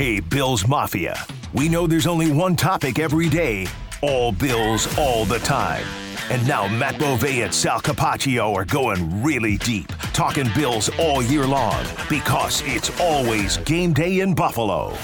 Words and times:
Hey, 0.00 0.18
Bills 0.18 0.66
Mafia. 0.66 1.14
We 1.52 1.68
know 1.68 1.86
there's 1.86 2.06
only 2.06 2.32
one 2.32 2.56
topic 2.56 2.98
every 2.98 3.28
day 3.28 3.66
all 4.00 4.32
Bills, 4.32 4.88
all 4.96 5.26
the 5.26 5.40
time. 5.40 5.84
And 6.30 6.48
now 6.48 6.66
Matt 6.68 6.98
Bove 6.98 7.22
and 7.22 7.54
Sal 7.54 7.82
Capaccio 7.82 8.54
are 8.54 8.64
going 8.64 9.22
really 9.22 9.58
deep, 9.58 9.88
talking 10.14 10.48
Bills 10.56 10.88
all 10.98 11.22
year 11.22 11.46
long 11.46 11.84
because 12.08 12.62
it's 12.64 12.98
always 12.98 13.58
game 13.58 13.92
day 13.92 14.20
in 14.20 14.34
Buffalo. 14.34 14.96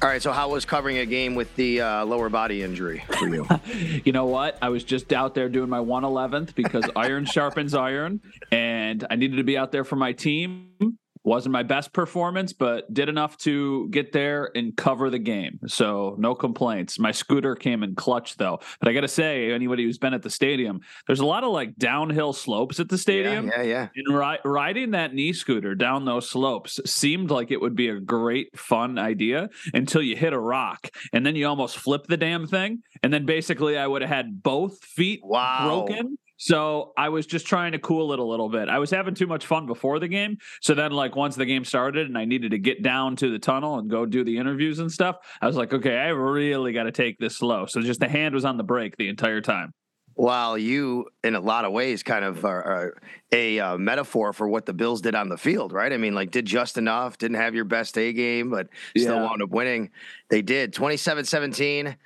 All 0.00 0.08
right, 0.08 0.22
so 0.22 0.32
how 0.32 0.48
was 0.48 0.64
covering 0.64 0.96
a 0.96 1.04
game 1.04 1.34
with 1.34 1.54
the 1.56 1.82
uh, 1.82 2.06
lower 2.06 2.30
body 2.30 2.62
injury 2.62 3.04
for 3.18 3.28
you? 3.28 3.46
you 4.06 4.12
know 4.12 4.24
what? 4.24 4.56
I 4.62 4.70
was 4.70 4.84
just 4.84 5.12
out 5.12 5.34
there 5.34 5.50
doing 5.50 5.68
my 5.68 5.80
111th 5.80 6.54
because 6.54 6.84
iron 6.96 7.26
sharpens 7.26 7.74
iron, 7.74 8.22
and 8.50 9.06
I 9.10 9.16
needed 9.16 9.36
to 9.36 9.44
be 9.44 9.58
out 9.58 9.70
there 9.70 9.84
for 9.84 9.96
my 9.96 10.12
team. 10.12 10.96
Wasn't 11.26 11.52
my 11.52 11.64
best 11.64 11.92
performance, 11.92 12.52
but 12.52 12.92
did 12.94 13.08
enough 13.08 13.36
to 13.38 13.88
get 13.88 14.12
there 14.12 14.52
and 14.54 14.76
cover 14.76 15.10
the 15.10 15.18
game. 15.18 15.58
So 15.66 16.14
no 16.20 16.36
complaints. 16.36 17.00
My 17.00 17.10
scooter 17.10 17.56
came 17.56 17.82
in 17.82 17.96
clutch 17.96 18.36
though. 18.36 18.60
But 18.78 18.88
I 18.88 18.92
got 18.92 19.00
to 19.00 19.08
say, 19.08 19.50
anybody 19.50 19.82
who's 19.82 19.98
been 19.98 20.14
at 20.14 20.22
the 20.22 20.30
stadium, 20.30 20.82
there's 21.08 21.18
a 21.18 21.26
lot 21.26 21.42
of 21.42 21.50
like 21.50 21.76
downhill 21.78 22.32
slopes 22.32 22.78
at 22.78 22.88
the 22.88 22.96
stadium. 22.96 23.48
Yeah, 23.48 23.62
yeah. 23.62 23.88
yeah. 23.96 24.02
And 24.06 24.16
ri- 24.16 24.38
riding 24.44 24.92
that 24.92 25.14
knee 25.14 25.32
scooter 25.32 25.74
down 25.74 26.04
those 26.04 26.30
slopes 26.30 26.78
seemed 26.86 27.32
like 27.32 27.50
it 27.50 27.60
would 27.60 27.74
be 27.74 27.88
a 27.88 27.98
great, 27.98 28.56
fun 28.56 28.96
idea 28.96 29.50
until 29.74 30.02
you 30.02 30.14
hit 30.14 30.32
a 30.32 30.38
rock 30.38 30.90
and 31.12 31.26
then 31.26 31.34
you 31.34 31.48
almost 31.48 31.76
flip 31.76 32.06
the 32.06 32.16
damn 32.16 32.46
thing. 32.46 32.84
And 33.02 33.12
then 33.12 33.26
basically, 33.26 33.76
I 33.76 33.88
would 33.88 34.02
have 34.02 34.10
had 34.12 34.44
both 34.44 34.78
feet 34.84 35.22
wow. 35.24 35.66
broken 35.66 36.18
so 36.36 36.92
I 36.96 37.08
was 37.08 37.26
just 37.26 37.46
trying 37.46 37.72
to 37.72 37.78
cool 37.78 38.12
it 38.12 38.18
a 38.18 38.24
little 38.24 38.48
bit. 38.48 38.68
I 38.68 38.78
was 38.78 38.90
having 38.90 39.14
too 39.14 39.26
much 39.26 39.46
fun 39.46 39.66
before 39.66 39.98
the 39.98 40.08
game. 40.08 40.38
So 40.60 40.74
then, 40.74 40.92
like, 40.92 41.16
once 41.16 41.34
the 41.36 41.46
game 41.46 41.64
started 41.64 42.06
and 42.06 42.18
I 42.18 42.24
needed 42.24 42.50
to 42.50 42.58
get 42.58 42.82
down 42.82 43.16
to 43.16 43.30
the 43.30 43.38
tunnel 43.38 43.78
and 43.78 43.88
go 43.88 44.04
do 44.04 44.24
the 44.24 44.36
interviews 44.36 44.78
and 44.78 44.90
stuff, 44.90 45.16
I 45.40 45.46
was 45.46 45.56
like, 45.56 45.72
okay, 45.72 45.96
I 45.96 46.08
really 46.08 46.72
got 46.72 46.84
to 46.84 46.92
take 46.92 47.18
this 47.18 47.36
slow. 47.36 47.66
So 47.66 47.80
just 47.80 48.00
the 48.00 48.08
hand 48.08 48.34
was 48.34 48.44
on 48.44 48.56
the 48.56 48.64
brake 48.64 48.96
the 48.96 49.08
entire 49.08 49.40
time. 49.40 49.72
While 50.14 50.56
you, 50.56 51.06
in 51.22 51.34
a 51.34 51.40
lot 51.40 51.66
of 51.66 51.72
ways, 51.72 52.02
kind 52.02 52.24
of 52.24 52.42
are, 52.46 52.62
are 52.62 52.94
a 53.32 53.60
uh, 53.60 53.76
metaphor 53.76 54.32
for 54.32 54.48
what 54.48 54.64
the 54.64 54.72
Bills 54.72 55.02
did 55.02 55.14
on 55.14 55.28
the 55.28 55.36
field, 55.36 55.72
right? 55.72 55.92
I 55.92 55.98
mean, 55.98 56.14
like, 56.14 56.30
did 56.30 56.46
just 56.46 56.78
enough, 56.78 57.18
didn't 57.18 57.36
have 57.36 57.54
your 57.54 57.66
best 57.66 57.98
A 57.98 58.14
game, 58.14 58.48
but 58.48 58.68
still 58.96 59.16
yeah. 59.16 59.22
wound 59.22 59.42
up 59.42 59.50
winning. 59.50 59.90
They 60.30 60.40
did 60.40 60.72
27 60.72 61.26
17. 61.26 61.96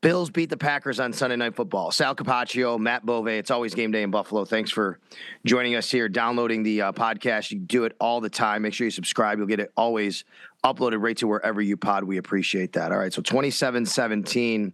Bills 0.00 0.30
beat 0.30 0.48
the 0.48 0.56
Packers 0.56 1.00
on 1.00 1.12
Sunday 1.12 1.34
Night 1.34 1.56
Football. 1.56 1.90
Sal 1.90 2.14
Capaccio, 2.14 2.78
Matt 2.78 3.04
Bove. 3.04 3.26
It's 3.26 3.50
always 3.50 3.74
game 3.74 3.90
day 3.90 4.04
in 4.04 4.12
Buffalo. 4.12 4.44
Thanks 4.44 4.70
for 4.70 5.00
joining 5.44 5.74
us 5.74 5.90
here, 5.90 6.08
downloading 6.08 6.62
the 6.62 6.82
uh, 6.82 6.92
podcast. 6.92 7.50
You 7.50 7.58
do 7.58 7.82
it 7.82 7.96
all 7.98 8.20
the 8.20 8.30
time. 8.30 8.62
Make 8.62 8.74
sure 8.74 8.84
you 8.84 8.92
subscribe. 8.92 9.38
You'll 9.38 9.48
get 9.48 9.58
it 9.58 9.72
always 9.76 10.24
uploaded 10.64 11.02
right 11.02 11.16
to 11.16 11.26
wherever 11.26 11.60
you 11.60 11.76
pod. 11.76 12.04
We 12.04 12.16
appreciate 12.16 12.74
that. 12.74 12.92
All 12.92 12.98
right. 12.98 13.12
So 13.12 13.22
27 13.22 13.86
17. 13.86 14.72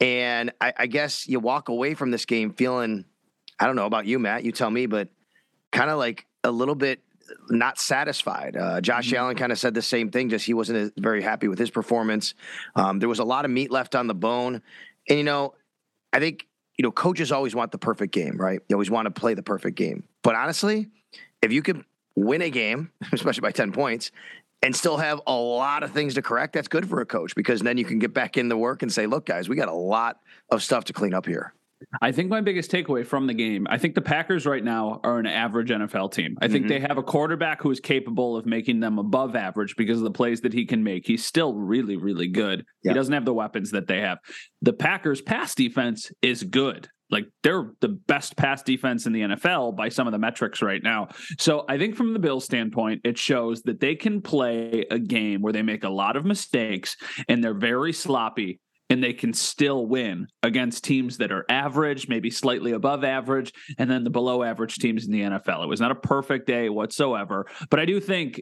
And 0.00 0.52
I, 0.60 0.72
I 0.78 0.86
guess 0.86 1.28
you 1.28 1.38
walk 1.38 1.68
away 1.68 1.92
from 1.92 2.10
this 2.10 2.24
game 2.24 2.52
feeling, 2.52 3.04
I 3.60 3.66
don't 3.66 3.76
know 3.76 3.86
about 3.86 4.06
you, 4.06 4.18
Matt. 4.18 4.44
You 4.44 4.52
tell 4.52 4.70
me, 4.70 4.86
but 4.86 5.08
kind 5.70 5.90
of 5.90 5.98
like 5.98 6.26
a 6.44 6.50
little 6.50 6.74
bit 6.74 7.00
not 7.48 7.78
satisfied. 7.78 8.56
Uh, 8.56 8.80
Josh 8.80 9.08
mm-hmm. 9.08 9.16
Allen 9.16 9.36
kind 9.36 9.52
of 9.52 9.58
said 9.58 9.74
the 9.74 9.82
same 9.82 10.10
thing, 10.10 10.28
just 10.28 10.46
he 10.46 10.54
wasn't 10.54 10.92
very 10.96 11.22
happy 11.22 11.48
with 11.48 11.58
his 11.58 11.70
performance. 11.70 12.34
Um, 12.74 12.98
there 12.98 13.08
was 13.08 13.18
a 13.18 13.24
lot 13.24 13.44
of 13.44 13.50
meat 13.50 13.70
left 13.70 13.94
on 13.94 14.06
the 14.06 14.14
bone. 14.14 14.62
And, 15.08 15.18
you 15.18 15.24
know, 15.24 15.54
I 16.12 16.18
think, 16.18 16.46
you 16.78 16.82
know, 16.82 16.90
coaches 16.90 17.32
always 17.32 17.54
want 17.54 17.72
the 17.72 17.78
perfect 17.78 18.12
game, 18.12 18.36
right? 18.36 18.60
You 18.68 18.76
always 18.76 18.90
want 18.90 19.06
to 19.06 19.10
play 19.10 19.34
the 19.34 19.42
perfect 19.42 19.76
game. 19.76 20.04
But 20.22 20.34
honestly, 20.34 20.88
if 21.42 21.52
you 21.52 21.62
can 21.62 21.84
win 22.14 22.42
a 22.42 22.50
game, 22.50 22.90
especially 23.12 23.42
by 23.42 23.52
10 23.52 23.72
points, 23.72 24.10
and 24.62 24.74
still 24.74 24.96
have 24.96 25.20
a 25.26 25.34
lot 25.34 25.82
of 25.82 25.92
things 25.92 26.14
to 26.14 26.22
correct, 26.22 26.54
that's 26.54 26.68
good 26.68 26.88
for 26.88 27.00
a 27.00 27.06
coach 27.06 27.34
because 27.34 27.60
then 27.60 27.76
you 27.76 27.84
can 27.84 27.98
get 27.98 28.14
back 28.14 28.36
in 28.36 28.48
the 28.48 28.56
work 28.56 28.82
and 28.82 28.92
say, 28.92 29.06
look, 29.06 29.26
guys, 29.26 29.48
we 29.48 29.56
got 29.56 29.68
a 29.68 29.72
lot 29.72 30.20
of 30.50 30.62
stuff 30.62 30.84
to 30.84 30.92
clean 30.92 31.14
up 31.14 31.26
here. 31.26 31.52
I 32.00 32.12
think 32.12 32.30
my 32.30 32.40
biggest 32.40 32.70
takeaway 32.70 33.06
from 33.06 33.26
the 33.26 33.34
game, 33.34 33.66
I 33.68 33.78
think 33.78 33.94
the 33.94 34.00
Packers 34.00 34.46
right 34.46 34.64
now 34.64 35.00
are 35.04 35.18
an 35.18 35.26
average 35.26 35.70
NFL 35.70 36.12
team. 36.12 36.36
I 36.40 36.48
think 36.48 36.66
mm-hmm. 36.66 36.68
they 36.68 36.80
have 36.80 36.98
a 36.98 37.02
quarterback 37.02 37.62
who 37.62 37.70
is 37.70 37.80
capable 37.80 38.36
of 38.36 38.46
making 38.46 38.80
them 38.80 38.98
above 38.98 39.36
average 39.36 39.76
because 39.76 39.98
of 39.98 40.04
the 40.04 40.10
plays 40.10 40.40
that 40.42 40.52
he 40.52 40.64
can 40.64 40.82
make. 40.82 41.06
He's 41.06 41.24
still 41.24 41.54
really, 41.54 41.96
really 41.96 42.28
good. 42.28 42.64
He 42.82 42.92
doesn't 42.92 43.12
have 43.12 43.24
the 43.24 43.34
weapons 43.34 43.72
that 43.72 43.88
they 43.88 44.00
have. 44.00 44.18
The 44.62 44.72
Packers' 44.72 45.20
pass 45.20 45.54
defense 45.54 46.10
is 46.22 46.42
good. 46.42 46.88
Like 47.10 47.26
they're 47.42 47.72
the 47.80 47.88
best 47.88 48.36
pass 48.36 48.62
defense 48.62 49.06
in 49.06 49.12
the 49.12 49.20
NFL 49.20 49.76
by 49.76 49.88
some 49.90 50.08
of 50.08 50.12
the 50.12 50.18
metrics 50.18 50.60
right 50.60 50.82
now. 50.82 51.08
So 51.38 51.64
I 51.68 51.78
think 51.78 51.94
from 51.94 52.12
the 52.12 52.18
Bills 52.18 52.44
standpoint, 52.44 53.02
it 53.04 53.16
shows 53.16 53.62
that 53.62 53.80
they 53.80 53.94
can 53.94 54.20
play 54.20 54.86
a 54.90 54.98
game 54.98 55.40
where 55.40 55.52
they 55.52 55.62
make 55.62 55.84
a 55.84 55.88
lot 55.88 56.16
of 56.16 56.24
mistakes 56.24 56.96
and 57.28 57.42
they're 57.44 57.54
very 57.54 57.92
sloppy 57.92 58.60
and 58.88 59.02
they 59.02 59.12
can 59.12 59.32
still 59.32 59.86
win 59.86 60.28
against 60.42 60.84
teams 60.84 61.18
that 61.18 61.32
are 61.32 61.44
average, 61.48 62.08
maybe 62.08 62.30
slightly 62.30 62.72
above 62.72 63.04
average, 63.04 63.52
and 63.78 63.90
then 63.90 64.04
the 64.04 64.10
below 64.10 64.42
average 64.42 64.76
teams 64.76 65.06
in 65.06 65.12
the 65.12 65.22
NFL. 65.22 65.64
It 65.64 65.68
was 65.68 65.80
not 65.80 65.90
a 65.90 65.96
perfect 65.96 66.46
day 66.46 66.68
whatsoever, 66.68 67.46
but 67.70 67.80
I 67.80 67.84
do 67.84 68.00
think 68.00 68.40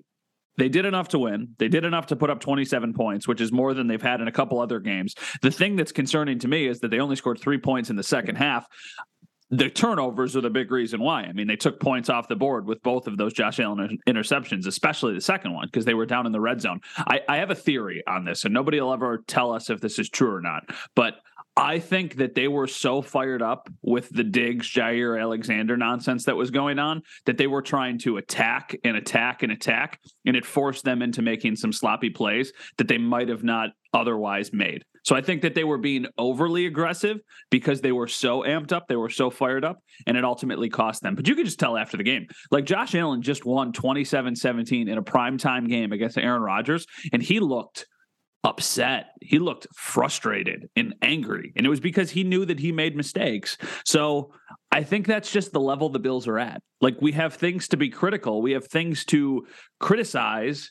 they 0.57 0.69
did 0.69 0.85
enough 0.85 1.09
to 1.09 1.19
win. 1.19 1.49
They 1.59 1.69
did 1.69 1.85
enough 1.85 2.07
to 2.07 2.17
put 2.17 2.31
up 2.31 2.41
27 2.41 2.93
points, 2.95 3.27
which 3.27 3.41
is 3.41 3.51
more 3.51 3.75
than 3.75 3.89
they've 3.89 4.01
had 4.01 4.21
in 4.21 4.29
a 4.29 4.33
couple 4.33 4.61
other 4.61 4.79
games. 4.79 5.15
The 5.43 5.51
thing 5.51 5.77
that's 5.77 5.93
concerning 5.93 6.39
to 6.41 6.49
me 6.49 6.69
is 6.69 6.81
that 6.81 6.91
they 6.91 7.01
only 7.01 7.17
scored 7.17 7.41
three 7.41 7.59
points 7.59 7.91
in 7.91 7.97
the 7.97 8.03
second 8.03 8.37
half 8.37 8.67
the 9.51 9.69
turnovers 9.69 10.37
are 10.37 10.41
the 10.41 10.51
big 10.51 10.71
reason 10.71 11.01
why. 11.01 11.23
I 11.23 11.33
mean, 11.33 11.47
they 11.47 11.57
took 11.57 11.79
points 11.79 12.09
off 12.09 12.29
the 12.29 12.37
board 12.37 12.67
with 12.67 12.83
both 12.83 13.07
of 13.07 13.17
those 13.17 13.33
Josh 13.33 13.61
Allen 13.61 13.99
interceptions, 14.09 14.67
especially 14.67 15.15
the 15.15 15.21
second 15.21 15.53
one, 15.53 15.67
because 15.67 15.85
they 15.85 15.95
were 15.95 16.07
down 16.07 16.27
in 16.27 16.33
the 16.33 16.41
red 16.41 16.61
zone. 16.61 16.81
I, 16.97 17.21
I 17.29 17.37
have 17.37 17.51
a 17.51 17.55
theory 17.55 18.03
on 18.07 18.25
this, 18.25 18.45
and 18.45 18.55
nobody 18.55 18.81
will 18.81 18.93
ever 18.93 19.23
tell 19.27 19.53
us 19.53 19.71
if 19.71 19.81
this 19.81 19.99
is 19.99 20.09
true 20.09 20.35
or 20.35 20.41
not. 20.41 20.65
But 20.95 21.15
I 21.57 21.79
think 21.79 22.17
that 22.17 22.35
they 22.35 22.49
were 22.49 22.67
so 22.67 23.01
fired 23.01 23.41
up 23.41 23.69
with 23.81 24.11
the 24.11 24.25
Diggs, 24.25 24.69
Jaire 24.69 25.21
Alexander 25.21 25.77
nonsense 25.77 26.25
that 26.25 26.37
was 26.37 26.51
going 26.51 26.81
on 26.81 27.03
that 27.27 27.39
they 27.39 27.47
were 27.47 27.63
trying 27.63 27.99
to 28.01 28.17
attack 28.17 28.77
and 28.83 28.97
attack 28.97 29.45
and 29.45 29.53
attack. 29.53 30.01
And 30.27 30.37
it 30.37 30.45
forced 30.45 30.85
them 30.85 31.01
into 31.01 31.23
making 31.23 31.55
some 31.57 31.73
sloppy 31.73 32.11
plays 32.11 32.53
that 32.79 32.89
they 32.89 32.99
might 32.99 33.29
have 33.29 33.45
not 33.45 33.71
otherwise 33.93 34.53
made. 34.53 34.85
So 35.05 35.15
I 35.15 35.21
think 35.21 35.43
that 35.43 35.55
they 35.55 35.65
were 35.65 35.79
being 35.79 36.07
overly 36.19 36.67
aggressive 36.67 37.19
because 37.51 37.83
they 37.83 37.93
were 37.93 38.09
so 38.09 38.41
amped 38.43 38.73
up, 38.73 38.89
they 38.89 38.97
were 38.97 39.11
so 39.11 39.31
fired 39.31 39.65
up, 39.65 39.79
and 40.07 40.17
it 40.17 40.25
ultimately 40.25 40.71
cost 40.71 41.03
them. 41.03 41.15
But 41.15 41.29
you 41.29 41.37
could 41.37 41.45
just 41.45 41.61
tell 41.61 41.77
after 41.77 41.99
the 41.99 42.03
game. 42.03 42.27
Like 42.51 42.65
Josh 42.65 42.95
Allen 42.95 43.21
just 43.21 43.45
won 43.45 43.73
27 43.73 44.35
17 44.35 44.89
in 44.89 44.99
a 44.99 45.03
primetime 45.03 45.69
game 45.69 45.93
against 45.93 46.17
Aaron 46.17 46.43
Rodgers, 46.43 46.87
and 47.13 47.23
he 47.23 47.39
looked 47.39 47.87
upset. 48.45 49.13
He 49.23 49.39
looked 49.39 49.67
frustrated 49.75 50.69
and 50.77 50.95
angry. 51.01 51.53
And 51.57 51.65
it 51.67 51.71
was 51.71 51.81
because 51.81 52.11
he 52.11 52.23
knew 52.23 52.45
that 52.45 52.61
he 52.61 52.71
made 52.71 52.95
mistakes. 52.95 53.57
So 53.85 54.33
I 54.71 54.85
think 54.85 55.07
that's 55.07 55.33
just 55.33 55.53
the 55.53 55.61
level 55.61 55.89
the 55.89 55.99
Bills 55.99 56.29
are 56.29 56.39
at. 56.39 56.63
Like 56.81 57.01
we 57.01 57.13
have 57.13 57.35
things 57.35 57.69
to 57.69 57.79
be 57.79 57.89
critical, 57.89 58.43
we 58.43 58.53
have 58.53 58.67
things 58.67 59.05
to 59.07 59.47
criticize, 59.81 60.71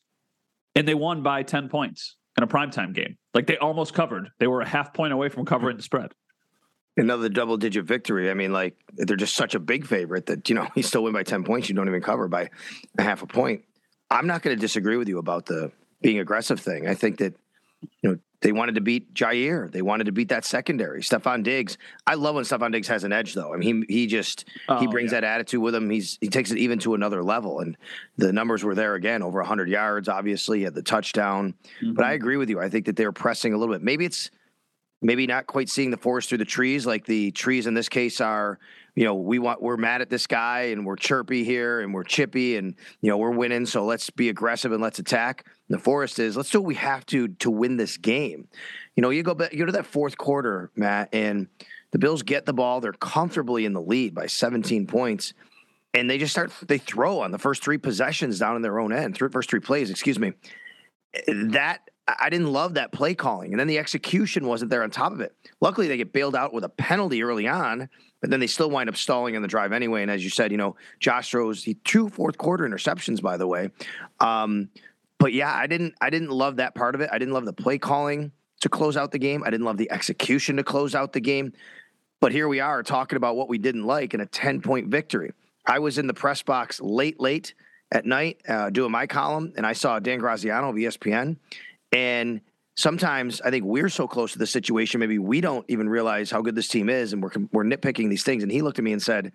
and 0.75 0.87
they 0.87 0.93
won 0.93 1.23
by 1.23 1.43
10 1.43 1.67
points 1.67 2.15
in 2.37 2.43
a 2.43 2.47
primetime 2.47 2.93
game. 2.93 3.17
Like 3.33 3.47
they 3.47 3.57
almost 3.57 3.93
covered. 3.93 4.29
They 4.39 4.47
were 4.47 4.61
a 4.61 4.67
half 4.67 4.93
point 4.93 5.11
away 5.11 5.29
from 5.29 5.45
covering 5.45 5.77
the 5.77 5.83
spread. 5.83 6.11
Another 6.95 7.27
double 7.27 7.57
digit 7.57 7.85
victory. 7.85 8.29
I 8.29 8.35
mean, 8.35 8.53
like 8.53 8.75
they're 8.93 9.17
just 9.17 9.35
such 9.35 9.55
a 9.55 9.59
big 9.59 9.87
favorite 9.87 10.27
that, 10.27 10.47
you 10.47 10.53
know, 10.53 10.67
you 10.75 10.83
still 10.83 11.03
win 11.03 11.13
by 11.13 11.23
10 11.23 11.43
points. 11.43 11.69
You 11.69 11.75
don't 11.75 11.87
even 11.87 12.01
cover 12.01 12.27
by 12.27 12.49
a 12.99 13.01
half 13.01 13.23
a 13.23 13.27
point. 13.27 13.63
I'm 14.11 14.27
not 14.27 14.43
going 14.43 14.55
to 14.55 14.61
disagree 14.61 14.97
with 14.97 15.07
you 15.07 15.17
about 15.17 15.47
the 15.47 15.71
being 16.03 16.19
aggressive 16.19 16.59
thing. 16.59 16.87
I 16.87 16.93
think 16.93 17.17
that 17.17 17.33
you 18.01 18.09
know, 18.09 18.17
they 18.43 18.51
wanted 18.51 18.75
to 18.75 18.81
beat 18.81 19.13
Jaire. 19.13 19.71
They 19.71 19.81
wanted 19.81 20.03
to 20.05 20.11
beat 20.11 20.29
that 20.29 20.43
secondary. 20.43 21.01
Stefon 21.01 21.43
Diggs. 21.43 21.77
I 22.05 22.15
love 22.15 22.35
when 22.35 22.43
Stefon 22.43 22.73
Diggs 22.73 22.89
has 22.89 23.05
an 23.05 23.13
edge, 23.13 23.33
though. 23.33 23.53
I 23.53 23.57
mean, 23.57 23.85
he 23.87 24.01
he 24.01 24.07
just 24.07 24.45
oh, 24.67 24.79
he 24.79 24.87
brings 24.87 25.11
yeah. 25.11 25.21
that 25.21 25.27
attitude 25.35 25.61
with 25.61 25.73
him. 25.73 25.89
He's 25.89 26.17
he 26.19 26.27
takes 26.27 26.51
it 26.51 26.57
even 26.57 26.77
to 26.79 26.93
another 26.93 27.23
level. 27.23 27.59
And 27.59 27.77
the 28.17 28.33
numbers 28.33 28.63
were 28.63 28.75
there 28.75 28.95
again, 28.95 29.23
over 29.23 29.39
100 29.39 29.69
yards. 29.69 30.09
Obviously, 30.09 30.63
had 30.63 30.75
the 30.75 30.83
touchdown. 30.83 31.53
Mm-hmm. 31.81 31.93
But 31.93 32.05
I 32.05 32.13
agree 32.13 32.37
with 32.37 32.49
you. 32.49 32.59
I 32.59 32.69
think 32.69 32.85
that 32.87 32.97
they're 32.97 33.13
pressing 33.13 33.53
a 33.53 33.57
little 33.57 33.73
bit. 33.73 33.81
Maybe 33.81 34.03
it's 34.05 34.29
maybe 35.01 35.25
not 35.25 35.47
quite 35.47 35.69
seeing 35.69 35.89
the 35.89 35.97
forest 35.97 36.29
through 36.29 36.39
the 36.39 36.45
trees. 36.45 36.85
Like 36.85 37.05
the 37.05 37.31
trees 37.31 37.65
in 37.65 37.73
this 37.73 37.87
case 37.89 38.19
are 38.19 38.59
you 38.95 39.05
know, 39.05 39.15
we 39.15 39.39
want 39.39 39.61
we're 39.61 39.77
mad 39.77 40.01
at 40.01 40.09
this 40.09 40.27
guy 40.27 40.63
and 40.63 40.85
we're 40.85 40.95
chirpy 40.95 41.43
here 41.43 41.81
and 41.81 41.93
we're 41.93 42.03
chippy 42.03 42.57
and 42.57 42.75
you 43.01 43.09
know 43.09 43.17
we're 43.17 43.31
winning, 43.31 43.65
so 43.65 43.85
let's 43.85 44.09
be 44.09 44.29
aggressive 44.29 44.71
and 44.71 44.81
let's 44.81 44.99
attack. 44.99 45.45
And 45.67 45.77
the 45.77 45.81
forest 45.81 46.19
is 46.19 46.37
let's 46.37 46.49
do 46.49 46.61
what 46.61 46.67
we 46.67 46.75
have 46.75 47.05
to 47.07 47.29
to 47.29 47.49
win 47.49 47.77
this 47.77 47.97
game. 47.97 48.47
You 48.95 49.01
know, 49.01 49.09
you 49.09 49.23
go 49.23 49.33
back, 49.33 49.51
you 49.51 49.59
go 49.59 49.65
to 49.65 49.71
that 49.73 49.87
fourth 49.87 50.17
quarter, 50.17 50.69
Matt, 50.75 51.09
and 51.11 51.47
the 51.91 51.99
Bills 51.99 52.21
get 52.21 52.45
the 52.45 52.53
ball. 52.53 52.81
They're 52.81 52.93
comfortably 52.93 53.65
in 53.65 53.73
the 53.73 53.81
lead 53.81 54.13
by 54.13 54.27
17 54.27 54.85
points, 54.85 55.33
and 55.95 56.07
they 56.07 56.19
just 56.19 56.33
start 56.33 56.51
they 56.67 56.77
throw 56.77 57.19
on 57.19 57.31
the 57.31 57.39
first 57.39 57.63
three 57.63 57.79
possessions 57.79 58.37
down 58.37 58.55
in 58.55 58.61
their 58.61 58.79
own 58.79 58.93
end, 58.93 59.15
three, 59.15 59.29
first 59.29 59.49
three 59.49 59.59
plays, 59.59 59.89
excuse 59.89 60.19
me. 60.19 60.33
That 61.27 61.89
I 62.07 62.29
didn't 62.29 62.51
love 62.51 62.73
that 62.73 62.91
play 62.91 63.15
calling, 63.15 63.53
and 63.53 63.59
then 63.59 63.67
the 63.67 63.79
execution 63.79 64.45
wasn't 64.45 64.71
there 64.71 64.83
on 64.83 64.91
top 64.91 65.13
of 65.13 65.21
it. 65.21 65.33
Luckily, 65.61 65.87
they 65.87 65.97
get 65.97 66.11
bailed 66.11 66.35
out 66.35 66.53
with 66.53 66.65
a 66.65 66.69
penalty 66.69 67.23
early 67.23 67.47
on 67.47 67.89
but 68.23 68.29
then 68.29 68.39
they 68.39 68.47
still 68.47 68.69
wind 68.69 68.87
up 68.87 68.95
stalling 68.95 69.35
on 69.35 69.41
the 69.41 69.49
drive 69.49 69.73
anyway. 69.73 70.01
And 70.01 70.09
as 70.09 70.23
you 70.23 70.29
said, 70.29 70.49
you 70.49 70.57
know, 70.57 70.77
Josh 71.01 71.29
throws 71.29 71.61
he 71.61 71.73
two 71.73 72.07
fourth 72.07 72.37
quarter 72.37 72.65
interceptions, 72.65 73.21
by 73.21 73.35
the 73.35 73.45
way. 73.45 73.69
Um, 74.21 74.69
but 75.19 75.33
yeah, 75.33 75.53
I 75.53 75.67
didn't 75.67 75.95
I 75.99 76.09
didn't 76.09 76.29
love 76.29 76.55
that 76.55 76.73
part 76.73 76.95
of 76.95 77.01
it. 77.01 77.09
I 77.11 77.17
didn't 77.17 77.33
love 77.33 77.43
the 77.43 77.51
play 77.51 77.77
calling 77.77 78.31
to 78.61 78.69
close 78.69 78.95
out 78.95 79.11
the 79.11 79.19
game. 79.19 79.43
I 79.43 79.49
didn't 79.49 79.65
love 79.65 79.75
the 79.75 79.91
execution 79.91 80.55
to 80.55 80.63
close 80.63 80.95
out 80.95 81.11
the 81.11 81.19
game. 81.19 81.51
But 82.21 82.31
here 82.31 82.47
we 82.47 82.61
are 82.61 82.81
talking 82.81 83.17
about 83.17 83.35
what 83.35 83.49
we 83.49 83.57
didn't 83.57 83.83
like 83.83 84.13
in 84.13 84.21
a 84.21 84.25
10 84.25 84.61
point 84.61 84.87
victory. 84.87 85.33
I 85.65 85.79
was 85.79 85.97
in 85.97 86.07
the 86.07 86.13
press 86.13 86.41
box 86.41 86.79
late, 86.79 87.19
late 87.19 87.53
at 87.91 88.05
night 88.05 88.39
uh, 88.47 88.69
doing 88.69 88.91
my 88.91 89.05
column, 89.05 89.51
and 89.57 89.67
I 89.67 89.73
saw 89.73 89.99
Dan 89.99 90.19
Graziano 90.19 90.69
of 90.69 90.77
ESPN. 90.77 91.35
And 91.93 92.41
sometimes 92.75 93.39
I 93.41 93.49
think 93.51 93.65
we're 93.65 93.89
so 93.89 94.07
close 94.07 94.33
to 94.33 94.39
the 94.39 94.47
situation, 94.47 94.99
maybe 94.99 95.19
we 95.19 95.41
don't 95.41 95.65
even 95.67 95.87
realize 95.87 96.31
how 96.31 96.41
good 96.41 96.55
this 96.55 96.67
team 96.67 96.89
is, 96.89 97.13
and 97.13 97.21
we're 97.21 97.31
we're 97.51 97.63
nitpicking 97.63 98.09
these 98.09 98.23
things. 98.23 98.43
And 98.43 98.51
he 98.51 98.61
looked 98.61 98.79
at 98.79 98.83
me 98.83 98.93
and 98.93 99.01
said, 99.01 99.31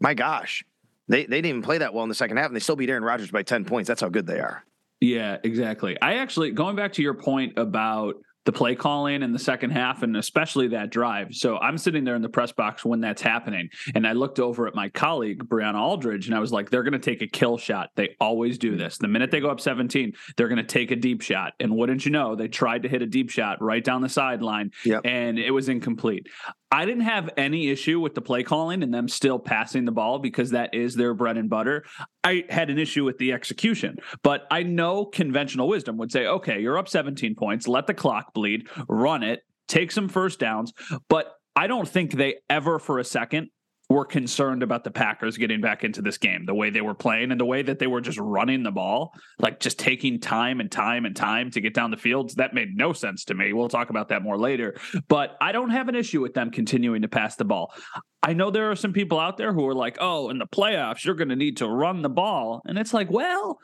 "My 0.00 0.14
gosh, 0.14 0.64
they 1.08 1.24
they 1.24 1.36
didn't 1.36 1.46
even 1.46 1.62
play 1.62 1.78
that 1.78 1.94
well 1.94 2.02
in 2.02 2.08
the 2.08 2.14
second 2.14 2.38
half, 2.38 2.46
and 2.46 2.56
they 2.56 2.60
still 2.60 2.76
beat 2.76 2.90
Aaron 2.90 3.04
Rodgers 3.04 3.30
by 3.30 3.42
ten 3.42 3.64
points. 3.64 3.88
That's 3.88 4.00
how 4.00 4.08
good 4.08 4.26
they 4.26 4.40
are." 4.40 4.64
Yeah, 5.00 5.38
exactly. 5.44 6.00
I 6.00 6.14
actually 6.14 6.50
going 6.50 6.76
back 6.76 6.92
to 6.94 7.02
your 7.02 7.14
point 7.14 7.54
about 7.56 8.16
the 8.50 8.58
play 8.58 8.74
calling 8.74 9.22
in 9.22 9.32
the 9.32 9.38
second 9.38 9.70
half 9.70 10.02
and 10.02 10.16
especially 10.16 10.66
that 10.66 10.90
drive. 10.90 11.28
So 11.32 11.56
I'm 11.58 11.78
sitting 11.78 12.02
there 12.02 12.16
in 12.16 12.22
the 12.22 12.28
press 12.28 12.50
box 12.50 12.84
when 12.84 13.00
that's 13.00 13.22
happening. 13.22 13.70
And 13.94 14.04
I 14.04 14.12
looked 14.12 14.40
over 14.40 14.66
at 14.66 14.74
my 14.74 14.88
colleague, 14.88 15.48
Brianna 15.48 15.80
Aldridge, 15.80 16.26
and 16.26 16.34
I 16.34 16.40
was 16.40 16.50
like, 16.50 16.68
they're 16.68 16.82
going 16.82 16.92
to 16.92 16.98
take 16.98 17.22
a 17.22 17.28
kill 17.28 17.58
shot. 17.58 17.90
They 17.94 18.16
always 18.20 18.58
do 18.58 18.76
this. 18.76 18.98
The 18.98 19.06
minute 19.06 19.30
they 19.30 19.38
go 19.38 19.50
up 19.50 19.60
17, 19.60 20.14
they're 20.36 20.48
going 20.48 20.56
to 20.56 20.64
take 20.64 20.90
a 20.90 20.96
deep 20.96 21.22
shot. 21.22 21.52
And 21.60 21.76
wouldn't 21.76 22.04
you 22.04 22.10
know, 22.10 22.34
they 22.34 22.48
tried 22.48 22.82
to 22.82 22.88
hit 22.88 23.02
a 23.02 23.06
deep 23.06 23.30
shot 23.30 23.62
right 23.62 23.84
down 23.84 24.02
the 24.02 24.08
sideline 24.08 24.72
yep. 24.84 25.02
and 25.04 25.38
it 25.38 25.52
was 25.52 25.68
incomplete. 25.68 26.26
I 26.72 26.84
didn't 26.84 27.02
have 27.02 27.30
any 27.36 27.68
issue 27.68 27.98
with 27.98 28.14
the 28.14 28.20
play 28.20 28.42
calling 28.44 28.82
and 28.82 28.94
them 28.94 29.08
still 29.08 29.38
passing 29.38 29.84
the 29.84 29.92
ball 29.92 30.20
because 30.20 30.50
that 30.50 30.72
is 30.72 30.94
their 30.94 31.14
bread 31.14 31.36
and 31.36 31.50
butter. 31.50 31.84
I 32.22 32.44
had 32.48 32.70
an 32.70 32.78
issue 32.78 33.04
with 33.04 33.18
the 33.18 33.32
execution, 33.32 33.96
but 34.22 34.46
I 34.50 34.62
know 34.62 35.04
conventional 35.04 35.68
wisdom 35.68 35.96
would 35.98 36.12
say, 36.12 36.26
okay, 36.26 36.60
you're 36.60 36.78
up 36.78 36.88
17 36.88 37.34
points, 37.34 37.66
let 37.66 37.86
the 37.86 37.94
clock 37.94 38.32
bleed, 38.34 38.68
run 38.88 39.22
it, 39.24 39.40
take 39.66 39.90
some 39.90 40.08
first 40.08 40.38
downs. 40.38 40.72
But 41.08 41.32
I 41.56 41.66
don't 41.66 41.88
think 41.88 42.12
they 42.12 42.36
ever 42.48 42.78
for 42.78 42.98
a 42.98 43.04
second 43.04 43.48
were 43.90 44.04
concerned 44.04 44.62
about 44.62 44.84
the 44.84 44.90
Packers 44.90 45.36
getting 45.36 45.60
back 45.60 45.82
into 45.82 46.00
this 46.00 46.16
game, 46.16 46.46
the 46.46 46.54
way 46.54 46.70
they 46.70 46.80
were 46.80 46.94
playing 46.94 47.32
and 47.32 47.40
the 47.40 47.44
way 47.44 47.60
that 47.60 47.80
they 47.80 47.88
were 47.88 48.00
just 48.00 48.18
running 48.18 48.62
the 48.62 48.70
ball, 48.70 49.12
like 49.40 49.58
just 49.58 49.80
taking 49.80 50.20
time 50.20 50.60
and 50.60 50.70
time 50.70 51.04
and 51.04 51.16
time 51.16 51.50
to 51.50 51.60
get 51.60 51.74
down 51.74 51.90
the 51.90 51.96
fields. 51.96 52.36
That 52.36 52.54
made 52.54 52.76
no 52.76 52.92
sense 52.92 53.24
to 53.26 53.34
me. 53.34 53.52
We'll 53.52 53.68
talk 53.68 53.90
about 53.90 54.08
that 54.10 54.22
more 54.22 54.38
later. 54.38 54.76
But 55.08 55.36
I 55.40 55.50
don't 55.50 55.70
have 55.70 55.88
an 55.88 55.96
issue 55.96 56.20
with 56.20 56.34
them 56.34 56.52
continuing 56.52 57.02
to 57.02 57.08
pass 57.08 57.34
the 57.34 57.44
ball. 57.44 57.74
I 58.22 58.32
know 58.32 58.52
there 58.52 58.70
are 58.70 58.76
some 58.76 58.92
people 58.92 59.18
out 59.18 59.36
there 59.36 59.52
who 59.52 59.66
are 59.66 59.74
like, 59.74 59.96
oh, 60.00 60.30
in 60.30 60.38
the 60.38 60.46
playoffs, 60.46 61.04
you're 61.04 61.16
going 61.16 61.30
to 61.30 61.36
need 61.36 61.56
to 61.56 61.66
run 61.66 62.02
the 62.02 62.08
ball. 62.08 62.62
And 62.66 62.78
it's 62.78 62.94
like, 62.94 63.10
well, 63.10 63.58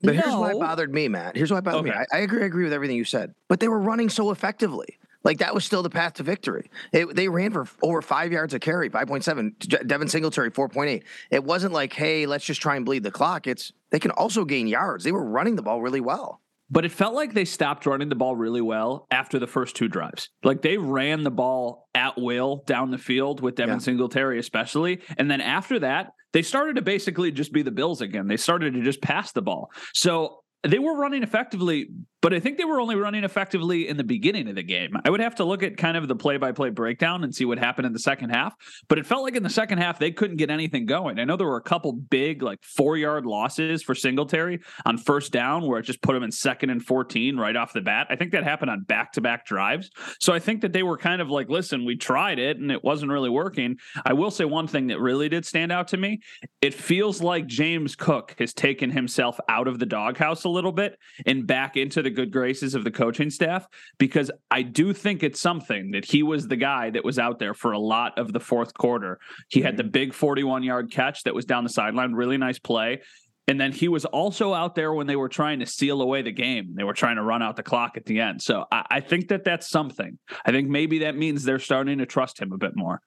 but 0.00 0.14
no. 0.14 0.22
here's 0.22 0.34
why 0.34 0.50
it 0.52 0.60
bothered 0.60 0.94
me, 0.94 1.08
Matt. 1.08 1.36
Here's 1.36 1.50
why 1.50 1.58
it 1.58 1.64
bothered 1.64 1.80
okay. 1.80 1.90
me. 1.90 2.06
I, 2.10 2.18
I 2.18 2.20
agree. 2.20 2.42
I 2.42 2.46
agree 2.46 2.64
with 2.64 2.72
everything 2.72 2.96
you 2.96 3.04
said, 3.04 3.34
but 3.48 3.60
they 3.60 3.68
were 3.68 3.80
running 3.80 4.08
so 4.08 4.30
effectively. 4.30 4.98
Like 5.26 5.38
that 5.38 5.52
was 5.52 5.64
still 5.64 5.82
the 5.82 5.90
path 5.90 6.14
to 6.14 6.22
victory. 6.22 6.70
It, 6.92 7.16
they 7.16 7.28
ran 7.28 7.50
for 7.50 7.66
over 7.82 8.00
five 8.00 8.30
yards 8.30 8.54
a 8.54 8.60
carry, 8.60 8.88
5.7. 8.88 9.86
Devin 9.88 10.06
Singletary, 10.06 10.52
4.8. 10.52 11.02
It 11.32 11.42
wasn't 11.42 11.72
like, 11.72 11.92
hey, 11.92 12.26
let's 12.26 12.44
just 12.44 12.62
try 12.62 12.76
and 12.76 12.86
bleed 12.86 13.02
the 13.02 13.10
clock. 13.10 13.48
It's 13.48 13.72
they 13.90 13.98
can 13.98 14.12
also 14.12 14.44
gain 14.44 14.68
yards. 14.68 15.02
They 15.02 15.10
were 15.10 15.24
running 15.24 15.56
the 15.56 15.62
ball 15.62 15.82
really 15.82 16.00
well. 16.00 16.42
But 16.70 16.84
it 16.84 16.92
felt 16.92 17.14
like 17.14 17.34
they 17.34 17.44
stopped 17.44 17.86
running 17.86 18.08
the 18.08 18.14
ball 18.14 18.36
really 18.36 18.60
well 18.60 19.08
after 19.10 19.40
the 19.40 19.48
first 19.48 19.74
two 19.74 19.88
drives. 19.88 20.28
Like 20.44 20.62
they 20.62 20.78
ran 20.78 21.24
the 21.24 21.30
ball 21.32 21.88
at 21.92 22.16
will 22.16 22.62
down 22.64 22.92
the 22.92 22.98
field 22.98 23.40
with 23.40 23.56
Devin 23.56 23.74
yeah. 23.74 23.80
Singletary, 23.80 24.38
especially. 24.38 25.00
And 25.18 25.28
then 25.28 25.40
after 25.40 25.80
that, 25.80 26.12
they 26.34 26.42
started 26.42 26.76
to 26.76 26.82
basically 26.82 27.32
just 27.32 27.52
be 27.52 27.62
the 27.62 27.72
Bills 27.72 28.00
again. 28.00 28.28
They 28.28 28.36
started 28.36 28.74
to 28.74 28.82
just 28.82 29.02
pass 29.02 29.32
the 29.32 29.42
ball. 29.42 29.70
So 29.92 30.42
they 30.66 30.78
were 30.78 30.96
running 30.96 31.22
effectively, 31.22 31.88
but 32.22 32.34
I 32.34 32.40
think 32.40 32.58
they 32.58 32.64
were 32.64 32.80
only 32.80 32.96
running 32.96 33.24
effectively 33.24 33.88
in 33.88 33.96
the 33.96 34.04
beginning 34.04 34.48
of 34.48 34.54
the 34.54 34.62
game. 34.62 34.96
I 35.04 35.10
would 35.10 35.20
have 35.20 35.36
to 35.36 35.44
look 35.44 35.62
at 35.62 35.76
kind 35.76 35.96
of 35.96 36.08
the 36.08 36.16
play 36.16 36.36
by 36.36 36.52
play 36.52 36.70
breakdown 36.70 37.24
and 37.24 37.34
see 37.34 37.44
what 37.44 37.58
happened 37.58 37.86
in 37.86 37.92
the 37.92 37.98
second 37.98 38.30
half. 38.30 38.54
But 38.88 38.98
it 38.98 39.06
felt 39.06 39.22
like 39.22 39.36
in 39.36 39.42
the 39.42 39.50
second 39.50 39.78
half, 39.78 39.98
they 39.98 40.10
couldn't 40.10 40.36
get 40.36 40.50
anything 40.50 40.86
going. 40.86 41.18
I 41.18 41.24
know 41.24 41.36
there 41.36 41.46
were 41.46 41.56
a 41.56 41.62
couple 41.62 41.92
big, 41.92 42.42
like 42.42 42.62
four 42.62 42.96
yard 42.96 43.26
losses 43.26 43.82
for 43.82 43.94
Singletary 43.94 44.60
on 44.84 44.98
first 44.98 45.32
down, 45.32 45.66
where 45.66 45.78
it 45.78 45.84
just 45.84 46.02
put 46.02 46.16
him 46.16 46.22
in 46.22 46.32
second 46.32 46.70
and 46.70 46.84
14 46.84 47.36
right 47.36 47.56
off 47.56 47.72
the 47.72 47.80
bat. 47.80 48.06
I 48.10 48.16
think 48.16 48.32
that 48.32 48.44
happened 48.44 48.70
on 48.70 48.82
back 48.82 49.12
to 49.12 49.20
back 49.20 49.46
drives. 49.46 49.90
So 50.20 50.32
I 50.32 50.38
think 50.38 50.62
that 50.62 50.72
they 50.72 50.82
were 50.82 50.96
kind 50.96 51.20
of 51.20 51.30
like, 51.30 51.48
listen, 51.48 51.84
we 51.84 51.96
tried 51.96 52.38
it 52.38 52.58
and 52.58 52.70
it 52.70 52.82
wasn't 52.82 53.12
really 53.12 53.30
working. 53.30 53.76
I 54.04 54.14
will 54.14 54.30
say 54.30 54.44
one 54.44 54.66
thing 54.66 54.88
that 54.88 55.00
really 55.00 55.28
did 55.28 55.44
stand 55.44 55.72
out 55.72 55.88
to 55.88 55.96
me 55.96 56.20
it 56.60 56.74
feels 56.74 57.20
like 57.20 57.46
James 57.46 57.94
Cook 57.94 58.34
has 58.38 58.52
taken 58.52 58.90
himself 58.90 59.38
out 59.48 59.68
of 59.68 59.78
the 59.78 59.86
doghouse 59.86 60.44
a 60.44 60.48
little 60.48 60.72
bit 60.72 60.98
and 61.24 61.46
back 61.46 61.76
into 61.76 62.02
the 62.06 62.10
good 62.10 62.30
graces 62.30 62.76
of 62.76 62.84
the 62.84 62.90
coaching 62.90 63.30
staff 63.30 63.66
because 63.98 64.30
I 64.48 64.62
do 64.62 64.92
think 64.92 65.24
it's 65.24 65.40
something 65.40 65.90
that 65.90 66.04
he 66.04 66.22
was 66.22 66.46
the 66.46 66.56
guy 66.56 66.90
that 66.90 67.04
was 67.04 67.18
out 67.18 67.40
there 67.40 67.52
for 67.52 67.72
a 67.72 67.78
lot 67.80 68.16
of 68.16 68.32
the 68.32 68.38
fourth 68.38 68.72
quarter. 68.74 69.18
He 69.48 69.60
had 69.60 69.76
the 69.76 69.82
mm-hmm. 69.82 69.90
big 69.90 70.14
41 70.14 70.62
yard 70.62 70.92
catch 70.92 71.24
that 71.24 71.34
was 71.34 71.44
down 71.44 71.64
the 71.64 71.70
sideline, 71.70 72.12
really 72.12 72.38
nice 72.38 72.60
play. 72.60 73.00
And 73.48 73.60
then 73.60 73.72
he 73.72 73.88
was 73.88 74.04
also 74.04 74.54
out 74.54 74.76
there 74.76 74.92
when 74.92 75.08
they 75.08 75.16
were 75.16 75.28
trying 75.28 75.58
to 75.60 75.66
seal 75.66 76.00
away 76.00 76.22
the 76.22 76.32
game. 76.32 76.74
They 76.76 76.84
were 76.84 76.94
trying 76.94 77.16
to 77.16 77.22
run 77.22 77.42
out 77.42 77.56
the 77.56 77.64
clock 77.64 77.96
at 77.96 78.04
the 78.04 78.20
end. 78.20 78.40
So 78.40 78.66
I, 78.70 78.84
I 78.90 79.00
think 79.00 79.28
that 79.28 79.42
that's 79.42 79.68
something. 79.68 80.16
I 80.44 80.52
think 80.52 80.68
maybe 80.68 81.00
that 81.00 81.16
means 81.16 81.42
they're 81.42 81.58
starting 81.58 81.98
to 81.98 82.06
trust 82.06 82.40
him 82.40 82.52
a 82.52 82.58
bit 82.58 82.76
more. 82.76 83.00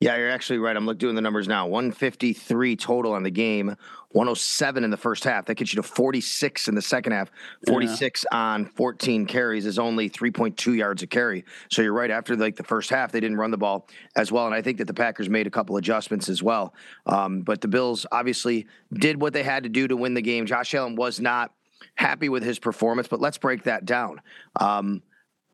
Yeah, 0.00 0.16
you're 0.16 0.30
actually 0.30 0.58
right. 0.58 0.76
I'm 0.76 0.96
doing 0.98 1.14
the 1.14 1.22
numbers 1.22 1.48
now. 1.48 1.66
153 1.66 2.76
total 2.76 3.12
on 3.12 3.22
the 3.22 3.30
game, 3.30 3.76
107 4.10 4.84
in 4.84 4.90
the 4.90 4.96
first 4.96 5.24
half. 5.24 5.46
That 5.46 5.54
gets 5.54 5.72
you 5.72 5.80
to 5.80 5.88
46 5.88 6.68
in 6.68 6.74
the 6.74 6.82
second 6.82 7.12
half. 7.12 7.30
46 7.66 8.24
yeah. 8.30 8.38
on 8.38 8.66
14 8.66 9.24
carries 9.24 9.64
is 9.64 9.78
only 9.78 10.10
3.2 10.10 10.76
yards 10.76 11.02
a 11.02 11.06
carry. 11.06 11.44
So 11.70 11.80
you're 11.80 11.92
right. 11.92 12.10
After 12.10 12.36
like 12.36 12.56
the 12.56 12.64
first 12.64 12.90
half, 12.90 13.12
they 13.12 13.20
didn't 13.20 13.38
run 13.38 13.50
the 13.50 13.56
ball 13.56 13.88
as 14.16 14.30
well, 14.30 14.46
and 14.46 14.54
I 14.54 14.62
think 14.62 14.78
that 14.78 14.86
the 14.86 14.94
Packers 14.94 15.30
made 15.30 15.46
a 15.46 15.50
couple 15.50 15.76
adjustments 15.76 16.28
as 16.28 16.42
well. 16.42 16.74
Um, 17.06 17.40
but 17.40 17.60
the 17.60 17.68
Bills 17.68 18.04
obviously 18.12 18.66
did 18.92 19.20
what 19.20 19.32
they 19.32 19.42
had 19.42 19.62
to 19.62 19.68
do 19.68 19.88
to 19.88 19.96
win 19.96 20.14
the 20.14 20.22
game. 20.22 20.44
Josh 20.44 20.74
Allen 20.74 20.96
was 20.96 21.20
not 21.20 21.52
happy 21.94 22.28
with 22.28 22.42
his 22.42 22.58
performance, 22.58 23.08
but 23.08 23.20
let's 23.20 23.38
break 23.38 23.62
that 23.62 23.86
down. 23.86 24.20
Um, 24.60 25.02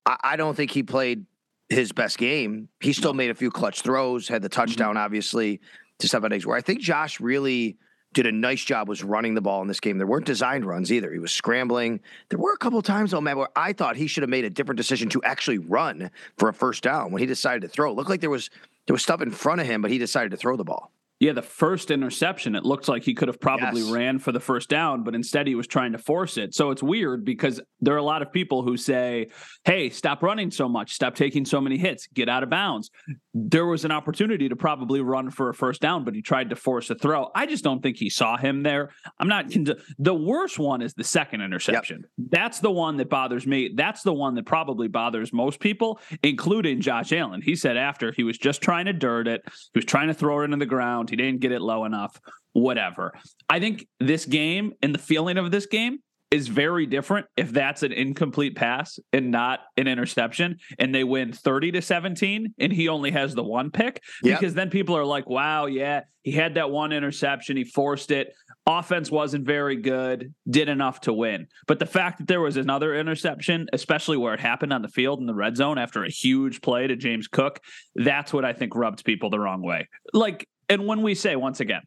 I, 0.07 0.17
I 0.23 0.37
don't 0.37 0.57
think 0.57 0.71
he 0.71 0.83
played 0.83 1.27
his 1.71 1.93
best 1.93 2.19
game. 2.19 2.69
He 2.81 2.93
still 2.93 3.15
made 3.15 3.31
a 3.31 3.35
few 3.35 3.51
clutch 3.51 3.83
throws, 3.83 4.29
had 4.29 4.43
the 4.43 4.49
mm-hmm. 4.49 4.61
touchdown, 4.61 4.97
obviously, 4.97 5.61
to 6.01 6.07
Stefon 6.07 6.31
Diggs. 6.31 6.45
Where 6.47 6.57
I 6.57 6.61
think 6.61 6.81
Josh 6.81 7.21
really 7.21 7.79
did 8.13 8.27
a 8.27 8.33
nice 8.33 8.65
job 8.65 8.89
was 8.89 9.05
running 9.05 9.35
the 9.35 9.41
ball 9.41 9.63
in 9.63 9.69
this 9.69 9.79
game. 9.79 9.97
There 9.97 10.07
weren't 10.07 10.27
designed 10.27 10.65
runs 10.65 10.93
either. 10.93 11.13
He 11.13 11.21
was 11.21 11.31
scrambling. 11.31 12.01
There 12.29 12.41
were 12.41 12.53
a 12.53 12.59
couple 12.59 12.83
times 12.83 13.13
though, 13.13 13.21
man, 13.21 13.39
where 13.39 13.51
I 13.55 13.73
thought 13.73 13.95
he 13.95 14.09
should 14.09 14.25
have 14.25 14.31
made 14.31 14.45
a 14.45 14.51
different 14.51 14.79
decision 14.79 15.09
to 15.11 15.23
actually 15.23 15.59
run 15.59 16.11
for 16.37 16.49
a 16.49 16.53
first 16.53 16.83
down 16.83 17.13
when 17.13 17.21
he 17.21 17.27
decided 17.27 17.63
to 17.63 17.69
throw. 17.69 17.93
It 17.93 17.95
looked 17.95 18.11
like 18.11 18.21
there 18.21 18.31
was 18.31 18.51
there 18.87 18.95
was 18.95 19.03
stuff 19.03 19.23
in 19.23 19.31
front 19.31 19.61
of 19.61 19.69
him, 19.69 19.81
but 19.81 19.93
he 19.93 19.99
decided 19.99 20.33
to 20.33 20.37
throw 20.37 20.57
the 20.57 20.65
ball. 20.65 20.91
Yeah, 21.21 21.33
the 21.35 21.43
first 21.43 21.91
interception, 21.91 22.55
it 22.55 22.65
looked 22.65 22.89
like 22.89 23.05
he 23.05 23.13
could 23.13 23.29
have 23.29 23.39
probably 23.39 23.83
yes. 23.83 23.91
ran 23.91 24.19
for 24.19 24.33
the 24.33 24.41
first 24.41 24.71
down, 24.71 25.05
but 25.05 25.15
instead 25.15 25.47
he 25.47 25.55
was 25.55 25.67
trying 25.67 25.93
to 25.93 25.99
force 25.99 26.39
it. 26.39 26.55
So 26.55 26.71
it's 26.71 26.83
weird 26.83 27.27
because 27.27 27.61
there 27.83 27.93
are 27.93 27.99
a 27.99 28.03
lot 28.03 28.23
of 28.23 28.33
people 28.33 28.63
who 28.63 28.79
say, 28.79 29.27
hey, 29.65 29.91
stop 29.91 30.23
running 30.23 30.51
so 30.51 30.67
much, 30.67 30.95
stop 30.95 31.15
taking 31.15 31.45
so 31.45 31.61
many 31.61 31.77
hits, 31.77 32.07
get 32.15 32.31
out 32.31 32.43
of 32.43 32.49
bounds. 32.49 32.91
There 33.35 33.67
was 33.67 33.85
an 33.85 33.91
opportunity 33.91 34.49
to 34.49 34.57
probably 34.57 35.03
run 35.03 35.31
for 35.31 35.51
a 35.51 35.55
first 35.55 35.83
down, 35.83 36.05
but 36.05 36.15
he 36.15 36.23
tried 36.23 36.49
to 36.51 36.57
force 36.57 36.89
a 36.89 36.95
throw. 36.95 37.29
I 37.35 37.45
just 37.45 37.63
don't 37.63 37.83
think 37.83 37.99
he 37.99 38.09
saw 38.09 38.39
him 38.39 38.63
there. 38.63 38.91
I'm 39.19 39.29
not, 39.29 39.51
the 39.99 40.15
worst 40.15 40.59
one 40.59 40.81
is 40.81 40.95
the 40.95 41.05
second 41.05 41.43
interception. 41.43 42.07
Yep. 42.17 42.29
That's 42.31 42.61
the 42.61 42.71
one 42.71 42.97
that 42.97 43.11
bothers 43.11 43.47
me. 43.47 43.73
That's 43.75 44.03
the 44.03 44.15
one 44.15 44.37
that 44.37 44.47
probably 44.47 44.89
bothers 44.89 45.35
most 45.35 45.61
people, 45.61 46.01
including 46.23 46.81
Josh 46.81 47.13
Allen. 47.13 47.43
He 47.43 47.57
said 47.57 47.77
after 47.77 48.11
he 48.11 48.25
was 48.25 48.39
just 48.39 48.63
trying 48.63 48.87
to 48.87 48.95
dirt 48.95 49.29
it, 49.29 49.43
he 49.45 49.79
was 49.79 49.85
trying 49.85 50.09
to 50.09 50.15
throw 50.15 50.41
it 50.41 50.45
into 50.45 50.57
the 50.57 50.65
ground 50.65 51.10
he 51.11 51.17
didn't 51.17 51.41
get 51.41 51.53
it 51.53 51.61
low 51.61 51.85
enough. 51.85 52.21
Whatever. 52.53 53.13
I 53.49 53.61
think 53.61 53.87
this 53.99 54.25
game 54.25 54.73
and 54.83 54.95
the 54.95 54.99
feeling 54.99 55.39
of 55.39 55.51
this 55.51 55.67
game 55.67 55.99
is 56.31 56.47
very 56.47 56.87
different 56.87 57.27
if 57.37 57.51
that's 57.51 57.83
an 57.83 57.93
incomplete 57.93 58.55
pass 58.55 59.01
and 59.13 59.31
not 59.31 59.61
an 59.77 59.89
interception 59.89 60.59
and 60.79 60.95
they 60.95 61.03
win 61.03 61.33
30 61.33 61.73
to 61.73 61.83
17 61.83 62.55
and 62.59 62.73
he 62.73 62.89
only 62.89 63.11
has 63.11 63.35
the 63.35 63.43
one 63.43 63.71
pick 63.71 64.03
yep. 64.23 64.39
because 64.39 64.55
then 64.55 64.71
people 64.71 64.97
are 64.97 65.05
like 65.05 65.29
wow 65.29 65.67
yeah 65.67 66.03
he 66.23 66.31
had 66.31 66.55
that 66.55 66.71
one 66.71 66.93
interception 66.93 67.57
he 67.57 67.65
forced 67.65 68.13
it 68.13 68.33
offense 68.67 69.11
wasn't 69.11 69.45
very 69.45 69.75
good 69.75 70.33
did 70.49 70.69
enough 70.69 71.01
to 71.01 71.13
win 71.13 71.49
but 71.67 71.81
the 71.81 71.87
fact 71.87 72.19
that 72.19 72.29
there 72.29 72.41
was 72.41 72.57
another 72.57 72.95
interception 72.95 73.67
especially 73.73 74.17
where 74.17 74.35
it 74.35 74.41
happened 74.41 74.73
on 74.73 74.83
the 74.83 74.89
field 74.89 75.19
in 75.19 75.27
the 75.27 75.35
red 75.35 75.57
zone 75.57 75.79
after 75.79 76.05
a 76.05 76.11
huge 76.11 76.61
play 76.61 76.87
to 76.87 76.95
James 76.95 77.27
Cook 77.27 77.59
that's 77.97 78.33
what 78.33 78.45
I 78.45 78.53
think 78.53 78.77
rubbed 78.77 79.05
people 79.05 79.31
the 79.31 79.41
wrong 79.41 79.63
way 79.63 79.89
like 80.13 80.47
and 80.71 80.87
when 80.87 81.03
we 81.03 81.15
say 81.15 81.37
once 81.37 81.61
again, 81.61 81.83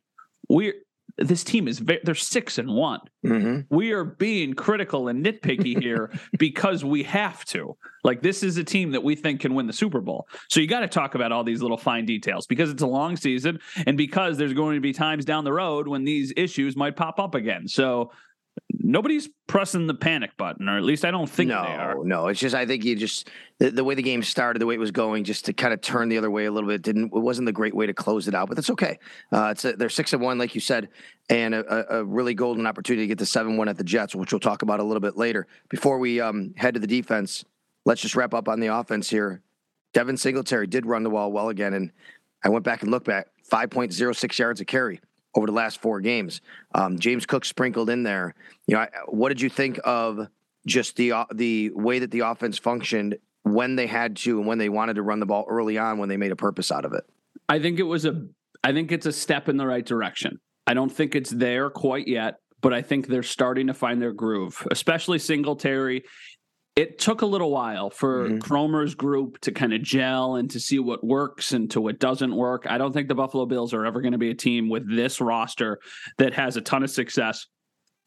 we're 0.50 0.74
this 1.18 1.44
team 1.44 1.68
is 1.68 1.80
very, 1.80 2.00
they're 2.04 2.16
six 2.16 2.58
and 2.58 2.74
one. 2.74 3.00
Mm-hmm. 3.26 3.76
We 3.76 3.92
are 3.92 4.04
being 4.04 4.54
critical 4.54 5.10
and 5.10 5.24
nitpicky 5.24 5.80
here 5.82 6.12
because 6.40 6.84
we 6.84 7.04
have 7.04 7.46
to. 7.46 7.78
Like 8.04 8.22
this 8.22 8.44
is 8.44 8.58
a 8.58 8.64
team 8.64 8.92
that 8.92 9.04
we 9.04 9.16
think 9.16 9.42
can 9.42 9.54
win 9.54 9.68
the 9.68 9.74
Super 9.74 10.02
Bowl. 10.02 10.28
So 10.50 10.60
you 10.60 10.68
got 10.68 10.80
to 10.80 10.88
talk 10.88 11.16
about 11.16 11.32
all 11.32 11.44
these 11.44 11.62
little 11.62 11.78
fine 11.78 12.06
details 12.06 12.48
because 12.48 12.70
it's 12.70 12.82
a 12.82 12.88
long 12.88 13.16
season 13.16 13.60
and 13.86 13.96
because 13.96 14.38
there's 14.38 14.54
going 14.54 14.76
to 14.76 14.82
be 14.82 14.92
times 14.92 15.24
down 15.24 15.44
the 15.44 15.54
road 15.54 15.88
when 15.88 16.04
these 16.04 16.34
issues 16.36 16.76
might 16.76 16.96
pop 16.96 17.20
up 17.20 17.36
again. 17.36 17.68
So 17.68 18.12
nobody's 18.84 19.30
pressing 19.48 19.88
the 19.88 19.94
panic 19.94 20.36
button, 20.36 20.68
or 20.68 20.78
at 20.78 20.84
least 20.84 21.06
I 21.06 21.12
don't 21.12 21.30
think 21.30 21.50
no, 21.50 21.64
they 21.64 21.74
are. 21.74 22.04
No, 22.04 22.28
it's 22.28 22.40
just 22.40 22.54
I 22.54 22.66
think 22.66 22.84
you 22.84 22.96
just 22.96 23.30
the, 23.58 23.72
the, 23.72 23.84
way 23.84 23.96
the 23.96 24.04
game 24.04 24.22
started, 24.22 24.60
the 24.60 24.66
way 24.66 24.76
it 24.76 24.80
was 24.80 24.92
going, 24.92 25.24
just 25.24 25.46
to 25.46 25.54
kind 25.54 25.74
of 25.74 25.82
turn 25.82 26.10
the 26.10 26.18
other 26.18 26.30
way 26.30 26.46
a 26.46 26.52
little 26.52 26.70
bit 26.70 26.82
didn't 26.82 27.06
it 27.06 27.12
wasn't 27.14 27.46
the 27.46 27.54
great 27.54 27.74
way 27.74 27.88
to 27.88 27.94
close 27.94 28.28
it 28.28 28.36
out, 28.36 28.50
but 28.50 28.56
that's 28.56 28.70
okay. 28.70 29.00
Uh, 29.32 29.50
it's 29.52 29.64
a, 29.66 29.74
they're 29.74 29.90
six 29.90 30.12
and 30.14 30.22
one, 30.22 30.38
like 30.38 30.54
you 30.54 30.62
said, 30.62 30.90
and 31.30 31.56
a, 31.56 31.98
a, 31.98 32.04
really 32.04 32.34
golden 32.34 32.68
opportunity 32.68 33.04
to 33.04 33.08
get 33.08 33.18
the 33.18 33.26
seven 33.26 33.58
one 33.58 33.70
at 33.70 33.78
the 33.78 33.84
Jets, 33.84 34.14
which 34.14 34.34
we'll 34.34 34.40
talk 34.40 34.62
about 34.62 34.82
a 34.82 34.84
little 34.84 35.02
bit 35.02 35.18
later. 35.18 35.48
Before 35.70 35.98
we 35.98 36.20
um, 36.20 36.54
head 36.58 36.74
to 36.74 36.80
the 36.80 36.88
defense, 36.88 37.46
let's 37.86 38.02
just 38.02 38.16
wrap 38.16 38.34
up 38.34 38.50
on 38.50 38.60
the 38.60 38.68
offense 38.68 39.10
here. 39.10 39.42
Devin 39.94 40.18
Singletary 40.18 40.68
did 40.68 40.86
run 40.86 41.04
the 41.04 41.10
ball 41.10 41.32
well 41.32 41.50
again, 41.50 41.74
and 41.74 41.92
I 42.44 42.50
went 42.50 42.66
back 42.66 42.82
and 42.82 42.92
looked 42.92 43.08
back 43.08 43.28
five 43.44 43.70
point 43.70 43.94
zero 43.94 44.12
six 44.12 44.38
yards 44.38 44.60
a 44.60 44.66
carry 44.66 45.00
over 45.36 45.48
the 45.48 45.54
last 45.54 45.82
four 45.82 46.00
games. 46.00 46.42
Um, 46.76 47.00
James 47.00 47.26
Cook 47.26 47.46
sprinkled 47.46 47.90
in 47.90 48.04
there. 48.04 48.36
You 48.68 48.76
know, 48.76 48.88
what 49.08 49.30
did 49.30 49.42
you 49.42 49.50
think 49.50 49.80
of 49.84 50.28
just 50.66 50.96
the 50.96 51.12
uh, 51.12 51.26
the 51.34 51.72
way 51.72 52.00
that 52.00 52.12
the 52.12 52.22
offense 52.22 52.58
functioned 52.58 53.18
when 53.44 53.76
they 53.76 53.88
had 53.88 54.16
to 54.18 54.40
and 54.40 54.48
when 54.48 54.58
they 54.58 54.70
wanted 54.70 54.96
to 54.96 55.02
run 55.02 55.20
the 55.20 55.26
ball 55.26 55.46
early 55.50 55.78
on 55.78 55.98
when 55.98 56.10
they 56.10 56.18
made 56.18 56.32
a 56.32 56.36
purpose 56.36 56.72
out 56.72 56.86
of 56.86 56.94
it? 56.94 57.04
I 57.50 57.60
think 57.60 57.80
it 57.80 57.84
was 57.84 58.06
a 58.06 58.26
I 58.64 58.72
think 58.72 58.92
it's 58.92 59.06
a 59.06 59.12
step 59.12 59.50
in 59.50 59.58
the 59.58 59.68
right 59.68 59.86
direction. 59.86 60.40
I 60.66 60.74
don't 60.74 60.92
think 60.92 61.16
it's 61.16 61.30
there 61.30 61.70
quite 61.70 62.08
yet, 62.08 62.36
but 62.62 62.74
I 62.74 62.82
think 62.82 63.08
they're 63.08 63.24
starting 63.24 63.68
to 63.68 63.74
find 63.74 64.02
their 64.02 64.14
groove, 64.14 64.66
especially 64.72 65.20
Singletary 65.20 66.04
it 66.76 66.98
took 66.98 67.22
a 67.22 67.26
little 67.26 67.52
while 67.52 67.90
for 67.90 68.28
mm-hmm. 68.28 68.38
Kromer's 68.40 68.96
group 68.96 69.40
to 69.42 69.52
kind 69.52 69.74
of 69.74 69.84
gel 69.84 70.36
and 70.36 70.50
to 70.52 70.60
see 70.60 70.80
what 70.80 71.04
works 71.04 71.52
and 71.52 71.70
to 71.72 71.82
what 71.82 72.00
doesn't 72.00 72.36
work. 72.36 72.66
I 72.68 72.78
don't 72.78 72.94
think 72.94 73.08
the 73.08 73.16
Buffalo 73.16 73.46
Bills 73.46 73.74
are 73.74 73.86
ever 73.86 74.02
going 74.02 74.14
to 74.14 74.18
be 74.18 74.32
a 74.32 74.36
team 74.36 74.70
with 74.70 74.90
this 74.90 75.22
roster 75.22 75.80
that 76.18 76.34
has 76.34 76.58
a 76.58 76.62
ton 76.62 76.84
of 76.84 76.90
success 76.90 77.48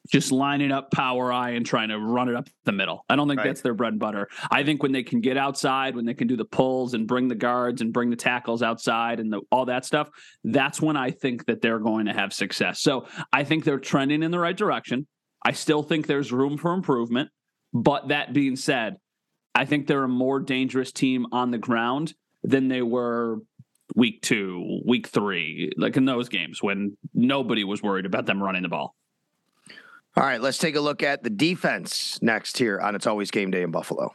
just 0.09 0.33
lining 0.33 0.73
up 0.73 0.91
power 0.91 1.33
I 1.33 1.51
and 1.51 1.67
trying 1.67 1.89
to 1.89 1.99
run 1.99 2.29
it 2.29 2.37
up 2.37 2.49
the 2.65 2.73
middle. 2.73 3.05
I 3.09 3.17
don't 3.17 3.29
think 3.29 3.39
right. 3.39 3.47
that's 3.47 3.61
their 3.61 3.75
bread 3.75 3.93
and 3.93 4.01
butter. 4.01 4.29
I 4.51 4.63
think 4.63 4.83
when 4.83 4.93
they 4.93 5.03
can 5.03 5.21
get 5.21 5.37
outside, 5.37 5.97
when 5.97 6.05
they 6.05 6.15
can 6.15 6.29
do 6.29 6.37
the 6.37 6.45
pulls 6.45 6.95
and 6.95 7.07
bring 7.07 7.29
the 7.29 7.35
guards 7.35 7.81
and 7.81 7.93
bring 7.93 8.11
the 8.11 8.17
tackles 8.17 8.63
outside 8.63 9.21
and 9.21 9.33
the, 9.33 9.41
all 9.51 9.67
that 9.67 9.85
stuff, 9.85 10.09
that's 10.45 10.81
when 10.81 10.97
I 10.97 11.11
think 11.11 11.47
that 11.47 11.61
they're 11.61 11.79
going 11.79 12.07
to 12.07 12.13
have 12.13 12.33
success. 12.33 12.81
So 12.81 13.07
I 13.33 13.45
think 13.45 13.65
they're 13.65 13.79
trending 13.79 14.23
in 14.23 14.31
the 14.31 14.39
right 14.39 14.57
direction. 14.57 15.07
I 15.45 15.53
still 15.53 15.83
think 15.83 16.07
there's 16.07 16.33
room 16.33 16.57
for 16.57 16.73
improvement. 16.73 17.31
But 17.77 18.09
that 18.09 18.33
being 18.33 18.57
said, 18.57 18.97
I 19.55 19.67
think 19.67 19.87
they're 19.87 20.05
a 20.05 20.09
more 20.09 20.41
dangerous 20.41 20.93
team 20.93 21.27
on 21.31 21.51
the 21.51 21.59
ground 21.59 22.15
than 22.43 22.69
they 22.69 22.81
were 22.81 23.41
week 23.95 24.23
two, 24.23 24.81
week 24.87 25.07
three, 25.09 25.73
like 25.77 25.97
in 25.99 26.07
those 26.07 26.31
games 26.31 26.63
when 26.63 26.97
nobody 27.13 27.65
was 27.65 27.83
worried 27.83 28.07
about 28.07 28.25
them 28.25 28.43
running 28.43 28.63
the 28.63 28.71
ball. 28.71 28.95
All 30.17 30.25
right, 30.25 30.41
let's 30.41 30.57
take 30.57 30.77
a 30.77 30.81
look 30.81 31.03
at 31.03 31.23
the 31.23 31.29
defense 31.29 32.19
next 32.23 32.57
here 32.57 32.81
on 32.81 32.95
It's 32.95 33.07
Always 33.07 33.31
Game 33.31 33.51
Day 33.51 33.63
in 33.63 33.71
Buffalo. 33.71 34.15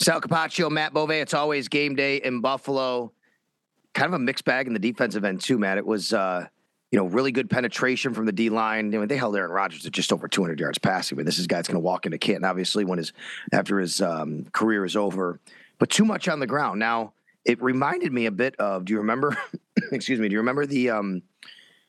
Sal 0.00 0.18
Capaccio, 0.18 0.70
Matt 0.70 0.94
Bove. 0.94 1.10
It's 1.10 1.34
always 1.34 1.68
game 1.68 1.94
day 1.94 2.16
in 2.16 2.40
Buffalo. 2.40 3.12
Kind 3.92 4.06
of 4.06 4.14
a 4.14 4.18
mixed 4.18 4.46
bag 4.46 4.66
in 4.66 4.72
the 4.72 4.78
defensive 4.78 5.24
end 5.24 5.42
too, 5.42 5.58
Matt. 5.58 5.76
It 5.76 5.84
was 5.84 6.14
uh, 6.14 6.46
you 6.90 6.98
know 6.98 7.04
really 7.04 7.32
good 7.32 7.50
penetration 7.50 8.14
from 8.14 8.24
the 8.24 8.32
D 8.32 8.48
line. 8.48 8.94
I 8.94 8.98
mean, 8.98 9.08
they 9.08 9.18
held 9.18 9.36
Aaron 9.36 9.50
Rodgers 9.50 9.82
to 9.82 9.90
just 9.90 10.10
over 10.10 10.26
200 10.26 10.58
yards 10.58 10.78
passing. 10.78 11.16
But 11.16 11.26
this 11.26 11.38
is 11.38 11.46
guy's 11.46 11.66
going 11.66 11.74
to 11.74 11.80
walk 11.80 12.06
into 12.06 12.16
Canton, 12.16 12.46
obviously, 12.46 12.86
when 12.86 12.96
his 12.96 13.12
after 13.52 13.78
his 13.78 14.00
um, 14.00 14.46
career 14.52 14.86
is 14.86 14.96
over. 14.96 15.38
but 15.78 15.90
too 15.90 16.06
much 16.06 16.28
on 16.28 16.40
the 16.40 16.46
ground. 16.46 16.80
Now, 16.80 17.12
it 17.44 17.60
reminded 17.60 18.10
me 18.10 18.24
a 18.24 18.30
bit 18.30 18.56
of. 18.56 18.86
Do 18.86 18.94
you 18.94 19.00
remember? 19.00 19.36
excuse 19.92 20.18
me. 20.18 20.28
Do 20.28 20.32
you 20.32 20.40
remember 20.40 20.64
the 20.64 20.90
um, 20.90 21.20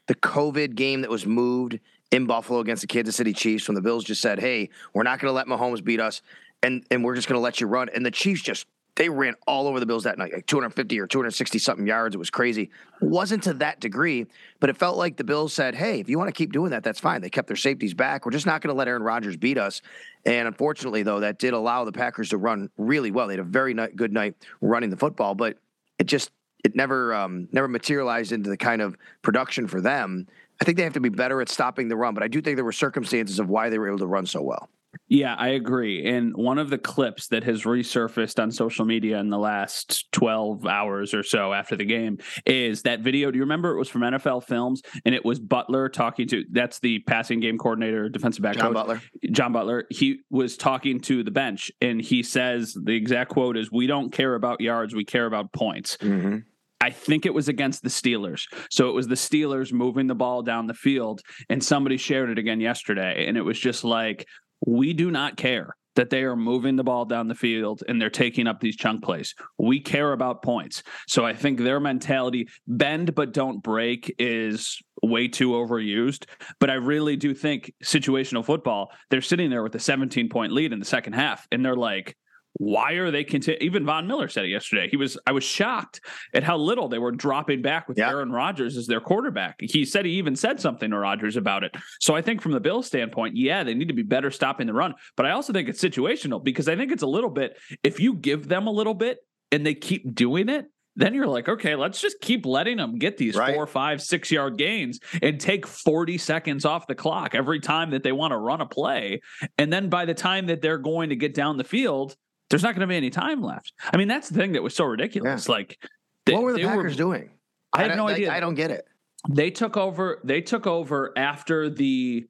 the 0.07 0.15
COVID 0.15 0.75
game 0.75 0.99
that 1.01 1.09
was 1.09 1.25
moved 1.25 1.79
in 2.11 2.25
Buffalo 2.25 2.59
against 2.59 2.81
the 2.81 2.87
Kansas 2.87 3.15
City 3.15 3.31
Chiefs 3.31 3.69
when 3.69 3.75
the 3.75 3.81
Bills 3.81 4.03
just 4.03 4.21
said, 4.21 4.37
"Hey, 4.37 4.69
we're 4.93 5.03
not 5.03 5.19
going 5.19 5.29
to 5.29 5.33
let 5.33 5.47
Mahomes 5.47 5.81
beat 5.81 6.01
us, 6.01 6.21
and 6.63 6.83
and 6.91 7.03
we're 7.03 7.15
just 7.15 7.27
going 7.27 7.37
to 7.37 7.43
let 7.43 7.61
you 7.61 7.67
run," 7.67 7.89
and 7.89 8.05
the 8.05 8.11
Chiefs 8.11 8.41
just 8.41 8.67
they 8.95 9.07
ran 9.09 9.35
all 9.47 9.67
over 9.67 9.79
the 9.79 9.85
Bills 9.85 10.03
that 10.03 10.17
night, 10.17 10.33
like 10.33 10.45
250 10.45 10.99
or 10.99 11.07
260 11.07 11.59
something 11.59 11.87
yards. 11.87 12.13
It 12.13 12.17
was 12.17 12.29
crazy. 12.29 12.69
Wasn't 12.99 13.43
to 13.43 13.53
that 13.55 13.79
degree, 13.79 14.27
but 14.59 14.69
it 14.69 14.77
felt 14.77 14.97
like 14.97 15.17
the 15.17 15.23
Bills 15.23 15.53
said, 15.53 15.75
"Hey, 15.75 15.99
if 15.99 16.09
you 16.09 16.17
want 16.17 16.27
to 16.27 16.33
keep 16.33 16.51
doing 16.51 16.71
that, 16.71 16.83
that's 16.83 16.99
fine." 16.99 17.21
They 17.21 17.29
kept 17.29 17.47
their 17.47 17.55
safeties 17.55 17.93
back. 17.93 18.25
We're 18.25 18.31
just 18.31 18.45
not 18.45 18.61
going 18.61 18.73
to 18.73 18.77
let 18.77 18.87
Aaron 18.87 19.03
Rodgers 19.03 19.37
beat 19.37 19.57
us. 19.57 19.81
And 20.25 20.47
unfortunately, 20.47 21.03
though, 21.03 21.21
that 21.21 21.39
did 21.39 21.53
allow 21.53 21.85
the 21.85 21.91
Packers 21.91 22.29
to 22.29 22.37
run 22.37 22.69
really 22.77 23.11
well. 23.11 23.27
They 23.27 23.33
had 23.33 23.39
a 23.39 23.43
very 23.43 23.73
good 23.73 24.11
night 24.11 24.35
running 24.59 24.89
the 24.89 24.97
football, 24.97 25.35
but 25.35 25.57
it 25.97 26.05
just 26.05 26.31
it 26.63 26.75
never 26.75 27.13
um, 27.13 27.47
never 27.51 27.67
materialized 27.67 28.31
into 28.31 28.49
the 28.49 28.57
kind 28.57 28.81
of 28.81 28.97
production 29.21 29.67
for 29.67 29.79
them. 29.81 30.27
I 30.59 30.65
think 30.65 30.77
they 30.77 30.83
have 30.83 30.93
to 30.93 30.99
be 30.99 31.09
better 31.09 31.41
at 31.41 31.49
stopping 31.49 31.87
the 31.87 31.95
run, 31.95 32.13
but 32.13 32.23
I 32.23 32.27
do 32.27 32.41
think 32.41 32.55
there 32.57 32.65
were 32.65 32.71
circumstances 32.71 33.39
of 33.39 33.49
why 33.49 33.69
they 33.69 33.79
were 33.79 33.87
able 33.87 33.99
to 33.99 34.07
run 34.07 34.25
so 34.25 34.41
well. 34.41 34.69
Yeah, 35.07 35.35
I 35.37 35.49
agree. 35.49 36.05
And 36.05 36.35
one 36.35 36.57
of 36.57 36.69
the 36.69 36.77
clips 36.77 37.27
that 37.27 37.43
has 37.43 37.63
resurfaced 37.63 38.41
on 38.41 38.51
social 38.51 38.85
media 38.85 39.19
in 39.19 39.29
the 39.29 39.37
last 39.37 40.11
12 40.11 40.65
hours 40.65 41.13
or 41.13 41.23
so 41.23 41.53
after 41.53 41.75
the 41.75 41.85
game 41.85 42.17
is 42.45 42.83
that 42.83 43.01
video. 43.01 43.31
Do 43.31 43.37
you 43.37 43.43
remember 43.43 43.71
it 43.71 43.77
was 43.77 43.89
from 43.89 44.01
NFL 44.01 44.45
Films 44.45 44.81
and 45.05 45.13
it 45.13 45.23
was 45.23 45.39
Butler 45.39 45.89
talking 45.89 46.27
to 46.29 46.45
that's 46.51 46.79
the 46.79 46.99
passing 46.99 47.39
game 47.39 47.57
coordinator, 47.57 48.09
defensive 48.09 48.41
back 48.41 48.55
John 48.55 48.67
coach, 48.67 48.73
Butler. 48.73 49.01
John 49.31 49.51
Butler. 49.51 49.85
He 49.89 50.21
was 50.29 50.57
talking 50.57 50.99
to 51.01 51.23
the 51.23 51.31
bench 51.31 51.71
and 51.81 52.01
he 52.01 52.23
says 52.23 52.73
the 52.73 52.95
exact 52.95 53.31
quote 53.31 53.57
is 53.57 53.71
we 53.71 53.87
don't 53.87 54.11
care 54.11 54.35
about 54.35 54.61
yards, 54.61 54.95
we 54.95 55.05
care 55.05 55.25
about 55.25 55.51
points. 55.51 55.97
Mm-hmm. 55.97 56.37
I 56.81 56.89
think 56.89 57.27
it 57.27 57.33
was 57.33 57.47
against 57.47 57.83
the 57.83 57.89
Steelers. 57.89 58.47
So 58.71 58.89
it 58.89 58.93
was 58.93 59.07
the 59.07 59.15
Steelers 59.15 59.71
moving 59.71 60.07
the 60.07 60.15
ball 60.15 60.41
down 60.41 60.65
the 60.65 60.73
field, 60.73 61.21
and 61.47 61.63
somebody 61.63 61.95
shared 61.95 62.31
it 62.31 62.39
again 62.39 62.59
yesterday. 62.59 63.25
And 63.27 63.37
it 63.37 63.43
was 63.43 63.59
just 63.59 63.83
like, 63.83 64.25
we 64.65 64.93
do 64.93 65.11
not 65.11 65.37
care 65.37 65.75
that 65.95 66.09
they 66.09 66.23
are 66.23 66.35
moving 66.35 66.75
the 66.75 66.83
ball 66.83 67.05
down 67.05 67.27
the 67.27 67.35
field 67.35 67.83
and 67.87 68.01
they're 68.01 68.09
taking 68.09 68.47
up 68.47 68.59
these 68.59 68.75
chunk 68.75 69.03
plays. 69.03 69.35
We 69.57 69.79
care 69.79 70.13
about 70.13 70.41
points. 70.41 70.83
So 71.07 71.25
I 71.25 71.33
think 71.33 71.59
their 71.59 71.79
mentality, 71.79 72.47
bend 72.67 73.13
but 73.13 73.33
don't 73.33 73.61
break, 73.61 74.13
is 74.17 74.81
way 75.03 75.27
too 75.27 75.51
overused. 75.51 76.25
But 76.59 76.69
I 76.69 76.75
really 76.75 77.17
do 77.17 77.33
think 77.33 77.73
situational 77.83 78.45
football, 78.45 78.91
they're 79.09 79.21
sitting 79.21 79.49
there 79.49 79.63
with 79.63 79.75
a 79.75 79.79
17 79.79 80.29
point 80.29 80.53
lead 80.53 80.71
in 80.71 80.79
the 80.79 80.85
second 80.85 81.13
half, 81.13 81.45
and 81.51 81.63
they're 81.63 81.75
like, 81.75 82.15
why 82.53 82.93
are 82.93 83.11
they 83.11 83.23
continuing? 83.23 83.63
Even 83.63 83.85
Von 83.85 84.07
Miller 84.07 84.27
said 84.27 84.45
it 84.45 84.49
yesterday. 84.49 84.87
He 84.89 84.97
was, 84.97 85.17
I 85.25 85.31
was 85.31 85.43
shocked 85.43 86.01
at 86.33 86.43
how 86.43 86.57
little 86.57 86.89
they 86.89 86.99
were 86.99 87.11
dropping 87.11 87.61
back 87.61 87.87
with 87.87 87.97
yeah. 87.97 88.09
Aaron 88.09 88.31
Rodgers 88.31 88.77
as 88.77 88.87
their 88.87 89.01
quarterback. 89.01 89.57
He 89.59 89.85
said 89.85 90.05
he 90.05 90.13
even 90.13 90.35
said 90.35 90.59
something 90.59 90.91
to 90.91 90.97
Rodgers 90.97 91.37
about 91.37 91.63
it. 91.63 91.75
So 91.99 92.15
I 92.15 92.21
think 92.21 92.41
from 92.41 92.51
the 92.51 92.59
Bills 92.59 92.87
standpoint, 92.87 93.35
yeah, 93.35 93.63
they 93.63 93.73
need 93.73 93.87
to 93.87 93.93
be 93.93 94.03
better 94.03 94.31
stopping 94.31 94.67
the 94.67 94.73
run. 94.73 94.93
But 95.15 95.25
I 95.25 95.31
also 95.31 95.53
think 95.53 95.69
it's 95.69 95.81
situational 95.81 96.43
because 96.43 96.67
I 96.67 96.75
think 96.75 96.91
it's 96.91 97.03
a 97.03 97.07
little 97.07 97.29
bit, 97.29 97.57
if 97.83 97.99
you 97.99 98.15
give 98.15 98.47
them 98.47 98.67
a 98.67 98.71
little 98.71 98.93
bit 98.93 99.19
and 99.51 99.65
they 99.65 99.73
keep 99.73 100.13
doing 100.13 100.49
it, 100.49 100.65
then 100.95 101.13
you're 101.13 101.27
like, 101.27 101.47
okay, 101.47 101.75
let's 101.75 102.01
just 102.01 102.19
keep 102.19 102.45
letting 102.45 102.77
them 102.77 102.97
get 102.97 103.17
these 103.17 103.35
right. 103.35 103.55
four, 103.55 103.65
five, 103.65 104.01
six 104.01 104.29
yard 104.29 104.57
gains 104.57 104.99
and 105.21 105.39
take 105.39 105.65
40 105.65 106.17
seconds 106.17 106.65
off 106.65 106.87
the 106.87 106.95
clock 106.95 107.33
every 107.33 107.59
time 107.59 107.91
that 107.91 108.03
they 108.03 108.11
want 108.11 108.31
to 108.31 108.37
run 108.37 108.61
a 108.61 108.65
play. 108.65 109.21
And 109.57 109.71
then 109.71 109.89
by 109.89 110.05
the 110.05 110.13
time 110.13 110.47
that 110.47 110.61
they're 110.61 110.77
going 110.77 111.09
to 111.09 111.15
get 111.15 111.33
down 111.33 111.57
the 111.57 111.63
field, 111.63 112.15
there's 112.51 112.63
not 112.63 112.75
going 112.75 112.81
to 112.81 112.87
be 112.87 112.97
any 112.97 113.09
time 113.09 113.41
left. 113.41 113.73
I 113.91 113.97
mean, 113.97 114.07
that's 114.07 114.29
the 114.29 114.37
thing 114.37 114.51
that 114.51 114.61
was 114.61 114.75
so 114.75 114.85
ridiculous. 114.85 115.47
Yeah. 115.47 115.51
Like, 115.51 115.77
they, 116.25 116.33
what 116.33 116.43
were 116.43 116.53
the 116.53 116.63
Packers 116.63 116.93
were, 116.93 116.97
doing? 116.97 117.31
I 117.73 117.83
have 117.83 117.97
no 117.97 118.07
I, 118.07 118.11
idea. 118.11 118.31
I 118.31 118.39
don't 118.39 118.55
get 118.55 118.69
it. 118.69 118.85
They 119.29 119.49
took 119.49 119.77
over. 119.77 120.19
They 120.23 120.41
took 120.41 120.67
over 120.67 121.17
after 121.17 121.69
the. 121.69 122.27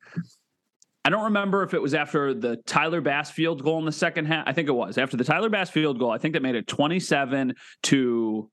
I 1.04 1.10
don't 1.10 1.24
remember 1.24 1.64
if 1.64 1.74
it 1.74 1.82
was 1.82 1.96
after 1.96 2.34
the 2.34 2.58
Tyler 2.68 3.02
Bass 3.02 3.32
field 3.32 3.64
goal 3.64 3.80
in 3.80 3.86
the 3.86 3.92
second 3.92 4.26
half. 4.26 4.48
I 4.48 4.54
think 4.54 4.70
it 4.70 4.74
was 4.74 5.00
after 5.00 5.18
the 5.18 5.24
Tyler 5.24 5.50
Bass 5.50 5.70
field 5.70 5.98
goal. 5.98 6.12
I 6.12 6.20
think 6.20 6.34
that 6.34 6.44
made 6.44 6.56
it 6.56 6.68
27 6.68 7.56
to. 7.84 8.50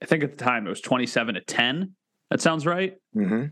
I 0.00 0.06
think 0.06 0.22
at 0.22 0.30
the 0.30 0.44
time 0.44 0.66
it 0.66 0.70
was 0.70 0.80
27 0.80 1.34
to 1.34 1.40
10. 1.40 1.94
That 2.30 2.40
sounds 2.40 2.66
right. 2.66 2.96
Mm-hmm. 3.16 3.46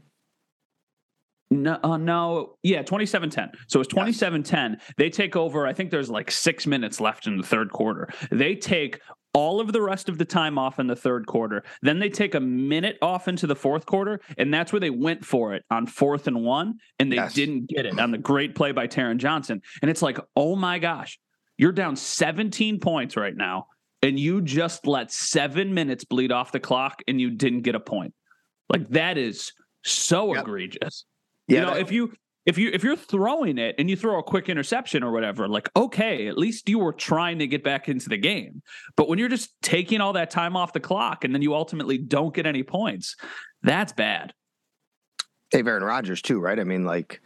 No, 1.51 1.79
uh, 1.83 1.97
no, 1.97 2.57
yeah, 2.63 2.83
27-10. 2.83 3.53
So 3.69 3.81
it's 3.81 3.93
27-10. 3.93 4.81
They 4.97 5.11
take 5.11 5.37
over. 5.37 5.67
I 5.67 5.73
think 5.73 5.91
there's 5.91 6.11
like 6.11 6.31
six 6.31 6.67
minutes 6.67 7.01
left 7.01 7.29
in 7.29 7.37
the 7.37 7.45
third 7.45 7.71
quarter. 7.71 8.09
They 8.33 8.57
take 8.57 9.01
all 9.33 9.61
of 9.61 9.73
the 9.73 9.83
rest 9.83 10.09
of 10.09 10.17
the 10.17 10.25
time 10.25 10.59
off 10.59 10.79
in 10.81 10.87
the 10.87 10.97
third 10.97 11.27
quarter. 11.27 11.63
Then 11.83 11.99
they 11.99 12.09
take 12.09 12.35
a 12.35 12.41
minute 12.41 12.97
off 13.03 13.29
into 13.29 13.47
the 13.47 13.55
fourth 13.55 13.85
quarter, 13.87 14.21
and 14.39 14.53
that's 14.53 14.73
where 14.73 14.81
they 14.81 14.91
went 14.91 15.25
for 15.27 15.55
it 15.55 15.63
on 15.71 15.87
fourth 15.87 16.27
and 16.27 16.43
one, 16.43 16.79
and 16.99 17.13
they 17.13 17.17
yes. 17.17 17.35
didn't 17.35 17.69
get 17.69 17.85
it 17.85 18.01
on 18.01 18.11
the 18.11 18.19
great 18.19 18.55
play 18.55 18.73
by 18.73 18.87
Taron 18.89 19.19
Johnson. 19.19 19.61
And 19.83 19.91
it's 19.91 20.01
like, 20.01 20.19
oh 20.37 20.57
my 20.57 20.79
gosh, 20.79 21.19
you're 21.59 21.73
down 21.73 21.97
17 21.97 22.81
points 22.81 23.15
right 23.15 23.37
now, 23.37 23.67
and 24.03 24.19
you 24.19 24.41
just 24.41 24.87
let 24.87 25.13
seven 25.13 25.75
minutes 25.75 26.05
bleed 26.05 26.33
off 26.33 26.51
the 26.51 26.59
clock, 26.59 27.03
and 27.07 27.21
you 27.21 27.31
didn't 27.31 27.61
get 27.61 27.75
a 27.75 27.81
point. 27.81 28.15
Like 28.71 28.89
that 28.89 29.19
is 29.19 29.53
so 29.85 30.35
yep. 30.35 30.45
egregious. 30.45 31.05
Yeah, 31.49 31.61
you 31.61 31.67
know, 31.67 31.75
that, 31.75 31.81
if 31.81 31.93
you 31.93 32.13
if 32.47 32.57
you 32.59 32.71
if 32.73 32.85
you're 32.85 32.97
throwing 32.97 33.59
it 33.59 33.75
and 33.79 33.91
you 33.91 33.97
throw 33.97 34.19
a 34.19 34.23
quick 34.23 34.49
interception 34.49 35.03
or 35.03 35.13
whatever, 35.13 35.49
like 35.49 35.69
okay, 35.77 36.29
at 36.29 36.39
least 36.39 36.69
you 36.69 36.79
were 36.79 36.93
trying 36.93 37.41
to 37.41 37.47
get 37.47 37.65
back 37.65 37.89
into 37.89 38.09
the 38.09 38.17
game. 38.17 38.63
But 38.97 39.09
when 39.09 39.19
you're 39.19 39.29
just 39.29 39.51
taking 39.63 40.01
all 40.01 40.13
that 40.15 40.31
time 40.31 40.57
off 40.57 40.73
the 40.73 40.81
clock 40.81 41.25
and 41.25 41.35
then 41.35 41.43
you 41.43 41.55
ultimately 41.55 41.99
don't 41.99 42.33
get 42.35 42.47
any 42.47 42.63
points, 42.63 43.17
that's 43.63 43.93
bad. 43.93 44.33
Dave 45.51 45.67
Aaron 45.67 45.83
Rodgers 45.83 46.23
too, 46.23 46.41
right? 46.41 46.59
I 46.59 46.65
mean, 46.65 46.85
like, 46.85 47.21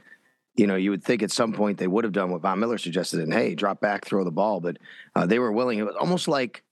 you 0.54 0.66
know, 0.66 0.76
you 0.76 0.90
would 0.90 1.04
think 1.04 1.22
at 1.22 1.30
some 1.30 1.52
point 1.52 1.78
they 1.78 1.86
would 1.86 2.04
have 2.04 2.12
done 2.12 2.30
what 2.30 2.42
Von 2.42 2.58
Miller 2.60 2.78
suggested, 2.78 3.20
and 3.20 3.32
hey, 3.32 3.54
drop 3.54 3.80
back, 3.80 4.04
throw 4.04 4.24
the 4.24 4.30
ball, 4.30 4.60
but 4.60 4.78
uh, 5.14 5.26
they 5.26 5.38
were 5.38 5.52
willing. 5.52 5.78
It 5.78 5.86
was 5.86 5.96
almost 5.96 6.28
like 6.28 6.62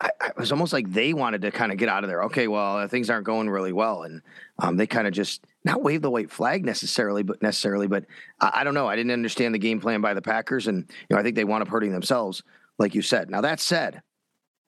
I, 0.00 0.10
it 0.26 0.36
was 0.36 0.52
almost 0.52 0.72
like 0.72 0.90
they 0.90 1.14
wanted 1.14 1.42
to 1.42 1.50
kind 1.50 1.72
of 1.72 1.78
get 1.78 1.88
out 1.88 2.04
of 2.04 2.10
there. 2.10 2.24
Okay, 2.24 2.48
well, 2.48 2.78
uh, 2.78 2.88
things 2.88 3.08
aren't 3.08 3.24
going 3.24 3.48
really 3.48 3.72
well, 3.72 4.02
and 4.02 4.22
um, 4.58 4.76
they 4.76 4.86
kind 4.86 5.06
of 5.06 5.14
just 5.14 5.46
not 5.64 5.82
wave 5.82 6.02
the 6.02 6.10
white 6.10 6.30
flag 6.30 6.64
necessarily, 6.64 7.22
but 7.22 7.42
necessarily, 7.42 7.86
but 7.86 8.04
I, 8.40 8.50
I, 8.56 8.64
don't 8.64 8.74
know. 8.74 8.86
I 8.86 8.96
didn't 8.96 9.12
understand 9.12 9.54
the 9.54 9.58
game 9.58 9.80
plan 9.80 10.00
by 10.00 10.14
the 10.14 10.22
Packers, 10.22 10.66
and 10.66 10.90
you 11.08 11.14
know, 11.14 11.18
I 11.18 11.22
think 11.22 11.36
they 11.36 11.44
wound 11.44 11.62
up 11.62 11.68
hurting 11.68 11.92
themselves, 11.92 12.42
like 12.78 12.94
you 12.94 13.02
said. 13.02 13.30
Now 13.30 13.40
that 13.42 13.60
said, 13.60 14.02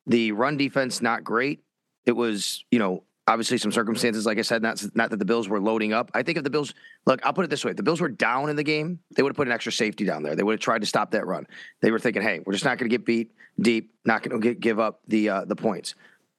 the 0.07 0.33
run 0.33 0.57
defense 0.57 1.03
not 1.03 1.25
great. 1.25 1.63
It 2.07 2.13
was, 2.13 2.65
you 2.71 2.79
know, 2.79 3.03
obviously 3.29 3.59
some 3.59 3.73
circumstances, 3.73 4.25
like 4.25 4.39
I 4.39 4.43
said, 4.43 4.63
not 4.63 4.83
not 4.95 5.11
that 5.11 5.19
the 5.19 5.25
Bills 5.25 5.49
were 5.49 5.61
loading 5.61 5.93
up. 5.93 6.11
I 6.15 6.23
think 6.23 6.39
if 6.39 6.45
the 6.45 6.51
Bills 6.51 6.73
look, 7.07 7.25
I'll 7.25 7.33
put 7.33 7.45
it 7.45 7.51
this 7.51 7.65
way: 7.65 7.73
if 7.73 7.77
the 7.77 7.83
Bills 7.83 8.01
were 8.01 8.09
down 8.09 8.49
in 8.49 8.57
the 8.57 8.63
game, 8.63 9.01
they 9.15 9.23
would 9.23 9.31
have 9.31 9.37
put 9.37 9.49
an 9.49 9.53
extra 9.53 9.73
safety 9.73 10.05
down 10.05 10.23
there. 10.23 10.37
They 10.37 10.43
would 10.43 10.53
have 10.53 10.61
tried 10.61 10.81
to 10.81 10.87
stop 10.87 11.11
that 11.11 11.27
run. 11.27 11.47
They 11.83 11.91
were 11.91 11.99
thinking, 11.99 12.23
hey, 12.23 12.41
we're 12.45 12.53
just 12.53 12.65
not 12.65 12.79
going 12.79 12.89
to 12.89 12.97
get 12.97 13.05
beat 13.05 13.33
deep, 13.61 13.95
not 14.05 14.23
going 14.23 14.41
to 14.41 14.55
give 14.55 14.79
up 14.79 15.01
the 15.09 15.29
uh, 15.29 15.45
the 15.45 15.57
points. 15.57 15.95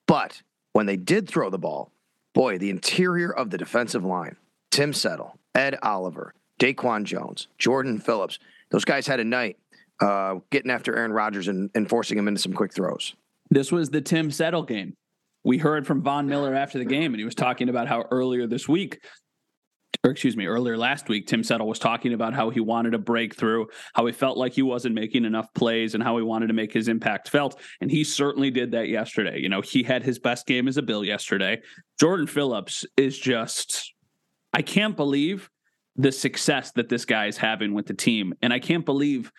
But 0.07 0.41
when 0.73 0.85
they 0.85 0.97
did 0.97 1.27
throw 1.27 1.49
the 1.49 1.57
ball, 1.57 1.91
boy, 2.33 2.57
the 2.57 2.69
interior 2.69 3.31
of 3.31 3.49
the 3.49 3.57
defensive 3.57 4.05
line, 4.05 4.37
Tim 4.71 4.93
Settle, 4.93 5.38
Ed 5.56 5.77
Oliver, 5.84 6.34
Daquan 6.60 7.03
Jones, 7.03 7.47
Jordan 7.58 7.99
Phillips, 7.99 8.39
those 8.71 8.86
guys 8.86 9.08
had 9.08 9.19
a 9.19 9.23
night 9.23 9.58
uh, 10.01 10.36
getting 10.51 10.71
after 10.71 10.95
Aaron 10.95 11.12
Rodgers 11.12 11.47
and, 11.47 11.69
and 11.73 11.89
forcing 11.89 12.17
him 12.17 12.27
into 12.27 12.41
some 12.41 12.53
quick 12.53 12.73
throws. 12.73 13.15
This 13.49 13.71
was 13.71 13.89
the 13.89 14.01
Tim 14.01 14.30
Settle 14.30 14.63
game 14.63 14.93
we 15.47 15.58
heard 15.58 15.88
from 15.88 16.01
Von 16.01 16.27
Miller 16.27 16.53
after 16.53 16.77
the 16.77 16.86
game, 16.86 17.13
and 17.13 17.19
he 17.19 17.23
was 17.23 17.34
talking 17.34 17.69
about 17.69 17.88
how 17.88 18.03
earlier 18.12 18.47
this 18.47 18.67
week, 18.67 18.99
or 20.03 20.12
excuse 20.12 20.36
me, 20.36 20.45
earlier 20.45 20.77
last 20.77 21.08
week, 21.08 21.25
Tim 21.25 21.41
Settle 21.41 21.67
was 21.67 21.80
talking 21.80 22.13
about 22.13 22.34
how 22.34 22.49
he 22.49 22.60
wanted 22.60 22.93
a 22.93 22.97
breakthrough, 22.97 23.65
how 23.93 24.06
he 24.06 24.12
felt 24.12 24.38
like 24.38 24.51
he 24.51 24.62
wasn't 24.62 24.93
making 24.93 25.23
enough 25.23 25.47
plays, 25.53 25.93
and 25.93 26.03
how 26.03 26.17
he 26.17 26.23
wanted 26.23 26.47
to 26.47 26.53
make 26.53 26.73
his 26.73 26.89
impact 26.89 27.30
felt. 27.30 27.62
And 27.80 27.89
he 27.89 28.03
certainly 28.03 28.51
did 28.51 28.71
that 28.71 28.89
yesterday. 28.89 29.39
You 29.39 29.47
know, 29.47 29.62
he 29.62 29.84
had 29.84 30.03
his 30.03 30.19
best 30.19 30.45
game 30.47 30.67
as 30.67 30.75
a 30.75 30.82
Bill 30.82 31.06
yesterday. 31.06 31.62
Jordan 31.97 32.27
Phillips 32.27 32.86
is 32.97 33.17
just, 33.17 33.93
I 34.57 34.63
can't 34.63 34.97
believe 34.97 35.51
the 35.95 36.11
success 36.11 36.71
that 36.71 36.89
this 36.89 37.05
guy 37.05 37.27
is 37.27 37.37
having 37.37 37.75
with 37.75 37.85
the 37.85 37.93
team. 37.93 38.33
And 38.41 38.51
I 38.51 38.57
can't 38.57 38.85
believe 38.85 39.31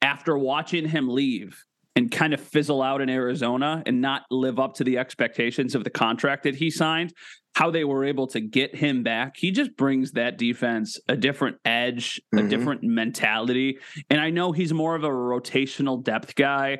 after 0.00 0.38
watching 0.38 0.88
him 0.88 1.06
leave 1.06 1.62
and 1.94 2.10
kind 2.10 2.32
of 2.32 2.40
fizzle 2.40 2.80
out 2.80 3.02
in 3.02 3.10
Arizona 3.10 3.82
and 3.84 4.00
not 4.00 4.22
live 4.30 4.58
up 4.58 4.74
to 4.76 4.84
the 4.84 4.96
expectations 4.96 5.74
of 5.74 5.84
the 5.84 5.90
contract 5.90 6.44
that 6.44 6.54
he 6.54 6.70
signed, 6.70 7.12
how 7.56 7.70
they 7.70 7.84
were 7.84 8.06
able 8.06 8.26
to 8.28 8.40
get 8.40 8.74
him 8.74 9.02
back. 9.02 9.36
He 9.36 9.50
just 9.50 9.76
brings 9.76 10.12
that 10.12 10.38
defense 10.38 10.98
a 11.08 11.16
different 11.16 11.58
edge, 11.66 12.18
mm-hmm. 12.34 12.46
a 12.46 12.48
different 12.48 12.82
mentality. 12.82 13.78
And 14.08 14.18
I 14.18 14.30
know 14.30 14.52
he's 14.52 14.72
more 14.72 14.94
of 14.94 15.04
a 15.04 15.10
rotational 15.10 16.02
depth 16.02 16.34
guy, 16.36 16.78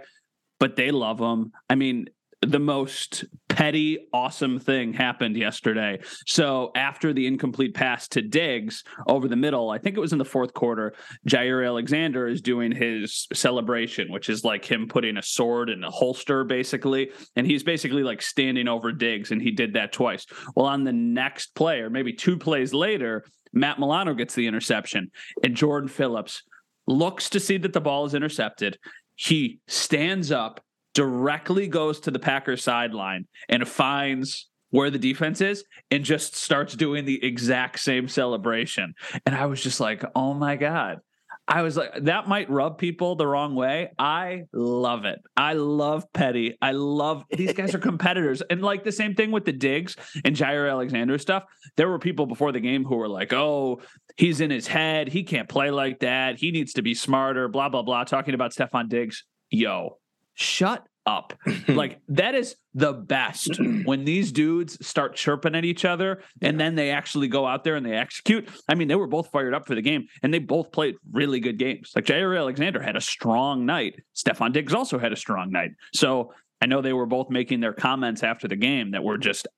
but 0.59 0.77
they 0.77 0.91
love 0.91 1.19
him. 1.19 1.53
I 1.69 1.75
mean, 1.75 2.07
the 2.41 2.61
most 2.61 3.25
petty, 3.59 3.99
awesome 4.13 4.61
thing 4.61 4.93
happened 4.93 5.37
yesterday. 5.37 5.99
So 6.29 6.71
after 6.77 7.13
the 7.13 7.27
incomplete 7.27 7.75
pass 7.75 8.07
to 8.11 8.23
Diggs 8.23 8.85
over 9.09 9.27
the 9.27 9.35
middle, 9.35 9.69
I 9.69 9.79
think 9.79 9.97
it 9.97 10.01
was 10.01 10.13
in 10.13 10.19
the 10.19 10.25
fourth 10.25 10.55
quarter, 10.55 10.95
Jaire 11.29 11.67
Alexander 11.67 12.29
is 12.29 12.41
doing 12.41 12.71
his 12.71 13.27
celebration, 13.33 14.13
which 14.13 14.29
is 14.29 14.45
like 14.45 14.65
him 14.65 14.87
putting 14.87 15.17
a 15.17 15.23
sword 15.23 15.71
in 15.71 15.83
a 15.83 15.91
holster, 15.91 16.45
basically. 16.45 17.11
And 17.35 17.49
he's 17.49 17.65
basically 17.65 18.05
like 18.05 18.23
standing 18.23 18.69
over 18.69 18.93
Diggs, 18.93 19.33
and 19.33 19.43
he 19.43 19.51
did 19.51 19.73
that 19.73 19.93
twice. 19.93 20.25
Well, 20.55 20.67
on 20.67 20.85
the 20.85 20.93
next 20.93 21.57
play, 21.57 21.81
or 21.81 21.91
maybe 21.91 22.13
two 22.13 22.39
plays 22.39 22.73
later, 22.73 23.25
Matt 23.53 23.81
Milano 23.81 24.15
gets 24.15 24.37
the 24.37 24.47
interception, 24.47 25.11
and 25.43 25.57
Jordan 25.57 25.89
Phillips 25.89 26.45
looks 26.87 27.29
to 27.31 27.41
see 27.41 27.59
that 27.59 27.73
the 27.73 27.81
ball 27.81 28.05
is 28.05 28.15
intercepted. 28.15 28.79
He 29.17 29.59
stands 29.67 30.31
up 30.31 30.61
directly 30.99 31.69
goes 31.69 32.01
to 32.01 32.11
the 32.11 32.19
Packers 32.19 32.65
sideline 32.65 33.29
and 33.49 33.69
finds 33.69 34.49
where 34.71 34.91
the 34.91 34.99
defense 34.99 35.41
is 35.41 35.63
and 35.93 36.03
just 36.03 36.35
starts 36.35 36.75
doing 36.75 37.05
the 37.05 37.25
exact 37.25 37.79
same 37.79 38.09
celebration. 38.09 38.95
And 39.25 39.33
I 39.33 39.47
was 39.47 39.63
just 39.63 39.79
like, 39.79 40.03
oh 40.17 40.35
my 40.35 40.57
God. 40.57 40.99
I 41.47 41.63
was 41.63 41.77
like, 41.77 41.93
that 42.03 42.27
might 42.27 42.51
rub 42.51 42.79
people 42.79 43.15
the 43.15 43.29
wrong 43.29 43.55
way. 43.55 43.93
I 43.97 44.47
love 44.53 45.05
it. 45.05 45.21
I 45.37 45.53
love 45.53 46.05
Petty. 46.13 46.59
I 46.61 46.73
love 46.73 47.23
these 47.31 47.53
guys 47.53 47.77
are 47.77 47.79
competitors. 47.91 48.43
And 48.51 48.61
like 48.61 48.83
the 48.83 48.91
same 48.91 49.15
thing 49.15 49.31
with 49.31 49.45
the 49.45 49.53
Diggs 49.53 49.95
and 50.25 50.35
Jaire 50.35 50.69
Alexander 50.69 51.17
stuff. 51.19 51.45
There 51.77 51.89
were 51.89 52.01
people 52.01 52.27
before 52.27 52.51
the 52.51 52.59
game 52.59 52.85
who 52.85 52.97
were 52.97 53.09
like, 53.09 53.33
oh, 53.33 53.83
he's 54.17 54.41
in 54.41 54.51
his 54.51 54.67
head. 54.67 55.07
He 55.11 55.23
can't 55.23 55.49
play 55.49 55.71
like 55.71 56.01
that. 56.01 56.41
He 56.41 56.51
needs 56.51 56.73
to 56.73 56.83
be 56.83 56.93
smarter, 56.93 57.47
blah, 57.47 57.69
blah, 57.69 57.83
blah, 57.83 58.03
talking 58.03 58.35
about 58.35 58.53
Stefon 58.53 58.89
Diggs. 58.89 59.23
Yo, 59.49 59.99
shut 60.39 60.87
up. 61.05 61.33
like 61.69 62.01
that 62.09 62.35
is 62.35 62.57
the 62.75 62.93
best 62.93 63.59
when 63.85 64.05
these 64.05 64.31
dudes 64.31 64.87
start 64.87 65.17
chirping 65.17 65.55
at 65.55 65.65
each 65.65 65.85
other 65.85 66.23
and 66.43 66.61
then 66.61 66.75
they 66.75 66.91
actually 66.91 67.29
go 67.29 67.47
out 67.47 67.65
there 67.65 67.77
and 67.77 67.85
they 67.85 67.95
execute. 67.95 68.49
I 68.69 68.75
mean, 68.75 68.89
they 68.89 68.95
were 68.95 69.07
both 69.07 69.31
fired 69.31 69.55
up 69.55 69.67
for 69.67 69.75
the 69.75 69.83
game 69.83 70.07
and 70.23 70.33
they 70.33 70.39
both 70.39 70.71
played 70.71 70.95
really 71.11 71.41
good 71.41 71.59
games. 71.59 71.93
Like 71.97 72.05
Jaire 72.05 72.39
Alexander 72.39 72.81
had 72.81 72.97
a 72.97 73.01
strong 73.01 73.67
night. 73.67 74.01
Stefon 74.15 74.53
Diggs 74.53 74.75
also 74.75 74.99
had 74.99 75.13
a 75.13 75.17
strong 75.17 75.51
night. 75.51 75.71
So 75.93 76.33
I 76.61 76.67
know 76.67 76.83
they 76.83 76.93
were 76.93 77.07
both 77.07 77.31
making 77.31 77.61
their 77.61 77.73
comments 77.73 78.23
after 78.23 78.47
the 78.47 78.57
game 78.57 78.93
that 78.93 79.03
were 79.03 79.19
just 79.19 79.49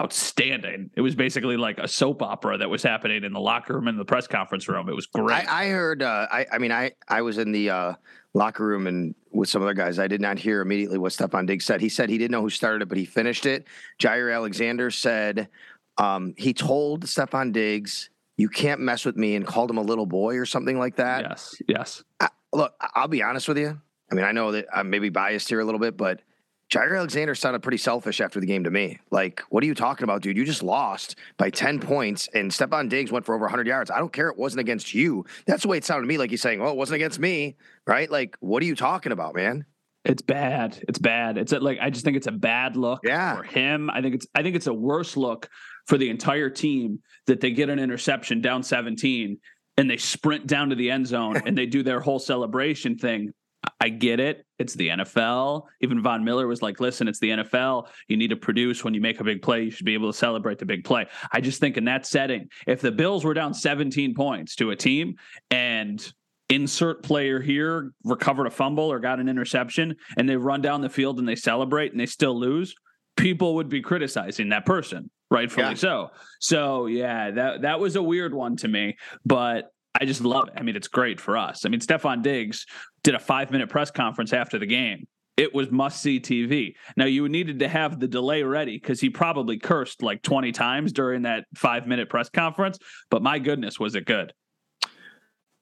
outstanding. 0.00 0.90
It 0.94 1.00
was 1.00 1.14
basically 1.14 1.56
like 1.56 1.78
a 1.78 1.88
soap 1.88 2.22
opera 2.22 2.58
that 2.58 2.70
was 2.70 2.82
happening 2.82 3.24
in 3.24 3.32
the 3.32 3.40
locker 3.40 3.74
room 3.74 3.88
and 3.88 3.98
the 3.98 4.04
press 4.04 4.26
conference 4.26 4.68
room. 4.68 4.88
It 4.88 4.94
was 4.96 5.06
great. 5.06 5.46
I, 5.50 5.66
I 5.66 5.68
heard. 5.68 6.02
Uh, 6.02 6.26
I, 6.30 6.46
I 6.52 6.58
mean, 6.58 6.72
I 6.72 6.92
I 7.08 7.22
was 7.22 7.38
in 7.38 7.52
the 7.52 7.70
uh, 7.70 7.92
locker 8.34 8.66
room 8.66 8.86
and 8.86 9.14
with 9.30 9.48
some 9.48 9.62
other 9.62 9.74
guys. 9.74 9.98
I 9.98 10.08
did 10.08 10.20
not 10.20 10.38
hear 10.38 10.60
immediately 10.60 10.98
what 10.98 11.12
Stefon 11.12 11.46
Diggs 11.46 11.64
said. 11.64 11.80
He 11.80 11.88
said 11.88 12.08
he 12.08 12.18
didn't 12.18 12.32
know 12.32 12.40
who 12.40 12.50
started 12.50 12.82
it, 12.82 12.88
but 12.88 12.98
he 12.98 13.04
finished 13.04 13.46
it. 13.46 13.66
Jaire 14.00 14.34
Alexander 14.34 14.90
said 14.90 15.48
um, 15.98 16.34
he 16.36 16.54
told 16.54 17.04
Stefon 17.04 17.52
Diggs, 17.52 18.10
"You 18.36 18.48
can't 18.48 18.80
mess 18.80 19.04
with 19.04 19.16
me," 19.16 19.36
and 19.36 19.46
called 19.46 19.70
him 19.70 19.78
a 19.78 19.82
little 19.82 20.06
boy 20.06 20.36
or 20.36 20.46
something 20.46 20.78
like 20.78 20.96
that. 20.96 21.22
Yes. 21.28 21.54
Yes. 21.68 22.04
I, 22.20 22.28
look, 22.52 22.74
I'll 22.94 23.08
be 23.08 23.22
honest 23.22 23.48
with 23.48 23.58
you. 23.58 23.80
I 24.10 24.14
mean, 24.14 24.24
I 24.24 24.32
know 24.32 24.52
that 24.52 24.66
I'm 24.74 24.90
maybe 24.90 25.08
biased 25.08 25.48
here 25.48 25.60
a 25.60 25.64
little 25.64 25.78
bit, 25.78 25.96
but 25.96 26.22
Jaire 26.70 26.96
Alexander 26.96 27.34
sounded 27.34 27.62
pretty 27.62 27.78
selfish 27.78 28.20
after 28.20 28.38
the 28.38 28.46
game 28.46 28.62
to 28.62 28.70
me. 28.70 29.00
Like, 29.10 29.42
what 29.48 29.64
are 29.64 29.66
you 29.66 29.74
talking 29.74 30.04
about, 30.04 30.22
dude? 30.22 30.36
You 30.36 30.44
just 30.44 30.62
lost 30.62 31.16
by 31.36 31.50
10 31.50 31.80
points, 31.80 32.28
and 32.32 32.48
Stefon 32.48 32.88
Diggs 32.88 33.10
went 33.10 33.26
for 33.26 33.34
over 33.34 33.46
100 33.46 33.66
yards. 33.66 33.90
I 33.90 33.98
don't 33.98 34.12
care. 34.12 34.28
It 34.28 34.38
wasn't 34.38 34.60
against 34.60 34.94
you. 34.94 35.24
That's 35.46 35.62
the 35.62 35.68
way 35.68 35.78
it 35.78 35.84
sounded 35.84 36.02
to 36.02 36.08
me. 36.08 36.16
Like 36.16 36.30
he's 36.30 36.40
saying, 36.40 36.60
well, 36.60 36.70
it 36.70 36.76
wasn't 36.76 36.96
against 36.96 37.18
me, 37.18 37.56
right? 37.88 38.08
Like, 38.08 38.36
what 38.38 38.62
are 38.62 38.66
you 38.66 38.76
talking 38.76 39.10
about, 39.10 39.34
man? 39.34 39.64
It's 40.04 40.22
bad. 40.22 40.82
It's 40.88 40.98
bad. 40.98 41.36
It's 41.36 41.52
like 41.52 41.78
I 41.80 41.90
just 41.90 42.04
think 42.04 42.16
it's 42.16 42.28
a 42.28 42.32
bad 42.32 42.76
look 42.76 43.00
yeah. 43.04 43.36
for 43.36 43.42
him. 43.42 43.90
I 43.90 44.00
think 44.00 44.14
it's 44.14 44.26
I 44.34 44.42
think 44.42 44.56
it's 44.56 44.66
a 44.66 44.72
worse 44.72 45.16
look 45.16 45.48
for 45.88 45.98
the 45.98 46.08
entire 46.08 46.48
team 46.48 47.00
that 47.26 47.40
they 47.40 47.50
get 47.50 47.68
an 47.68 47.78
interception 47.78 48.40
down 48.40 48.62
17 48.62 49.38
and 49.76 49.90
they 49.90 49.98
sprint 49.98 50.46
down 50.46 50.70
to 50.70 50.76
the 50.76 50.90
end 50.90 51.06
zone 51.06 51.36
and 51.46 51.56
they 51.56 51.66
do 51.66 51.82
their 51.82 52.00
whole 52.00 52.18
celebration 52.18 52.96
thing. 52.96 53.32
I 53.80 53.88
get 53.88 54.20
it. 54.20 54.46
It's 54.58 54.74
the 54.74 54.88
NFL. 54.88 55.64
Even 55.80 56.02
Von 56.02 56.24
Miller 56.24 56.46
was 56.46 56.62
like, 56.62 56.80
listen, 56.80 57.08
it's 57.08 57.18
the 57.18 57.30
NFL. 57.30 57.88
You 58.08 58.16
need 58.16 58.30
to 58.30 58.36
produce 58.36 58.84
when 58.84 58.94
you 58.94 59.00
make 59.00 59.20
a 59.20 59.24
big 59.24 59.42
play. 59.42 59.64
You 59.64 59.70
should 59.70 59.86
be 59.86 59.94
able 59.94 60.10
to 60.10 60.16
celebrate 60.16 60.58
the 60.58 60.66
big 60.66 60.84
play. 60.84 61.06
I 61.32 61.40
just 61.40 61.60
think 61.60 61.76
in 61.76 61.84
that 61.84 62.06
setting, 62.06 62.48
if 62.66 62.80
the 62.80 62.92
Bills 62.92 63.24
were 63.24 63.34
down 63.34 63.54
17 63.54 64.14
points 64.14 64.56
to 64.56 64.70
a 64.70 64.76
team 64.76 65.16
and 65.50 66.12
insert 66.50 67.02
player 67.02 67.40
here 67.40 67.92
recovered 68.04 68.46
a 68.46 68.50
fumble 68.50 68.90
or 68.90 68.98
got 68.98 69.20
an 69.20 69.28
interception 69.28 69.96
and 70.16 70.28
they 70.28 70.36
run 70.36 70.60
down 70.60 70.80
the 70.80 70.88
field 70.88 71.18
and 71.18 71.28
they 71.28 71.36
celebrate 71.36 71.92
and 71.92 72.00
they 72.00 72.06
still 72.06 72.38
lose, 72.38 72.74
people 73.16 73.54
would 73.54 73.68
be 73.68 73.80
criticizing 73.80 74.48
that 74.48 74.66
person, 74.66 75.10
rightfully 75.30 75.68
yeah. 75.68 75.74
so. 75.74 76.10
So 76.40 76.86
yeah, 76.86 77.30
that 77.30 77.62
that 77.62 77.80
was 77.80 77.96
a 77.96 78.02
weird 78.02 78.34
one 78.34 78.56
to 78.56 78.68
me, 78.68 78.96
but 79.24 79.70
I 79.98 80.04
just 80.04 80.20
love 80.20 80.48
it. 80.48 80.54
I 80.56 80.62
mean, 80.62 80.76
it's 80.76 80.88
great 80.88 81.20
for 81.20 81.36
us. 81.36 81.64
I 81.64 81.68
mean, 81.68 81.80
Stefon 81.80 82.22
Diggs 82.22 82.66
did 83.02 83.14
a 83.14 83.18
five 83.18 83.50
minute 83.50 83.68
press 83.68 83.90
conference 83.90 84.32
after 84.32 84.58
the 84.58 84.66
game. 84.66 85.06
It 85.36 85.54
was 85.54 85.70
must 85.70 86.02
see 86.02 86.20
TV. 86.20 86.74
Now, 86.96 87.06
you 87.06 87.28
needed 87.28 87.60
to 87.60 87.68
have 87.68 87.98
the 87.98 88.06
delay 88.06 88.42
ready 88.42 88.76
because 88.76 89.00
he 89.00 89.08
probably 89.08 89.58
cursed 89.58 90.02
like 90.02 90.22
20 90.22 90.52
times 90.52 90.92
during 90.92 91.22
that 91.22 91.44
five 91.54 91.86
minute 91.86 92.10
press 92.10 92.28
conference. 92.28 92.78
But 93.10 93.22
my 93.22 93.38
goodness, 93.38 93.80
was 93.80 93.94
it 93.94 94.04
good? 94.04 94.32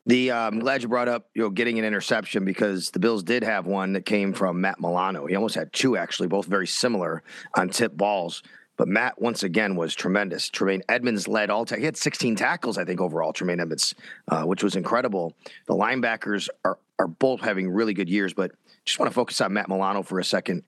The 0.06 0.30
uh, 0.30 0.38
I'm 0.38 0.58
glad 0.58 0.82
you 0.82 0.88
brought 0.88 1.08
up 1.08 1.26
you 1.34 1.42
know 1.42 1.50
getting 1.50 1.78
an 1.78 1.84
interception 1.84 2.44
because 2.46 2.90
the 2.90 2.98
Bills 2.98 3.22
did 3.22 3.44
have 3.44 3.66
one 3.66 3.92
that 3.92 4.06
came 4.06 4.32
from 4.32 4.60
Matt 4.60 4.80
Milano. 4.80 5.26
He 5.26 5.36
almost 5.36 5.54
had 5.54 5.70
two 5.72 5.98
actually, 5.98 6.28
both 6.28 6.46
very 6.46 6.66
similar 6.66 7.22
on 7.54 7.68
tip 7.68 7.94
balls. 7.94 8.42
But 8.78 8.88
Matt, 8.88 9.20
once 9.20 9.42
again, 9.42 9.74
was 9.76 9.94
tremendous. 9.94 10.48
Tremaine 10.48 10.82
Edmunds 10.88 11.28
led 11.28 11.50
all. 11.50 11.66
Ta- 11.66 11.76
he 11.76 11.84
had 11.84 11.96
16 11.96 12.36
tackles, 12.36 12.78
I 12.78 12.84
think, 12.84 13.00
overall. 13.00 13.32
Tremaine 13.32 13.60
Edmunds, 13.60 13.94
uh, 14.28 14.44
which 14.44 14.62
was 14.62 14.76
incredible. 14.76 15.34
The 15.66 15.74
linebackers 15.74 16.48
are 16.64 16.78
are 17.00 17.08
both 17.08 17.40
having 17.40 17.70
really 17.70 17.94
good 17.94 18.08
years, 18.08 18.34
but 18.34 18.50
just 18.84 18.98
want 18.98 19.08
to 19.10 19.14
focus 19.14 19.40
on 19.40 19.52
Matt 19.52 19.68
Milano 19.68 20.02
for 20.02 20.18
a 20.18 20.24
second. 20.24 20.64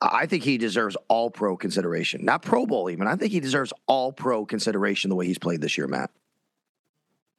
I 0.00 0.26
think 0.26 0.44
he 0.44 0.58
deserves 0.58 0.96
all 1.08 1.30
pro 1.30 1.56
consideration, 1.56 2.24
not 2.24 2.42
Pro 2.42 2.66
Bowl 2.66 2.90
even. 2.90 3.06
I 3.06 3.16
think 3.16 3.32
he 3.32 3.40
deserves 3.40 3.72
all 3.86 4.12
pro 4.12 4.44
consideration 4.44 5.10
the 5.10 5.16
way 5.16 5.26
he's 5.26 5.38
played 5.38 5.60
this 5.60 5.78
year, 5.78 5.86
Matt. 5.86 6.10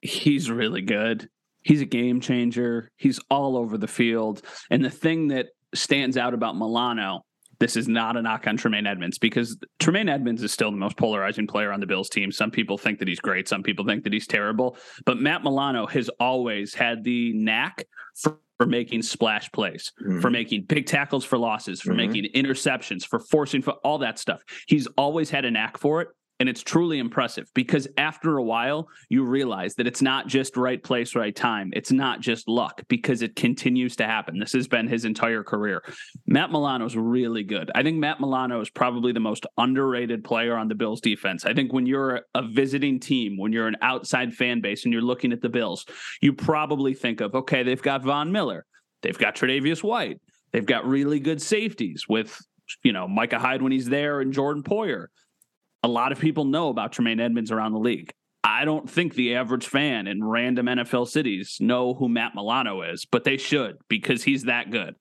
He's 0.01 0.49
really 0.49 0.81
good. 0.81 1.29
He's 1.61 1.81
a 1.81 1.85
game 1.85 2.19
changer. 2.19 2.89
He's 2.97 3.19
all 3.29 3.57
over 3.57 3.77
the 3.77 3.87
field. 3.87 4.41
And 4.69 4.83
the 4.83 4.89
thing 4.89 5.29
that 5.29 5.47
stands 5.73 6.17
out 6.17 6.33
about 6.33 6.57
Milano 6.57 7.25
this 7.59 7.75
is 7.75 7.87
not 7.87 8.17
a 8.17 8.21
knock 8.21 8.47
on 8.47 8.57
Tremaine 8.57 8.87
Edmunds 8.87 9.17
because 9.17 9.57
Tremaine 9.79 10.09
Edmunds 10.09 10.43
is 10.43 10.51
still 10.51 10.71
the 10.71 10.77
most 10.77 10.97
polarizing 10.97 11.47
player 11.47 11.71
on 11.71 11.79
the 11.79 11.85
Bills 11.85 12.09
team. 12.09 12.31
Some 12.31 12.51
people 12.51 12.77
think 12.77 12.99
that 12.99 13.07
he's 13.07 13.19
great, 13.19 13.47
some 13.47 13.63
people 13.63 13.85
think 13.85 14.03
that 14.03 14.13
he's 14.13 14.27
terrible. 14.27 14.77
But 15.05 15.19
Matt 15.19 15.43
Milano 15.43 15.85
has 15.87 16.09
always 16.19 16.73
had 16.73 17.03
the 17.03 17.33
knack 17.33 17.85
for, 18.15 18.39
for 18.57 18.65
making 18.65 19.03
splash 19.03 19.51
plays, 19.51 19.91
mm-hmm. 20.01 20.19
for 20.19 20.29
making 20.29 20.65
big 20.65 20.85
tackles 20.85 21.25
for 21.25 21.37
losses, 21.37 21.81
for 21.81 21.93
mm-hmm. 21.93 22.13
making 22.13 22.31
interceptions, 22.33 23.05
for 23.05 23.19
forcing 23.19 23.61
for 23.61 23.73
all 23.83 23.99
that 23.99 24.19
stuff. 24.19 24.41
He's 24.67 24.87
always 24.97 25.29
had 25.29 25.45
a 25.45 25.51
knack 25.51 25.77
for 25.77 26.01
it. 26.01 26.09
And 26.43 26.49
it's 26.49 26.61
truly 26.61 26.99
impressive 26.99 27.49
because 27.53 27.87
after 27.97 28.35
a 28.35 28.43
while, 28.43 28.89
you 29.07 29.23
realize 29.23 29.75
that 29.75 29.87
it's 29.87 30.01
not 30.01 30.27
just 30.27 30.57
right 30.57 30.83
place, 30.83 31.15
right 31.15 31.33
time. 31.33 31.71
It's 31.73 31.89
not 31.89 32.19
just 32.19 32.49
luck 32.49 32.81
because 32.89 33.21
it 33.21 33.37
continues 33.37 33.95
to 33.95 34.05
happen. 34.05 34.39
This 34.39 34.51
has 34.51 34.67
been 34.67 34.89
his 34.89 35.05
entire 35.05 35.41
career. 35.41 35.81
Matt 36.27 36.51
Milano 36.51 36.83
is 36.83 36.97
really 36.97 37.43
good. 37.43 37.71
I 37.73 37.81
think 37.81 37.97
Matt 37.97 38.19
Milano 38.19 38.59
is 38.59 38.69
probably 38.69 39.13
the 39.13 39.21
most 39.21 39.45
underrated 39.57 40.25
player 40.25 40.57
on 40.57 40.67
the 40.67 40.75
Bills 40.75 40.99
defense. 40.99 41.45
I 41.45 41.53
think 41.53 41.71
when 41.71 41.85
you're 41.85 42.23
a 42.35 42.45
visiting 42.45 42.99
team, 42.99 43.37
when 43.37 43.53
you're 43.53 43.69
an 43.69 43.77
outside 43.81 44.33
fan 44.33 44.59
base 44.59 44.83
and 44.83 44.91
you're 44.91 45.01
looking 45.01 45.31
at 45.31 45.39
the 45.39 45.47
Bills, 45.47 45.85
you 46.21 46.33
probably 46.33 46.93
think 46.93 47.21
of, 47.21 47.33
okay, 47.35 47.63
they've 47.63 47.81
got 47.81 48.03
Von 48.03 48.33
Miller, 48.33 48.65
they've 49.01 49.17
got 49.17 49.37
Tre'Davious 49.37 49.81
White, 49.81 50.19
they've 50.51 50.65
got 50.65 50.85
really 50.85 51.21
good 51.21 51.41
safeties 51.41 52.03
with, 52.09 52.37
you 52.83 52.91
know, 52.91 53.07
Micah 53.07 53.39
Hyde 53.39 53.61
when 53.61 53.71
he's 53.71 53.87
there 53.87 54.19
and 54.19 54.33
Jordan 54.33 54.61
Poyer 54.61 55.07
a 55.83 55.87
lot 55.87 56.11
of 56.11 56.19
people 56.19 56.45
know 56.45 56.69
about 56.69 56.93
Tremaine 56.93 57.19
Edmunds 57.19 57.51
around 57.51 57.73
the 57.73 57.79
league. 57.79 58.13
I 58.43 58.65
don't 58.65 58.89
think 58.89 59.13
the 59.13 59.35
average 59.35 59.67
fan 59.67 60.07
in 60.07 60.23
random 60.23 60.65
NFL 60.65 61.07
cities 61.07 61.57
know 61.59 61.93
who 61.93 62.09
Matt 62.09 62.35
Milano 62.35 62.81
is, 62.81 63.05
but 63.05 63.23
they 63.23 63.37
should 63.37 63.77
because 63.87 64.23
he's 64.23 64.43
that 64.43 64.71
good. 64.71 64.95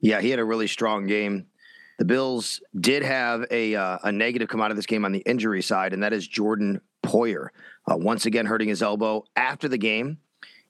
Yeah, 0.00 0.20
he 0.20 0.30
had 0.30 0.38
a 0.38 0.44
really 0.44 0.66
strong 0.66 1.06
game. 1.06 1.46
The 1.98 2.04
Bills 2.04 2.60
did 2.78 3.02
have 3.02 3.46
a 3.50 3.74
uh, 3.74 3.98
a 4.04 4.12
negative 4.12 4.48
come 4.48 4.60
out 4.60 4.70
of 4.70 4.76
this 4.76 4.86
game 4.86 5.04
on 5.04 5.12
the 5.12 5.20
injury 5.20 5.62
side, 5.62 5.92
and 5.92 6.02
that 6.02 6.12
is 6.12 6.28
Jordan 6.28 6.80
Poyer. 7.02 7.48
Uh, 7.90 7.96
once 7.96 8.26
again, 8.26 8.44
hurting 8.46 8.68
his 8.68 8.82
elbow 8.82 9.24
after 9.34 9.68
the 9.68 9.78
game. 9.78 10.18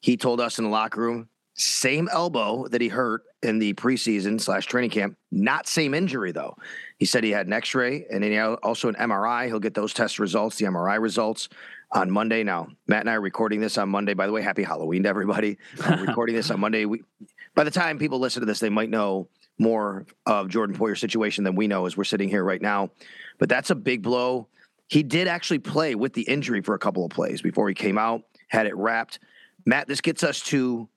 He 0.00 0.16
told 0.16 0.40
us 0.40 0.58
in 0.58 0.64
the 0.64 0.70
locker 0.70 1.00
room, 1.00 1.28
same 1.54 2.08
elbow 2.12 2.68
that 2.68 2.80
he 2.80 2.88
hurt 2.88 3.22
in 3.42 3.58
the 3.58 3.72
preseason 3.74 4.40
slash 4.40 4.66
training 4.66 4.90
camp, 4.90 5.16
not 5.32 5.66
same 5.66 5.94
injury 5.94 6.32
though. 6.32 6.56
He 6.98 7.04
said 7.04 7.24
he 7.24 7.30
had 7.30 7.46
an 7.46 7.52
X-ray 7.52 8.06
and 8.10 8.22
then 8.22 8.56
also 8.62 8.88
an 8.88 8.94
MRI. 8.94 9.46
He'll 9.46 9.60
get 9.60 9.74
those 9.74 9.92
test 9.92 10.18
results, 10.18 10.56
the 10.56 10.64
MRI 10.64 11.00
results, 11.00 11.48
on 11.92 12.10
Monday. 12.10 12.42
Now, 12.42 12.68
Matt 12.86 13.00
and 13.00 13.10
I 13.10 13.14
are 13.14 13.20
recording 13.20 13.60
this 13.60 13.78
on 13.78 13.88
Monday. 13.88 14.14
By 14.14 14.26
the 14.26 14.32
way, 14.32 14.42
happy 14.42 14.62
Halloween 14.62 15.02
to 15.02 15.08
everybody. 15.08 15.58
I'm 15.82 16.00
recording 16.06 16.34
this 16.34 16.50
on 16.50 16.60
Monday. 16.60 16.84
We, 16.84 17.02
by 17.54 17.64
the 17.64 17.70
time 17.70 17.98
people 17.98 18.18
listen 18.18 18.40
to 18.40 18.46
this, 18.46 18.60
they 18.60 18.70
might 18.70 18.90
know 18.90 19.28
more 19.58 20.06
of 20.26 20.48
Jordan 20.48 20.76
Poyer's 20.76 21.00
situation 21.00 21.44
than 21.44 21.54
we 21.54 21.66
know 21.66 21.86
as 21.86 21.96
we're 21.96 22.04
sitting 22.04 22.28
here 22.28 22.44
right 22.44 22.60
now. 22.60 22.90
But 23.38 23.48
that's 23.48 23.70
a 23.70 23.74
big 23.74 24.02
blow. 24.02 24.48
He 24.88 25.02
did 25.02 25.28
actually 25.28 25.58
play 25.58 25.94
with 25.94 26.12
the 26.12 26.22
injury 26.22 26.62
for 26.62 26.74
a 26.74 26.78
couple 26.78 27.04
of 27.04 27.10
plays 27.10 27.42
before 27.42 27.68
he 27.68 27.74
came 27.74 27.98
out, 27.98 28.22
had 28.48 28.66
it 28.66 28.76
wrapped. 28.76 29.18
Matt, 29.64 29.88
this 29.88 30.00
gets 30.00 30.22
us 30.22 30.40
to, 30.42 30.88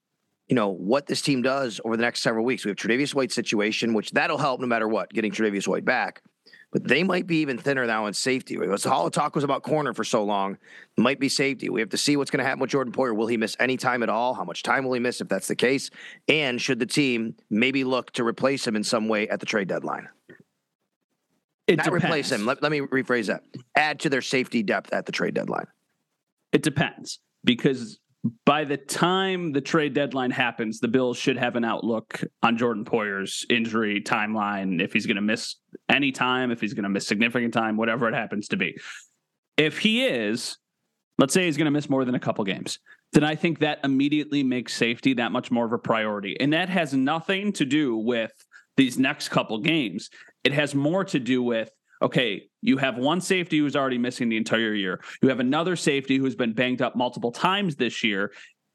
you 0.50 0.56
know, 0.56 0.70
what 0.70 1.06
this 1.06 1.22
team 1.22 1.44
does 1.44 1.80
over 1.86 1.96
the 1.96 2.02
next 2.02 2.22
several 2.22 2.44
weeks. 2.44 2.66
We 2.66 2.70
have 2.70 2.78
Tre'Davious 2.78 3.14
White 3.14 3.32
situation, 3.32 3.94
which 3.94 4.12
that'll 4.12 4.40
help 4.40 4.60
no 4.60 4.68
matter 4.68 4.88
what, 4.88 5.14
getting 5.14 5.32
Tre'Davious 5.32 5.68
White 5.68 5.86
back. 5.86 6.24
But 6.72 6.88
they 6.88 7.04
might 7.04 7.26
be 7.26 7.38
even 7.38 7.58
thinner 7.58 7.86
now 7.86 8.06
in 8.06 8.14
safety. 8.14 8.58
All 8.58 9.04
the 9.06 9.10
talk 9.10 9.34
was 9.34 9.44
about 9.44 9.64
corner 9.64 9.94
for 9.94 10.04
so 10.04 10.24
long. 10.24 10.58
Might 10.98 11.20
be 11.20 11.30
safety. 11.30 11.70
We 11.70 11.80
have 11.80 11.90
to 11.90 11.98
see 11.98 12.16
what's 12.16 12.30
going 12.30 12.40
to 12.40 12.46
happen 12.46 12.60
with 12.60 12.70
Jordan 12.70 12.94
Poyer. 12.94 13.16
Will 13.16 13.26
he 13.26 13.38
miss 13.38 13.56
any 13.60 13.76
time 13.76 14.04
at 14.04 14.10
all? 14.10 14.36
How 14.36 14.44
much 14.44 14.62
time 14.62 14.86
will 14.86 14.94
he 14.94 15.00
miss 15.00 15.20
if 15.20 15.28
that's 15.28 15.48
the 15.48 15.56
case? 15.56 15.90
And 16.28 16.62
should 16.62 16.78
the 16.78 16.86
team 16.86 17.36
maybe 17.50 17.84
look 17.84 18.12
to 18.14 18.24
replace 18.24 18.68
him 18.68 18.76
in 18.76 18.84
some 18.84 19.08
way 19.08 19.28
at 19.30 19.40
the 19.40 19.48
trade 19.48 19.68
deadline? 19.68 20.10
It 21.66 21.78
Not 21.78 21.86
depends. 21.86 22.04
replace 22.06 22.32
him. 22.32 22.46
Let, 22.46 22.62
let 22.62 22.72
me 22.72 22.82
rephrase 22.82 23.28
that. 23.28 23.44
Add 23.76 24.00
to 24.02 24.10
their 24.10 24.22
safety 24.22 24.62
depth 24.62 24.94
at 24.94 25.06
the 25.08 25.12
trade 25.12 25.34
deadline. 25.34 25.68
It 26.52 26.62
depends 26.62 27.20
because 27.44 28.00
by 28.46 28.66
the 28.66 28.78
time 28.78 29.54
the 29.54 29.62
trade 29.62 29.94
deadline 29.94 30.32
happens, 30.32 30.80
the 30.80 30.88
Bills 30.88 31.18
should 31.18 31.38
have 31.38 31.56
an 31.56 31.64
outlook 31.64 32.22
on 32.44 32.58
Jordan 32.58 32.84
Poyer's 32.84 33.46
injury 33.50 34.02
timeline, 34.02 34.82
if 34.82 34.92
he's 34.92 35.06
going 35.06 35.16
to 35.16 35.22
miss 35.22 35.56
any 35.88 36.12
time, 36.12 36.52
if 36.52 36.60
he's 36.60 36.74
going 36.74 36.84
to 36.84 36.90
miss 36.90 37.08
significant 37.08 37.54
time, 37.54 37.78
whatever 37.78 38.10
it 38.10 38.14
happens 38.14 38.50
to 38.50 38.58
be. 38.58 38.78
If 39.56 39.80
he 39.80 40.06
is, 40.06 40.58
let's 41.18 41.34
say 41.34 41.46
he's 41.46 41.58
going 41.58 41.66
to 41.66 41.72
miss 41.72 41.90
more 41.90 42.04
than 42.04 42.16
a 42.16 42.20
couple 42.20 42.44
games, 42.44 42.80
then 43.14 43.24
I 43.24 43.36
think 43.36 43.60
that 43.60 43.80
immediately 43.84 44.44
makes 44.44 44.74
safety 44.74 45.14
that 45.16 45.32
much 45.32 45.50
more 45.50 45.66
of 45.66 45.74
a 45.74 45.80
priority. 45.80 46.40
And 46.40 46.54
that 46.54 46.70
has 46.70 46.94
nothing 46.94 47.54
to 47.54 47.66
do 47.66 47.96
with 47.96 48.32
these 48.76 49.00
next 49.00 49.30
couple 49.30 49.60
games. 49.60 50.10
It 50.44 50.54
has 50.54 50.76
more 50.76 51.04
to 51.06 51.20
do 51.20 51.42
with 51.42 51.72
okay, 52.02 52.49
you 52.62 52.78
have 52.78 52.98
one 52.98 53.22
safety 53.22 53.60
who's 53.60 53.76
already 53.76 53.98
missing 53.98 54.30
the 54.30 54.38
entire 54.38 54.74
year. 54.74 55.02
You 55.22 55.30
have 55.30 55.40
another 55.40 55.76
safety 55.76 56.18
who's 56.18 56.36
been 56.36 56.54
banged 56.54 56.82
up 56.82 56.96
multiple 56.96 57.32
times 57.32 57.76
this 57.76 58.04
year. 58.04 58.32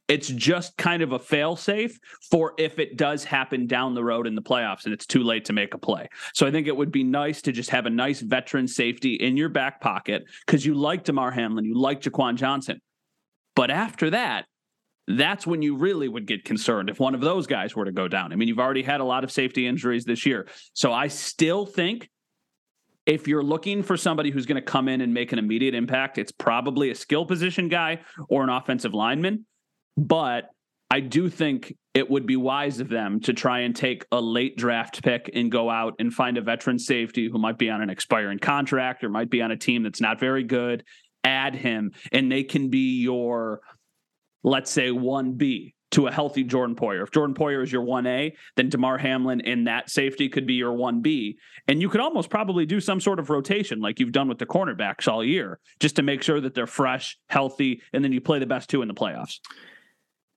It's 0.06 0.28
just 0.28 0.76
kind 0.76 1.02
of 1.02 1.12
a 1.12 1.18
fail 1.18 1.56
safe 1.56 1.98
for 2.30 2.52
if 2.58 2.78
it 2.78 2.98
does 2.98 3.24
happen 3.24 3.66
down 3.66 3.94
the 3.94 4.04
road 4.04 4.26
in 4.26 4.34
the 4.34 4.42
playoffs 4.42 4.84
and 4.84 4.92
it's 4.92 5.06
too 5.06 5.22
late 5.22 5.46
to 5.46 5.54
make 5.54 5.72
a 5.72 5.78
play. 5.78 6.08
So 6.34 6.46
I 6.46 6.50
think 6.50 6.66
it 6.66 6.76
would 6.76 6.92
be 6.92 7.02
nice 7.02 7.40
to 7.42 7.52
just 7.52 7.70
have 7.70 7.86
a 7.86 7.90
nice 7.90 8.20
veteran 8.20 8.68
safety 8.68 9.14
in 9.14 9.36
your 9.36 9.48
back 9.48 9.80
pocket 9.80 10.24
because 10.46 10.66
you 10.66 10.74
like 10.74 11.04
Damar 11.04 11.30
Hamlin, 11.30 11.64
you 11.64 11.74
like 11.74 12.02
Jaquan 12.02 12.36
Johnson. 12.36 12.80
But 13.56 13.70
after 13.70 14.10
that, 14.10 14.44
that's 15.06 15.46
when 15.46 15.62
you 15.62 15.76
really 15.76 16.08
would 16.08 16.26
get 16.26 16.44
concerned 16.44 16.88
if 16.88 16.98
one 16.98 17.14
of 17.14 17.20
those 17.20 17.46
guys 17.46 17.76
were 17.76 17.84
to 17.84 17.92
go 17.92 18.08
down. 18.08 18.32
I 18.32 18.36
mean, 18.36 18.48
you've 18.48 18.58
already 18.58 18.82
had 18.82 19.00
a 19.00 19.04
lot 19.04 19.24
of 19.24 19.30
safety 19.30 19.66
injuries 19.66 20.04
this 20.04 20.24
year. 20.24 20.48
So 20.72 20.92
I 20.92 21.08
still 21.08 21.66
think 21.66 22.08
if 23.06 23.28
you're 23.28 23.42
looking 23.42 23.82
for 23.82 23.96
somebody 23.96 24.30
who's 24.30 24.46
going 24.46 24.56
to 24.56 24.62
come 24.62 24.88
in 24.88 25.00
and 25.00 25.12
make 25.12 25.32
an 25.32 25.38
immediate 25.38 25.74
impact, 25.74 26.18
it's 26.18 26.32
probably 26.32 26.90
a 26.90 26.94
skill 26.94 27.26
position 27.26 27.68
guy 27.68 28.00
or 28.28 28.42
an 28.42 28.48
offensive 28.48 28.94
lineman. 28.94 29.46
But 29.96 30.50
I 30.90 31.00
do 31.00 31.28
think 31.28 31.74
it 31.92 32.08
would 32.08 32.26
be 32.26 32.36
wise 32.36 32.80
of 32.80 32.88
them 32.88 33.20
to 33.20 33.32
try 33.32 33.60
and 33.60 33.74
take 33.74 34.04
a 34.10 34.20
late 34.20 34.56
draft 34.56 35.02
pick 35.02 35.30
and 35.34 35.50
go 35.50 35.70
out 35.70 35.94
and 35.98 36.12
find 36.12 36.38
a 36.38 36.42
veteran 36.42 36.78
safety 36.78 37.28
who 37.30 37.38
might 37.38 37.58
be 37.58 37.70
on 37.70 37.82
an 37.82 37.90
expiring 37.90 38.38
contract 38.38 39.04
or 39.04 39.08
might 39.08 39.30
be 39.30 39.42
on 39.42 39.50
a 39.50 39.56
team 39.56 39.82
that's 39.82 40.00
not 40.00 40.18
very 40.18 40.44
good. 40.44 40.84
Add 41.22 41.54
him, 41.54 41.92
and 42.12 42.30
they 42.30 42.42
can 42.42 42.68
be 42.68 43.00
your, 43.00 43.60
let's 44.42 44.70
say, 44.70 44.88
1B 44.88 45.72
to 45.94 46.08
a 46.08 46.12
healthy 46.12 46.42
Jordan 46.42 46.76
Poyer. 46.76 47.02
If 47.02 47.10
Jordan 47.12 47.34
Poyer 47.34 47.62
is 47.62 47.72
your 47.72 47.82
1A, 47.82 48.32
then 48.56 48.68
Damar 48.68 48.98
Hamlin 48.98 49.40
in 49.40 49.64
that 49.64 49.90
safety 49.90 50.28
could 50.28 50.46
be 50.46 50.54
your 50.54 50.72
1B. 50.72 51.36
And 51.68 51.80
you 51.80 51.88
could 51.88 52.00
almost 52.00 52.30
probably 52.30 52.66
do 52.66 52.80
some 52.80 53.00
sort 53.00 53.18
of 53.18 53.30
rotation 53.30 53.80
like 53.80 54.00
you've 54.00 54.12
done 54.12 54.28
with 54.28 54.38
the 54.38 54.46
cornerbacks 54.46 55.06
all 55.06 55.24
year, 55.24 55.60
just 55.80 55.96
to 55.96 56.02
make 56.02 56.22
sure 56.22 56.40
that 56.40 56.54
they're 56.54 56.66
fresh, 56.66 57.16
healthy, 57.28 57.80
and 57.92 58.04
then 58.04 58.12
you 58.12 58.20
play 58.20 58.38
the 58.38 58.46
best 58.46 58.68
two 58.68 58.82
in 58.82 58.88
the 58.88 58.94
playoffs. 58.94 59.38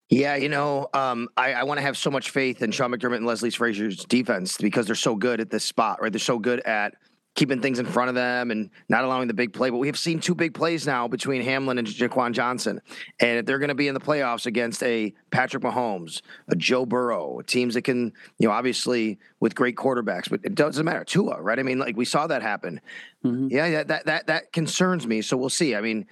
Yeah, 0.10 0.36
you 0.36 0.48
know, 0.48 0.88
um, 0.94 1.28
I, 1.36 1.54
I 1.54 1.64
want 1.64 1.80
to 1.80 1.82
have 1.82 1.98
so 1.98 2.10
much 2.10 2.30
faith 2.30 2.62
in 2.62 2.72
Sean 2.72 2.92
McDermott 2.92 3.18
and 3.18 3.26
Leslie 3.26 3.50
Frazier's 3.50 4.06
defense 4.06 4.58
because 4.58 4.86
they're 4.86 4.96
so 4.96 5.16
good 5.16 5.42
at 5.42 5.50
this 5.50 5.66
spot, 5.66 6.02
right? 6.02 6.12
They're 6.12 6.20
so 6.20 6.40
good 6.40 6.62
at 6.62 6.94
keeping 7.38 7.62
things 7.62 7.78
in 7.78 7.86
front 7.86 8.10
of 8.10 8.16
them 8.16 8.50
and 8.50 8.72
not 8.90 9.04
allowing 9.04 9.28
the 9.28 9.34
big 9.34 9.54
play. 9.54 9.70
But 9.70 9.78
we 9.78 9.88
have 9.88 9.98
seen 9.98 10.20
two 10.20 10.34
big 10.34 10.56
plays 10.56 10.88
now 10.88 11.08
between 11.08 11.44
Hamlin 11.44 11.78
and 11.78 11.88
Jaquan 11.88 12.34
Johnson. 12.34 12.82
And 13.20 13.38
if 13.38 13.46
they're 13.46 13.60
going 13.60 13.70
to 13.70 13.76
be 13.76 13.88
in 13.88 13.94
the 13.94 14.00
playoffs 14.00 14.48
against 14.48 14.82
a 14.82 15.14
Patrick 15.30 15.64
Mahomes, 15.64 16.22
a 16.50 16.56
Joe 16.56 16.86
Burrow, 16.86 17.42
teams 17.46 17.76
that 17.76 17.84
can, 17.84 18.12
you 18.40 18.48
know, 18.48 18.54
obviously 18.54 19.20
with 19.40 19.54
great 19.54 19.76
quarterbacks, 19.76 20.30
but 20.30 20.42
it 20.44 20.56
doesn't 20.56 20.84
matter. 20.84 21.04
Tua, 21.04 21.40
right? 21.40 21.60
I 21.60 21.64
mean, 21.64 21.78
like 21.78 21.96
we 21.96 22.06
saw 22.06 22.26
that 22.26 22.42
happen. 22.42 22.82
Mm-hmm. 23.24 23.48
Yeah, 23.52 23.84
that 23.84 24.06
that 24.08 24.28
that 24.28 24.52
concerns 24.52 25.06
me. 25.06 25.22
So 25.22 25.38
we'll 25.38 25.50
see. 25.50 25.76
I 25.76 25.82
mean, 25.82 26.08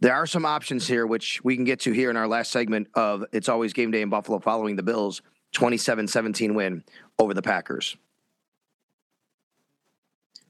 there 0.00 0.14
are 0.14 0.26
some 0.26 0.44
options 0.44 0.86
here, 0.86 1.06
which 1.06 1.42
we 1.42 1.56
can 1.56 1.64
get 1.64 1.80
to 1.80 1.92
here 1.92 2.10
in 2.10 2.18
our 2.18 2.28
last 2.28 2.52
segment 2.52 2.88
of 2.94 3.24
It's 3.32 3.48
Always 3.48 3.72
Game 3.72 3.90
Day 3.90 4.02
in 4.02 4.10
Buffalo 4.10 4.40
following 4.40 4.76
the 4.76 4.82
Bills 4.82 5.22
27 5.52 6.06
17 6.06 6.54
win 6.54 6.84
over 7.18 7.32
the 7.32 7.40
Packers. 7.40 7.96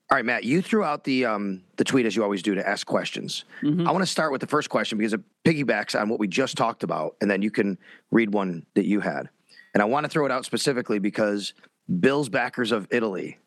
All 0.08 0.14
right, 0.14 0.24
Matt, 0.24 0.44
you 0.44 0.62
threw 0.62 0.84
out 0.84 1.02
the 1.02 1.24
um, 1.24 1.64
the 1.76 1.84
tweet 1.84 2.06
as 2.06 2.14
you 2.14 2.22
always 2.22 2.42
do 2.42 2.54
to 2.54 2.66
ask 2.66 2.86
questions. 2.86 3.44
Mm-hmm. 3.62 3.88
I 3.88 3.90
want 3.90 4.02
to 4.02 4.10
start 4.10 4.30
with 4.30 4.40
the 4.40 4.46
first 4.46 4.70
question 4.70 4.98
because 4.98 5.12
it 5.12 5.20
piggybacks 5.44 6.00
on 6.00 6.08
what 6.08 6.20
we 6.20 6.28
just 6.28 6.56
talked 6.56 6.84
about, 6.84 7.16
and 7.20 7.28
then 7.28 7.42
you 7.42 7.50
can 7.50 7.76
read 8.12 8.32
one 8.32 8.64
that 8.74 8.86
you 8.86 9.00
had. 9.00 9.28
And 9.74 9.82
I 9.82 9.86
want 9.86 10.04
to 10.04 10.08
throw 10.08 10.24
it 10.24 10.30
out 10.30 10.44
specifically 10.44 11.00
because 11.00 11.54
Bills 12.00 12.28
backers 12.28 12.70
of 12.70 12.86
Italy, 12.92 13.38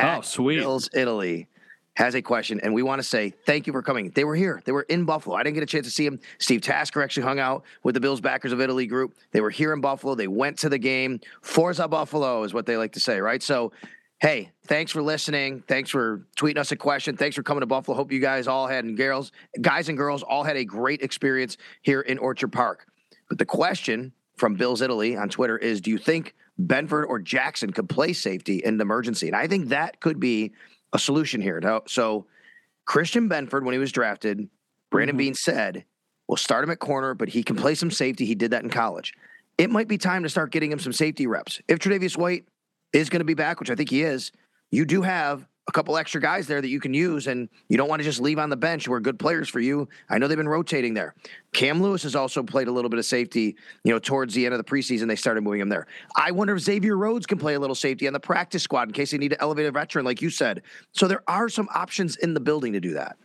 oh 0.00 0.22
sweet, 0.22 0.56
Bills 0.60 0.88
Italy, 0.94 1.48
has 1.96 2.14
a 2.14 2.22
question, 2.22 2.60
and 2.60 2.72
we 2.72 2.82
want 2.82 2.98
to 2.98 3.06
say 3.06 3.34
thank 3.44 3.66
you 3.66 3.74
for 3.74 3.82
coming. 3.82 4.10
They 4.14 4.24
were 4.24 4.34
here. 4.34 4.62
They 4.64 4.72
were 4.72 4.86
in 4.88 5.04
Buffalo. 5.04 5.36
I 5.36 5.42
didn't 5.42 5.56
get 5.56 5.64
a 5.64 5.66
chance 5.66 5.84
to 5.84 5.92
see 5.92 6.08
them. 6.08 6.18
Steve 6.38 6.62
Tasker 6.62 7.02
actually 7.02 7.24
hung 7.24 7.40
out 7.40 7.62
with 7.82 7.94
the 7.94 8.00
Bills 8.00 8.22
backers 8.22 8.52
of 8.52 8.62
Italy 8.62 8.86
group. 8.86 9.18
They 9.32 9.42
were 9.42 9.50
here 9.50 9.74
in 9.74 9.82
Buffalo. 9.82 10.14
They 10.14 10.28
went 10.28 10.58
to 10.60 10.70
the 10.70 10.78
game. 10.78 11.20
Forza 11.42 11.86
Buffalo 11.86 12.42
is 12.42 12.54
what 12.54 12.64
they 12.64 12.78
like 12.78 12.92
to 12.92 13.00
say, 13.00 13.20
right? 13.20 13.42
So 13.42 13.72
Hey, 14.18 14.50
thanks 14.66 14.92
for 14.92 15.02
listening. 15.02 15.62
Thanks 15.68 15.90
for 15.90 16.26
tweeting 16.38 16.56
us 16.56 16.72
a 16.72 16.76
question. 16.76 17.18
Thanks 17.18 17.36
for 17.36 17.42
coming 17.42 17.60
to 17.60 17.66
Buffalo. 17.66 17.94
Hope 17.94 18.10
you 18.10 18.18
guys 18.18 18.46
all 18.46 18.66
had 18.66 18.86
and 18.86 18.96
girls, 18.96 19.30
guys 19.60 19.90
and 19.90 19.98
girls 19.98 20.22
all 20.22 20.42
had 20.42 20.56
a 20.56 20.64
great 20.64 21.02
experience 21.02 21.58
here 21.82 22.00
in 22.00 22.16
Orchard 22.16 22.48
Park. 22.48 22.86
But 23.28 23.36
the 23.36 23.44
question 23.44 24.12
from 24.36 24.54
Bills 24.54 24.80
Italy 24.80 25.16
on 25.16 25.28
Twitter 25.28 25.58
is 25.58 25.82
do 25.82 25.90
you 25.90 25.98
think 25.98 26.34
Benford 26.58 27.06
or 27.06 27.18
Jackson 27.18 27.72
could 27.72 27.90
play 27.90 28.14
safety 28.14 28.62
in 28.64 28.74
an 28.74 28.80
emergency? 28.80 29.26
And 29.26 29.36
I 29.36 29.46
think 29.48 29.68
that 29.68 30.00
could 30.00 30.18
be 30.18 30.52
a 30.94 30.98
solution 30.98 31.42
here. 31.42 31.60
So 31.86 32.26
Christian 32.86 33.28
Benford, 33.28 33.64
when 33.64 33.74
he 33.74 33.78
was 33.78 33.92
drafted, 33.92 34.48
Brandon 34.90 35.14
mm-hmm. 35.14 35.18
Beane 35.18 35.34
said, 35.34 35.84
we'll 36.26 36.36
start 36.36 36.64
him 36.64 36.70
at 36.70 36.78
corner, 36.78 37.12
but 37.12 37.28
he 37.28 37.42
can 37.42 37.56
play 37.56 37.74
some 37.74 37.90
safety. 37.90 38.24
He 38.24 38.34
did 38.34 38.52
that 38.52 38.62
in 38.62 38.70
college. 38.70 39.12
It 39.58 39.68
might 39.68 39.88
be 39.88 39.98
time 39.98 40.22
to 40.22 40.30
start 40.30 40.52
getting 40.52 40.72
him 40.72 40.78
some 40.78 40.94
safety 40.94 41.26
reps. 41.26 41.60
If 41.68 41.80
Tre'Davious 41.80 42.16
White 42.16 42.46
is 42.92 43.08
going 43.08 43.20
to 43.20 43.24
be 43.26 43.34
back, 43.34 43.60
which 43.60 43.70
I 43.70 43.74
think 43.74 43.90
he 43.90 44.02
is, 44.02 44.32
you 44.70 44.84
do 44.84 45.02
have 45.02 45.46
a 45.68 45.72
couple 45.72 45.96
extra 45.96 46.20
guys 46.20 46.46
there 46.46 46.60
that 46.60 46.68
you 46.68 46.78
can 46.78 46.94
use, 46.94 47.26
and 47.26 47.48
you 47.68 47.76
don't 47.76 47.88
want 47.88 47.98
to 48.00 48.04
just 48.04 48.20
leave 48.20 48.38
on 48.38 48.50
the 48.50 48.56
bench 48.56 48.86
who 48.86 48.92
are 48.92 49.00
good 49.00 49.18
players 49.18 49.48
for 49.48 49.58
you. 49.58 49.88
I 50.08 50.18
know 50.18 50.28
they've 50.28 50.36
been 50.36 50.48
rotating 50.48 50.94
there. 50.94 51.14
Cam 51.52 51.82
Lewis 51.82 52.04
has 52.04 52.14
also 52.14 52.42
played 52.42 52.68
a 52.68 52.70
little 52.70 52.88
bit 52.88 53.00
of 53.00 53.04
safety, 53.04 53.56
you 53.82 53.92
know, 53.92 53.98
towards 53.98 54.32
the 54.32 54.44
end 54.44 54.54
of 54.54 54.58
the 54.58 54.64
preseason. 54.64 55.08
They 55.08 55.16
started 55.16 55.40
moving 55.40 55.60
him 55.60 55.68
there. 55.68 55.88
I 56.14 56.30
wonder 56.30 56.54
if 56.54 56.62
Xavier 56.62 56.96
Rhodes 56.96 57.26
can 57.26 57.38
play 57.38 57.54
a 57.54 57.60
little 57.60 57.74
safety 57.74 58.06
on 58.06 58.12
the 58.12 58.20
practice 58.20 58.62
squad 58.62 58.88
in 58.88 58.92
case 58.92 59.10
they 59.10 59.18
need 59.18 59.30
to 59.30 59.42
elevate 59.42 59.66
a 59.66 59.72
veteran, 59.72 60.04
like 60.04 60.22
you 60.22 60.30
said. 60.30 60.62
So 60.92 61.08
there 61.08 61.22
are 61.26 61.48
some 61.48 61.68
options 61.74 62.16
in 62.16 62.32
the 62.32 62.40
building 62.40 62.72
to 62.74 62.80
do 62.80 62.94
that. 62.94 63.16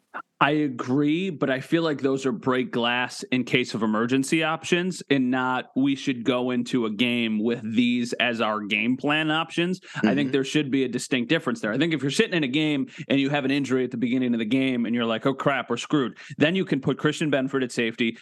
I 0.42 0.52
agree, 0.52 1.30
but 1.30 1.52
I 1.52 1.60
feel 1.60 1.84
like 1.84 2.02
those 2.02 2.26
are 2.26 2.32
break 2.32 2.72
glass 2.72 3.24
in 3.32 3.44
case 3.44 3.76
of 3.76 3.84
emergency 3.84 4.44
options 4.44 5.04
and 5.10 5.30
not 5.30 5.70
we 5.76 5.96
should 5.96 6.24
go 6.24 6.50
into 6.50 6.88
a 6.88 6.90
game 6.90 7.40
with 7.40 7.62
these 7.64 8.14
as 8.14 8.42
our 8.42 8.60
game 8.62 8.98
plan 8.98 9.30
options. 9.30 9.80
Mm-hmm. 9.80 10.08
I 10.08 10.16
think 10.16 10.28
mm-hmm. 10.28 10.32
there 10.34 10.44
should 10.44 10.72
be 10.72 10.84
a 10.84 10.88
distinct 10.88 11.30
difference 11.30 11.62
there. 11.62 11.72
I 11.72 11.78
think 11.78 11.94
if 11.94 12.02
you're 12.02 12.10
sitting 12.10 12.34
in 12.34 12.44
a 12.44 12.48
game 12.48 12.88
and 13.08 13.20
you 13.20 13.30
have 13.30 13.46
an 13.46 13.52
injury 13.52 13.84
at 13.84 13.92
the 13.92 13.98
beginning 13.98 14.34
of 14.34 14.40
the 14.40 14.46
game 14.46 14.86
and 14.88 14.96
you're 14.96 15.06
like, 15.06 15.26
oh 15.28 15.34
crap, 15.36 15.70
we're 15.70 15.78
screwed, 15.78 16.18
then 16.38 16.56
you 16.56 16.66
can 16.66 16.82
put 16.82 16.98
Christian 16.98 17.32
Benford 17.32 17.64
at 17.64 17.72
safety, 17.72 18.18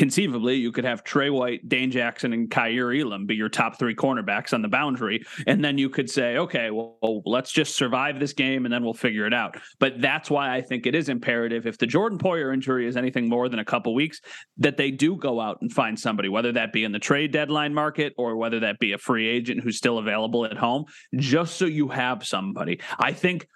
conceivably 0.00 0.54
you 0.56 0.72
could 0.72 0.86
have 0.86 1.04
Trey 1.04 1.28
White, 1.28 1.68
Dane 1.68 1.90
Jackson, 1.90 2.32
and 2.32 2.50
Kaiir 2.50 2.98
Elam 2.98 3.26
be 3.26 3.34
your 3.34 3.50
top 3.50 3.78
three 3.78 3.94
cornerbacks 3.94 4.54
on 4.54 4.62
the 4.62 4.68
boundary. 4.68 5.22
And 5.46 5.62
then 5.62 5.76
you 5.76 5.90
could 5.90 6.08
say, 6.08 6.38
okay, 6.38 6.70
well, 6.70 7.20
let's 7.26 7.52
just 7.52 7.76
survive 7.76 8.18
this 8.18 8.32
game 8.32 8.64
and 8.64 8.72
then 8.72 8.82
we'll 8.82 8.94
figure 8.94 9.26
it 9.26 9.34
out. 9.34 9.58
But 9.78 10.00
that's 10.00 10.30
why 10.30 10.56
I 10.56 10.62
think 10.62 10.86
it 10.86 10.94
is 10.94 11.10
imperative 11.10 11.66
if 11.66 11.76
the 11.76 11.86
Jordan 11.86 12.18
Poyer 12.18 12.54
injury 12.54 12.86
is 12.86 12.96
anything 12.96 13.28
more 13.28 13.50
than 13.50 13.58
a 13.58 13.64
couple 13.64 13.94
weeks, 13.94 14.22
that 14.56 14.78
they 14.78 14.90
do 14.90 15.16
go 15.16 15.38
out 15.38 15.58
and 15.60 15.70
find 15.70 16.00
somebody, 16.00 16.30
whether 16.30 16.52
that 16.52 16.72
be 16.72 16.84
in 16.84 16.92
the 16.92 16.98
trade 16.98 17.30
deadline 17.30 17.74
market 17.74 18.14
or 18.16 18.36
whether 18.36 18.58
that 18.60 18.78
be 18.78 18.92
a 18.92 18.98
free 18.98 19.28
agent 19.28 19.62
who's 19.62 19.76
still 19.76 19.98
available 19.98 20.46
at 20.46 20.56
home, 20.56 20.86
just 21.16 21.58
so 21.58 21.66
you 21.66 21.88
have 21.88 22.24
somebody. 22.24 22.80
I 22.98 23.12
think 23.12 23.46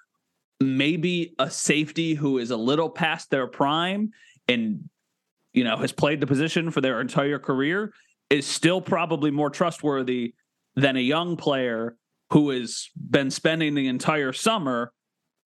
maybe 0.60 1.34
a 1.38 1.48
safety 1.48 2.12
who 2.12 2.36
is 2.36 2.50
a 2.50 2.56
little 2.58 2.90
past 2.90 3.30
their 3.30 3.46
prime 3.46 4.10
and 4.46 4.90
you 5.54 5.64
know, 5.64 5.76
has 5.76 5.92
played 5.92 6.20
the 6.20 6.26
position 6.26 6.70
for 6.70 6.80
their 6.80 7.00
entire 7.00 7.38
career 7.38 7.94
is 8.28 8.46
still 8.46 8.80
probably 8.80 9.30
more 9.30 9.50
trustworthy 9.50 10.34
than 10.76 10.96
a 10.96 11.00
young 11.00 11.36
player 11.36 11.96
who 12.30 12.50
has 12.50 12.88
been 12.96 13.30
spending 13.30 13.74
the 13.74 13.86
entire 13.86 14.32
summer 14.32 14.92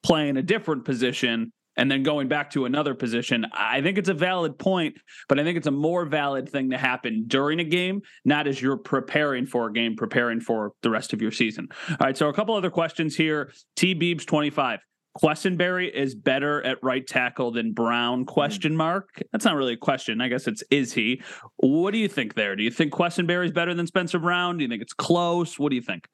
playing 0.03 0.37
a 0.37 0.43
different 0.43 0.85
position 0.85 1.53
and 1.77 1.91
then 1.91 2.03
going 2.03 2.27
back 2.27 2.51
to 2.51 2.65
another 2.65 2.95
position. 2.95 3.47
I 3.53 3.83
think 3.83 3.99
it's 3.99 4.09
a 4.09 4.15
valid 4.15 4.59
point, 4.59 4.97
but 5.29 5.39
I 5.39 5.45
think 5.45 5.57
it's 5.57 5.67
a 5.67 5.73
more 5.73 6.05
valid 6.07 6.49
thing 6.49 6.71
to 6.71 6.79
happen 6.79 7.25
during 7.29 7.61
a 7.61 7.65
game, 7.65 8.03
not 8.25 8.49
as 8.49 8.61
you're 8.61 8.77
preparing 8.77 9.47
for 9.47 9.69
a 9.69 9.73
game, 9.73 9.95
preparing 9.95 10.41
for 10.41 10.73
the 10.83 10.91
rest 10.91 11.13
of 11.13 11.23
your 11.23 11.31
season. 11.31 11.69
All 11.89 11.97
right, 12.01 12.17
so 12.17 12.29
a 12.29 12.33
couple 12.33 12.57
other 12.57 12.71
questions 12.71 13.15
here. 13.15 13.53
T 13.77 13.95
Beebs 13.95 14.27
25. 14.27 14.81
Quessenberry 15.23 15.91
is 15.93 16.15
better 16.15 16.63
at 16.63 16.83
right 16.83 17.07
tackle 17.07 17.51
than 17.51 17.73
Brown? 17.73 18.25
Question 18.25 18.77
mark. 18.77 19.21
That's 19.33 19.45
not 19.45 19.57
really 19.57 19.75
a 19.75 19.79
question. 19.79 20.21
I 20.21 20.29
guess 20.29 20.47
it's 20.47 20.63
is 20.71 20.93
he? 20.93 21.23
What 21.57 21.91
do 21.93 21.99
you 21.99 22.09
think 22.09 22.35
there? 22.35 22.55
Do 22.55 22.63
you 22.63 22.71
think 22.71 22.93
Quessenberry 22.93 23.47
is 23.47 23.53
better 23.53 23.75
than 23.75 23.87
Spencer 23.87 24.19
Brown? 24.19 24.59
Do 24.59 24.63
you 24.63 24.69
think 24.69 24.83
it's 24.83 24.93
close? 24.93 25.59
What 25.59 25.71
do 25.71 25.77
you 25.77 25.83
think? 25.83 26.09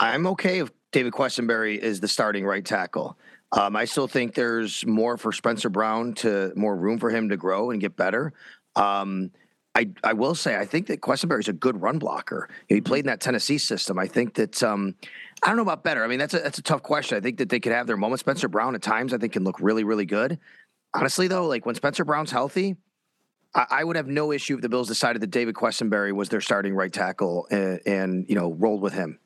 I'm 0.00 0.26
okay 0.28 0.58
if 0.60 0.70
David 0.90 1.12
Quessenberry 1.12 1.78
is 1.78 2.00
the 2.00 2.08
starting 2.08 2.44
right 2.44 2.64
tackle. 2.64 3.16
Um, 3.52 3.76
I 3.76 3.84
still 3.84 4.08
think 4.08 4.34
there's 4.34 4.84
more 4.86 5.16
for 5.16 5.30
Spencer 5.30 5.68
Brown 5.68 6.14
to 6.14 6.52
more 6.56 6.76
room 6.76 6.98
for 6.98 7.10
him 7.10 7.28
to 7.28 7.36
grow 7.36 7.70
and 7.70 7.80
get 7.80 7.96
better. 7.96 8.32
Um, 8.74 9.30
I, 9.74 9.88
I 10.04 10.12
will 10.12 10.34
say 10.34 10.56
I 10.56 10.66
think 10.66 10.86
that 10.88 11.00
Quessenberry 11.00 11.40
is 11.40 11.48
a 11.48 11.52
good 11.52 11.80
run 11.80 11.98
blocker. 11.98 12.48
He 12.68 12.80
played 12.80 13.00
in 13.00 13.06
that 13.06 13.20
Tennessee 13.20 13.58
system. 13.58 13.98
I 13.98 14.06
think 14.06 14.34
that 14.34 14.62
um, 14.62 14.94
I 15.42 15.48
don't 15.48 15.56
know 15.56 15.62
about 15.62 15.82
better. 15.82 16.04
I 16.04 16.08
mean 16.08 16.18
that's 16.18 16.34
a 16.34 16.40
that's 16.40 16.58
a 16.58 16.62
tough 16.62 16.82
question. 16.82 17.16
I 17.16 17.20
think 17.20 17.38
that 17.38 17.48
they 17.48 17.58
could 17.58 17.72
have 17.72 17.86
their 17.86 17.96
moments. 17.96 18.20
Spencer 18.20 18.48
Brown 18.48 18.74
at 18.74 18.82
times 18.82 19.14
I 19.14 19.18
think 19.18 19.32
can 19.32 19.44
look 19.44 19.60
really 19.60 19.84
really 19.84 20.04
good. 20.04 20.38
Honestly 20.94 21.26
though, 21.26 21.46
like 21.46 21.64
when 21.64 21.74
Spencer 21.74 22.04
Brown's 22.04 22.30
healthy, 22.30 22.76
I, 23.54 23.66
I 23.70 23.84
would 23.84 23.96
have 23.96 24.08
no 24.08 24.30
issue 24.30 24.56
if 24.56 24.60
the 24.60 24.68
Bills 24.68 24.88
decided 24.88 25.22
that 25.22 25.30
David 25.30 25.54
Quessenberry 25.54 26.12
was 26.12 26.28
their 26.28 26.42
starting 26.42 26.74
right 26.74 26.92
tackle 26.92 27.46
and, 27.50 27.80
and 27.86 28.26
you 28.28 28.34
know 28.34 28.52
rolled 28.52 28.82
with 28.82 28.92
him. 28.92 29.18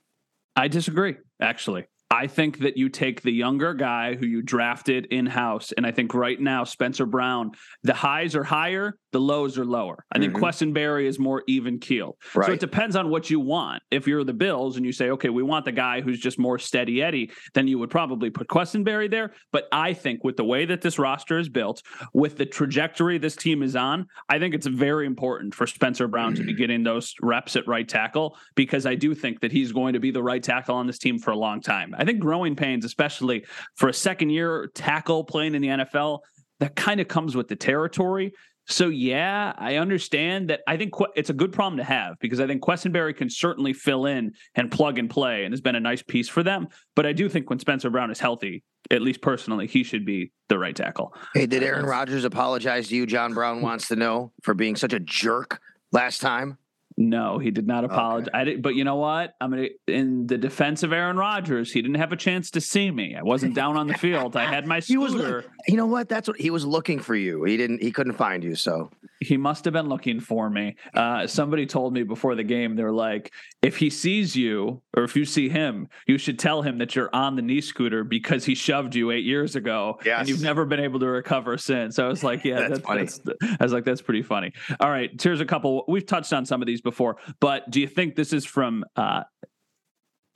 I 0.55 0.69
disagree 0.69 1.17
actually. 1.41 1.87
I 2.11 2.29
think 2.29 2.61
that 2.61 2.77
you 2.77 2.89
take 2.89 3.23
the 3.23 3.33
younger 3.33 3.75
guy 3.75 4.15
who 4.15 4.27
you 4.27 4.41
drafted 4.41 5.07
in 5.07 5.27
house, 5.27 5.73
and 5.77 5.85
I 5.85 5.91
think 5.91 6.15
right 6.15 6.41
now 6.41 6.63
Spencer 6.63 7.05
Brown, 7.05 7.51
the 7.83 7.95
highs 7.95 8.37
are 8.37 8.45
higher, 8.45 8.97
the 9.17 9.21
lows 9.21 9.57
are 9.57 9.65
lower. 9.65 10.05
I 10.13 10.19
think 10.19 10.35
mm-hmm. 10.35 10.45
Quessenberry 10.45 11.07
is 11.07 11.19
more 11.19 11.43
even 11.49 11.79
keel. 11.79 12.19
Right. 12.35 12.49
So 12.49 12.53
it 12.53 12.61
depends 12.61 12.97
on 12.97 13.09
what 13.09 13.31
you 13.31 13.41
want. 13.41 13.83
If 13.91 14.07
you're 14.07 14.25
the 14.25 14.35
Bills 14.35 14.77
and 14.77 14.85
you 14.85 14.93
say, 14.93 15.09
okay, 15.09 15.31
we 15.31 15.43
want 15.43 15.65
the 15.65 15.73
guy 15.73 16.03
who's 16.03 16.21
just 16.21 16.39
more 16.39 16.59
steady 16.59 17.01
Eddie, 17.03 17.31
then 17.55 17.67
you 17.67 17.79
would 17.79 17.89
probably 17.89 18.29
put 18.29 18.47
Quessenberry 18.47 19.11
there. 19.11 19.33
But 19.53 19.69
I 19.73 19.95
think 19.95 20.23
with 20.23 20.37
the 20.37 20.45
way 20.45 20.67
that 20.67 20.83
this 20.83 20.99
roster 20.99 21.39
is 21.39 21.49
built, 21.49 21.83
with 22.13 22.37
the 22.37 22.45
trajectory 22.45 23.17
this 23.17 23.37
team 23.37 23.63
is 23.63 23.75
on, 23.75 24.07
I 24.29 24.39
think 24.39 24.55
it's 24.55 24.67
very 24.67 25.07
important 25.07 25.55
for 25.55 25.67
Spencer 25.67 26.09
Brown 26.09 26.35
to 26.35 26.45
be 26.45 26.53
getting 26.53 26.83
those 26.83 27.15
reps 27.23 27.57
at 27.57 27.67
right 27.67 27.89
tackle 27.89 28.37
because 28.55 28.85
I 28.85 28.97
do 28.97 29.15
think 29.15 29.41
that 29.41 29.51
he's 29.51 29.73
going 29.73 29.95
to 29.95 29.99
be 29.99 30.11
the 30.11 30.23
right 30.23 30.43
tackle 30.43 30.75
on 30.75 30.87
this 30.87 30.99
team 30.99 31.19
for 31.19 31.31
a 31.31 31.39
long 31.39 31.63
time. 31.63 31.95
I 31.97 32.05
think 32.05 32.19
growing 32.19 32.55
pains, 32.55 32.85
especially 32.85 33.47
for 33.77 33.89
a 33.89 33.95
second 33.95 34.29
year 34.29 34.71
tackle 34.75 35.25
playing 35.25 35.55
in 35.55 35.63
the 35.63 35.69
NFL, 35.69 36.19
that 36.61 36.75
kind 36.75 37.01
of 37.01 37.09
comes 37.09 37.35
with 37.35 37.49
the 37.49 37.57
territory. 37.57 38.35
So 38.69 38.89
yeah, 38.89 39.53
I 39.57 39.77
understand 39.77 40.51
that. 40.51 40.61
I 40.67 40.77
think 40.77 40.93
it's 41.15 41.31
a 41.31 41.35
good 41.35 41.53
problem 41.53 41.77
to 41.79 41.85
have 41.85 42.19
because 42.19 42.41
I 42.41 42.47
think 42.47 42.63
Quessenberry 42.63 43.17
can 43.17 43.31
certainly 43.31 43.73
fill 43.73 44.07
in 44.07 44.33
and 44.55 44.71
plug 44.71 44.99
and 44.99 45.09
play, 45.09 45.45
and 45.45 45.53
has 45.53 45.61
been 45.61 45.77
a 45.77 45.81
nice 45.81 46.03
piece 46.03 46.29
for 46.29 46.43
them. 46.43 46.69
But 46.95 47.07
I 47.07 47.13
do 47.13 47.29
think 47.29 47.49
when 47.49 47.59
Spencer 47.59 47.91
Brown 47.91 48.11
is 48.11 48.19
healthy, 48.19 48.65
at 48.91 49.03
least 49.03 49.23
personally, 49.23 49.67
he 49.67 49.83
should 49.83 50.05
be 50.05 50.33
the 50.49 50.59
right 50.59 50.75
tackle. 50.75 51.15
Hey, 51.35 51.47
did 51.47 51.63
Aaron 51.63 51.87
Rodgers 51.87 52.25
apologize 52.25 52.89
to 52.89 52.97
you? 52.97 53.07
John 53.07 53.35
Brown 53.35 53.63
wants 53.63 53.89
to 53.89 53.97
know 53.97 54.33
for 54.43 54.55
being 54.55 54.77
such 54.77 54.93
a 54.93 55.01
jerk 55.01 55.61
last 55.93 56.21
time. 56.21 56.59
No, 56.99 57.39
he 57.39 57.51
did 57.51 57.67
not 57.67 57.85
apologize. 57.85 58.29
Okay. 58.29 58.39
I 58.39 58.45
did, 58.45 58.63
but 58.63 58.75
you 58.75 58.85
know 58.85 58.97
what? 58.97 59.35
I'm 59.39 59.51
gonna 59.51 59.69
in 59.87 60.27
the 60.27 60.39
defense 60.39 60.83
of 60.83 60.93
Aaron 60.93 61.19
Rodgers. 61.19 61.71
He 61.71 61.83
didn't 61.83 61.97
have 61.97 62.13
a 62.13 62.17
chance 62.17 62.51
to 62.53 62.61
see 62.61 62.91
me. 62.91 63.15
I 63.15 63.23
wasn't 63.23 63.55
down 63.55 63.77
on 63.77 63.87
the 63.87 63.95
field. 63.95 64.35
I 64.35 64.47
had 64.47 64.67
my 64.67 64.81
scooter. 64.81 65.37
Was, 65.37 65.45
you 65.69 65.77
know 65.77 65.87
what? 65.87 66.09
That's 66.09 66.27
what 66.27 66.41
he 66.41 66.49
was 66.49 66.65
looking 66.65 66.99
for 66.99 67.15
you. 67.15 67.45
He 67.45 67.59
didn't. 67.59 67.83
He 67.83 67.93
couldn't 67.93 68.15
find 68.15 68.43
you. 68.43 68.55
So 68.55 68.91
he 69.27 69.37
must 69.37 69.65
have 69.65 69.75
been 69.75 69.89
looking 69.89 70.21
for 70.21 70.49
me. 70.49 70.77
Uh, 70.95 71.27
somebody 71.27 71.67
told 71.67 71.93
me 71.93 72.05
before 72.05 72.35
the 72.35 72.45
game. 72.45 72.77
They're 72.77 72.93
like, 72.93 73.33
if 73.61 73.77
he 73.77 73.91
sees 73.91 74.37
you 74.37 74.83
or 74.97 75.03
if 75.03 75.17
you 75.17 75.25
see 75.25 75.49
him, 75.49 75.89
you 76.07 76.17
should 76.17 76.39
tell 76.39 76.63
him 76.63 76.79
that 76.79 76.95
you're 76.95 77.11
on 77.13 77.37
the 77.37 77.43
knee 77.43 77.61
scooter 77.61 78.05
because 78.05 78.45
he 78.45 78.55
shoved 78.55 78.95
you 78.95 79.11
eight 79.11 79.25
years 79.25 79.57
ago, 79.57 79.99
yes. 80.05 80.21
and 80.21 80.29
you've 80.29 80.43
never 80.43 80.65
been 80.65 80.81
able 80.81 81.01
to 81.01 81.07
recover 81.07 81.59
since. 81.59 81.99
I 81.99 82.07
was 82.07 82.23
like, 82.23 82.45
yeah, 82.45 82.69
that's, 82.69 82.71
that's 82.71 82.87
funny. 82.87 83.05
That's, 83.05 83.59
I 83.61 83.65
was 83.65 83.73
like, 83.73 83.85
that's 83.85 84.03
pretty 84.03 84.23
funny. 84.23 84.53
All 84.81 84.91
right, 84.91 85.11
here's 85.21 85.41
a 85.41 85.47
couple. 85.47 85.85
We've 85.89 86.07
touched 86.07 86.33
on 86.33 86.47
some 86.47 86.63
of 86.63 86.67
these 86.67 86.81
before, 86.81 87.17
but 87.41 87.69
do 87.71 87.81
you 87.81 87.89
think 87.89 88.15
this 88.15 88.33
is 88.33 88.45
from? 88.45 88.85
Uh, 88.95 89.25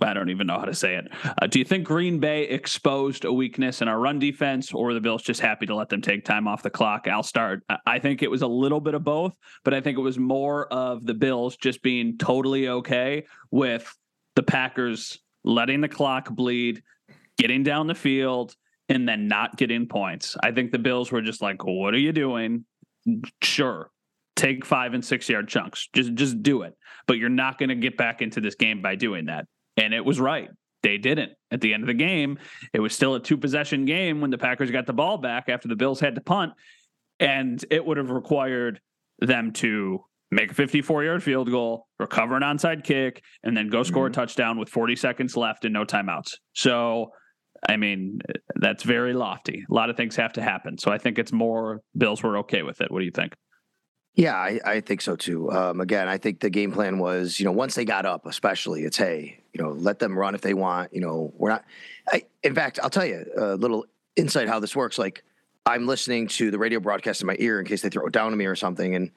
I 0.02 0.14
don't 0.14 0.30
even 0.30 0.46
know 0.46 0.58
how 0.58 0.64
to 0.64 0.74
say 0.74 0.96
it. 0.96 1.08
Uh, 1.24 1.46
do 1.46 1.58
you 1.58 1.64
think 1.64 1.86
Green 1.86 2.18
Bay 2.18 2.44
exposed 2.44 3.24
a 3.24 3.32
weakness 3.32 3.82
in 3.82 3.88
our 3.88 3.98
run 3.98 4.18
defense, 4.18 4.72
or 4.72 4.94
the 4.94 5.00
Bills 5.00 5.22
just 5.22 5.40
happy 5.40 5.66
to 5.66 5.74
let 5.74 5.88
them 5.88 6.00
take 6.00 6.24
time 6.24 6.48
off 6.48 6.62
the 6.62 6.70
clock? 6.70 7.06
I'll 7.08 7.22
start. 7.22 7.62
I 7.86 7.98
think 7.98 8.22
it 8.22 8.30
was 8.30 8.42
a 8.42 8.46
little 8.46 8.80
bit 8.80 8.94
of 8.94 9.04
both, 9.04 9.34
but 9.64 9.74
I 9.74 9.80
think 9.80 9.98
it 9.98 10.02
was 10.02 10.18
more 10.18 10.66
of 10.72 11.04
the 11.04 11.14
Bills 11.14 11.56
just 11.56 11.82
being 11.82 12.18
totally 12.18 12.68
okay 12.68 13.26
with 13.50 13.92
the 14.36 14.42
Packers 14.42 15.18
letting 15.44 15.80
the 15.80 15.88
clock 15.88 16.30
bleed, 16.30 16.82
getting 17.36 17.62
down 17.62 17.86
the 17.86 17.94
field, 17.94 18.54
and 18.88 19.08
then 19.08 19.28
not 19.28 19.56
getting 19.56 19.86
points. 19.86 20.36
I 20.42 20.50
think 20.52 20.72
the 20.72 20.78
Bills 20.78 21.12
were 21.12 21.22
just 21.22 21.42
like, 21.42 21.64
"What 21.64 21.94
are 21.94 21.98
you 21.98 22.12
doing?" 22.12 22.64
Sure, 23.42 23.90
take 24.36 24.64
five 24.64 24.94
and 24.94 25.04
six 25.04 25.28
yard 25.28 25.48
chunks. 25.48 25.88
Just 25.92 26.14
just 26.14 26.42
do 26.42 26.62
it. 26.62 26.74
But 27.06 27.18
you're 27.18 27.28
not 27.28 27.58
going 27.58 27.70
to 27.70 27.74
get 27.74 27.96
back 27.96 28.22
into 28.22 28.40
this 28.40 28.54
game 28.54 28.82
by 28.82 28.94
doing 28.94 29.26
that. 29.26 29.46
And 29.76 29.94
it 29.94 30.04
was 30.04 30.20
right. 30.20 30.48
They 30.82 30.98
didn't. 30.98 31.32
At 31.50 31.60
the 31.60 31.74
end 31.74 31.82
of 31.82 31.88
the 31.88 31.94
game, 31.94 32.38
it 32.72 32.80
was 32.80 32.94
still 32.94 33.14
a 33.14 33.20
two 33.20 33.36
possession 33.36 33.84
game 33.84 34.20
when 34.20 34.30
the 34.30 34.38
Packers 34.38 34.70
got 34.70 34.86
the 34.86 34.92
ball 34.92 35.18
back 35.18 35.48
after 35.48 35.68
the 35.68 35.76
Bills 35.76 36.00
had 36.00 36.14
to 36.14 36.20
punt. 36.20 36.52
And 37.18 37.62
it 37.70 37.84
would 37.84 37.98
have 37.98 38.10
required 38.10 38.80
them 39.20 39.52
to 39.52 40.04
make 40.30 40.52
a 40.52 40.54
54 40.54 41.04
yard 41.04 41.22
field 41.22 41.50
goal, 41.50 41.86
recover 41.98 42.36
an 42.36 42.42
onside 42.42 42.84
kick, 42.84 43.22
and 43.42 43.56
then 43.56 43.68
go 43.68 43.82
score 43.82 44.04
mm-hmm. 44.04 44.12
a 44.12 44.14
touchdown 44.14 44.58
with 44.58 44.68
40 44.68 44.96
seconds 44.96 45.36
left 45.36 45.64
and 45.64 45.74
no 45.74 45.84
timeouts. 45.84 46.34
So, 46.54 47.10
I 47.68 47.76
mean, 47.76 48.20
that's 48.56 48.82
very 48.82 49.12
lofty. 49.12 49.64
A 49.70 49.74
lot 49.74 49.90
of 49.90 49.96
things 49.96 50.16
have 50.16 50.32
to 50.34 50.42
happen. 50.42 50.78
So 50.78 50.90
I 50.90 50.98
think 50.98 51.18
it's 51.18 51.32
more 51.32 51.80
Bills 51.96 52.22
were 52.22 52.38
okay 52.38 52.62
with 52.62 52.80
it. 52.80 52.90
What 52.90 53.00
do 53.00 53.04
you 53.04 53.10
think? 53.10 53.34
Yeah, 54.14 54.34
I, 54.34 54.60
I 54.64 54.80
think 54.80 55.02
so 55.02 55.14
too. 55.14 55.50
Um, 55.50 55.80
again, 55.80 56.08
I 56.08 56.18
think 56.18 56.40
the 56.40 56.50
game 56.50 56.72
plan 56.72 56.98
was, 56.98 57.38
you 57.38 57.44
know, 57.44 57.52
once 57.52 57.74
they 57.74 57.84
got 57.84 58.06
up, 58.06 58.26
especially, 58.26 58.82
it's 58.82 58.96
hey, 58.96 59.39
you 59.52 59.62
know, 59.62 59.70
let 59.70 59.98
them 59.98 60.18
run 60.18 60.34
if 60.34 60.40
they 60.40 60.54
want. 60.54 60.92
You 60.92 61.00
know, 61.00 61.32
we're 61.36 61.50
not. 61.50 61.64
I, 62.08 62.24
in 62.42 62.54
fact, 62.54 62.78
I'll 62.82 62.90
tell 62.90 63.06
you 63.06 63.24
a 63.36 63.54
little 63.56 63.86
insight 64.16 64.48
how 64.48 64.60
this 64.60 64.74
works. 64.74 64.98
Like, 64.98 65.22
I'm 65.66 65.86
listening 65.86 66.28
to 66.28 66.50
the 66.50 66.58
radio 66.58 66.80
broadcast 66.80 67.20
in 67.20 67.26
my 67.26 67.36
ear 67.38 67.60
in 67.60 67.66
case 67.66 67.82
they 67.82 67.88
throw 67.88 68.06
it 68.06 68.12
down 68.12 68.30
to 68.30 68.36
me 68.36 68.46
or 68.46 68.56
something, 68.56 68.94
and 68.94 69.10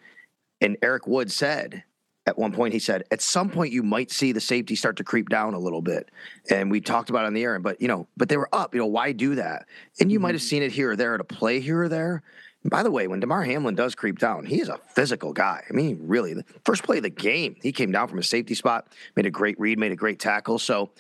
and 0.61 0.77
Eric 0.81 1.07
Wood 1.07 1.31
said 1.31 1.83
at 2.25 2.37
one 2.37 2.51
point 2.51 2.73
he 2.73 2.79
said 2.79 3.03
at 3.11 3.21
some 3.21 3.49
point 3.49 3.73
you 3.73 3.83
might 3.83 4.11
see 4.11 4.31
the 4.31 4.39
safety 4.39 4.75
start 4.75 4.97
to 4.97 5.03
creep 5.03 5.29
down 5.29 5.53
a 5.53 5.59
little 5.59 5.81
bit 5.81 6.09
and 6.49 6.71
we 6.71 6.79
talked 6.79 7.09
about 7.09 7.23
it 7.23 7.27
on 7.27 7.33
the 7.33 7.43
air 7.43 7.59
but 7.59 7.81
you 7.81 7.87
know 7.87 8.07
but 8.15 8.29
they 8.29 8.37
were 8.37 8.49
up 8.53 8.73
you 8.73 8.79
know 8.79 8.87
why 8.87 9.11
do 9.11 9.35
that 9.35 9.65
and 9.99 10.11
you 10.11 10.17
mm-hmm. 10.17 10.23
might 10.23 10.35
have 10.35 10.41
seen 10.41 10.63
it 10.63 10.71
here 10.71 10.91
or 10.91 10.95
there 10.95 11.15
at 11.15 11.21
a 11.21 11.25
play 11.25 11.59
here 11.59 11.81
or 11.81 11.89
there 11.89 12.23
by 12.65 12.83
the 12.83 12.91
way, 12.91 13.07
when 13.07 13.19
Damar 13.19 13.43
Hamlin 13.43 13.75
does 13.75 13.95
creep 13.95 14.19
down, 14.19 14.45
he 14.45 14.61
is 14.61 14.69
a 14.69 14.77
physical 14.77 15.33
guy. 15.33 15.63
I 15.69 15.73
mean, 15.73 15.99
really, 16.01 16.33
the 16.33 16.45
first 16.63 16.83
play 16.83 16.97
of 16.97 17.03
the 17.03 17.09
game, 17.09 17.55
he 17.61 17.71
came 17.71 17.91
down 17.91 18.07
from 18.07 18.19
a 18.19 18.23
safety 18.23 18.55
spot, 18.55 18.87
made 19.15 19.25
a 19.25 19.31
great 19.31 19.59
read, 19.59 19.77
made 19.77 19.91
a 19.91 19.97
great 19.97 20.19
tackle. 20.19 20.59
So, 20.59 20.91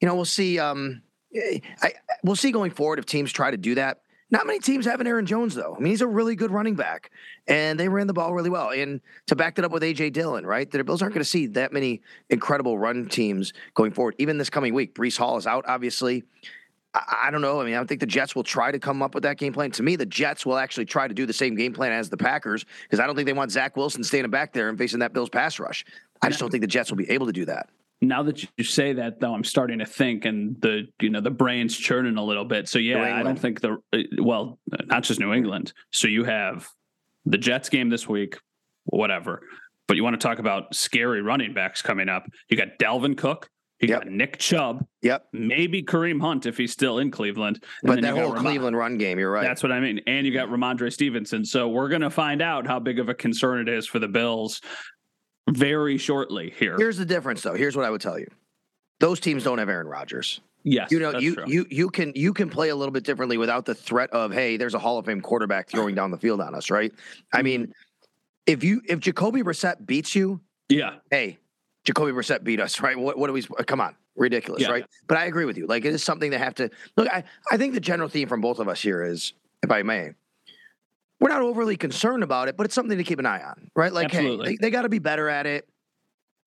you 0.00 0.06
know, 0.06 0.14
we'll 0.14 0.24
see. 0.24 0.58
Um, 0.58 1.02
I, 1.82 1.94
we'll 2.22 2.36
see 2.36 2.52
going 2.52 2.70
forward 2.70 2.98
if 2.98 3.06
teams 3.06 3.32
try 3.32 3.50
to 3.50 3.56
do 3.56 3.74
that. 3.76 4.00
Not 4.28 4.46
many 4.46 4.58
teams 4.58 4.86
have 4.86 5.00
an 5.00 5.06
Aaron 5.06 5.24
Jones, 5.24 5.54
though. 5.54 5.76
I 5.76 5.78
mean, 5.78 5.92
he's 5.92 6.00
a 6.00 6.06
really 6.06 6.34
good 6.34 6.50
running 6.50 6.74
back, 6.74 7.12
and 7.46 7.78
they 7.78 7.88
ran 7.88 8.08
the 8.08 8.12
ball 8.12 8.34
really 8.34 8.50
well. 8.50 8.70
And 8.70 9.00
to 9.26 9.36
back 9.36 9.54
that 9.54 9.64
up 9.64 9.70
with 9.70 9.84
AJ 9.84 10.14
Dillon, 10.14 10.44
right? 10.44 10.68
The 10.68 10.82
Bills 10.82 11.00
aren't 11.00 11.14
going 11.14 11.22
to 11.22 11.28
see 11.28 11.46
that 11.48 11.72
many 11.72 12.02
incredible 12.28 12.76
run 12.76 13.06
teams 13.06 13.52
going 13.74 13.92
forward. 13.92 14.16
Even 14.18 14.36
this 14.36 14.50
coming 14.50 14.74
week, 14.74 14.96
Breece 14.96 15.16
Hall 15.16 15.36
is 15.36 15.46
out, 15.46 15.64
obviously. 15.68 16.24
I, 16.96 17.30
don't 17.30 17.40
know. 17.40 17.60
I 17.60 17.64
mean, 17.64 17.74
I 17.74 17.76
don't 17.76 17.86
think 17.86 18.00
the 18.00 18.06
Jets 18.06 18.34
will 18.34 18.42
try 18.42 18.70
to 18.70 18.78
come 18.78 19.02
up 19.02 19.14
with 19.14 19.22
that 19.24 19.38
game 19.38 19.52
plan. 19.52 19.70
To 19.72 19.82
me, 19.82 19.96
the 19.96 20.06
Jets 20.06 20.46
will 20.46 20.56
actually 20.56 20.84
try 20.84 21.08
to 21.08 21.14
do 21.14 21.26
the 21.26 21.32
same 21.32 21.54
game 21.54 21.72
plan 21.72 21.92
as 21.92 22.08
the 22.08 22.16
Packers 22.16 22.64
because 22.84 23.00
I 23.00 23.06
don't 23.06 23.16
think 23.16 23.26
they 23.26 23.32
want 23.32 23.50
Zach 23.50 23.76
Wilson 23.76 24.04
standing 24.04 24.30
back 24.30 24.52
there 24.52 24.68
and 24.68 24.78
facing 24.78 25.00
that 25.00 25.12
Bills 25.12 25.28
pass 25.28 25.58
rush. 25.58 25.84
I 26.22 26.28
just 26.28 26.40
don't 26.40 26.50
think 26.50 26.62
the 26.62 26.68
Jets 26.68 26.90
will 26.90 26.96
be 26.96 27.10
able 27.10 27.26
to 27.26 27.32
do 27.32 27.44
that. 27.46 27.68
Now 28.00 28.22
that 28.24 28.44
you 28.56 28.64
say 28.64 28.92
that, 28.94 29.20
though, 29.20 29.34
I'm 29.34 29.44
starting 29.44 29.78
to 29.78 29.86
think, 29.86 30.26
and 30.26 30.60
the 30.60 30.86
you 31.00 31.08
know 31.08 31.20
the 31.20 31.30
brain's 31.30 31.76
churning 31.76 32.16
a 32.16 32.24
little 32.24 32.44
bit. 32.44 32.68
So 32.68 32.78
yeah, 32.78 33.16
I 33.16 33.22
don't 33.22 33.38
think 33.38 33.62
the 33.62 33.78
uh, 33.92 33.98
well, 34.18 34.58
not 34.84 35.02
just 35.02 35.18
New 35.18 35.32
England. 35.32 35.72
So 35.92 36.06
you 36.06 36.24
have 36.24 36.68
the 37.24 37.38
Jets 37.38 37.70
game 37.70 37.88
this 37.88 38.06
week, 38.06 38.38
whatever. 38.84 39.40
But 39.88 39.96
you 39.96 40.04
want 40.04 40.20
to 40.20 40.26
talk 40.26 40.38
about 40.38 40.74
scary 40.74 41.22
running 41.22 41.54
backs 41.54 41.80
coming 41.80 42.08
up? 42.08 42.26
You 42.48 42.56
got 42.56 42.78
Dalvin 42.78 43.16
Cook, 43.16 43.48
you 43.80 43.88
yep. 43.88 44.04
got 44.04 44.12
Nick 44.12 44.38
Chubb. 44.38 44.86
Yep. 45.02 45.26
Maybe 45.32 45.82
Kareem 45.82 46.20
Hunt 46.20 46.46
if 46.46 46.56
he's 46.56 46.72
still 46.72 46.98
in 46.98 47.10
Cleveland. 47.10 47.62
And 47.82 47.88
but 47.88 48.00
that 48.02 48.16
whole 48.16 48.32
Ram- 48.32 48.42
Cleveland 48.42 48.76
run 48.76 48.96
game, 48.96 49.18
you're 49.18 49.30
right. 49.30 49.42
That's 49.42 49.62
what 49.62 49.70
I 49.70 49.80
mean. 49.80 50.00
And 50.06 50.26
you 50.26 50.32
got 50.32 50.48
Rhamondre 50.48 50.92
Stevenson. 50.92 51.44
So 51.44 51.68
we're 51.68 51.88
going 51.88 52.00
to 52.00 52.10
find 52.10 52.40
out 52.40 52.66
how 52.66 52.78
big 52.78 52.98
of 52.98 53.08
a 53.08 53.14
concern 53.14 53.60
it 53.60 53.68
is 53.68 53.86
for 53.86 53.98
the 53.98 54.08
Bills 54.08 54.62
very 55.50 55.98
shortly 55.98 56.54
here. 56.58 56.76
Here's 56.76 56.96
the 56.96 57.04
difference, 57.04 57.42
though. 57.42 57.54
Here's 57.54 57.76
what 57.76 57.84
I 57.84 57.90
would 57.90 58.00
tell 58.00 58.18
you. 58.18 58.28
those 58.98 59.20
teams 59.20 59.44
don't 59.44 59.58
have 59.58 59.68
Aaron 59.68 59.86
Rodgers. 59.86 60.40
Yes, 60.68 60.90
you 60.90 60.98
know, 60.98 61.16
you 61.16 61.34
true. 61.36 61.44
you 61.46 61.64
you 61.70 61.88
can 61.90 62.12
you 62.16 62.32
can 62.32 62.50
play 62.50 62.70
a 62.70 62.74
little 62.74 62.90
bit 62.90 63.04
differently 63.04 63.38
without 63.38 63.66
the 63.66 63.74
threat 63.74 64.10
of 64.10 64.32
hey, 64.32 64.56
there's 64.56 64.74
a 64.74 64.80
Hall 64.80 64.98
of 64.98 65.06
Fame 65.06 65.20
quarterback 65.20 65.70
throwing 65.70 65.94
down 65.94 66.10
the 66.10 66.18
field 66.18 66.40
on 66.40 66.56
us, 66.56 66.70
right? 66.70 66.92
I 67.32 67.36
mm-hmm. 67.36 67.44
mean, 67.44 67.72
if 68.46 68.64
you 68.64 68.82
if 68.88 68.98
Jacoby 68.98 69.44
Brissett 69.44 69.86
beats 69.86 70.16
you, 70.16 70.40
yeah, 70.68 70.94
hey, 71.12 71.38
Jacoby 71.86 72.12
Brissett 72.12 72.42
beat 72.44 72.60
us, 72.60 72.80
right? 72.80 72.98
What 72.98 73.16
what 73.16 73.28
do 73.28 73.32
we? 73.32 73.42
Come 73.42 73.80
on, 73.80 73.94
ridiculous, 74.16 74.60
Yeah. 74.62 74.70
right? 74.70 74.86
But 75.06 75.18
I 75.18 75.26
agree 75.26 75.44
with 75.44 75.56
you. 75.56 75.66
Like 75.66 75.84
it 75.84 75.94
is 75.94 76.02
something 76.02 76.30
they 76.30 76.38
have 76.38 76.54
to 76.56 76.68
look. 76.96 77.08
I 77.08 77.22
I 77.50 77.56
think 77.56 77.74
the 77.74 77.80
general 77.80 78.08
theme 78.08 78.28
from 78.28 78.40
both 78.40 78.58
of 78.58 78.68
us 78.68 78.82
here 78.82 79.04
is, 79.04 79.32
if 79.62 79.70
I 79.70 79.82
may, 79.82 80.10
we're 81.20 81.28
not 81.28 81.42
overly 81.42 81.76
concerned 81.76 82.24
about 82.24 82.48
it, 82.48 82.56
but 82.56 82.66
it's 82.66 82.74
something 82.74 82.98
to 82.98 83.04
keep 83.04 83.20
an 83.20 83.26
eye 83.26 83.42
on, 83.42 83.70
right? 83.76 83.92
Like, 83.92 84.06
Absolutely. 84.06 84.46
hey, 84.50 84.56
they, 84.60 84.66
they 84.66 84.70
got 84.70 84.82
to 84.82 84.88
be 84.88 84.98
better 84.98 85.28
at 85.28 85.46
it. 85.46 85.68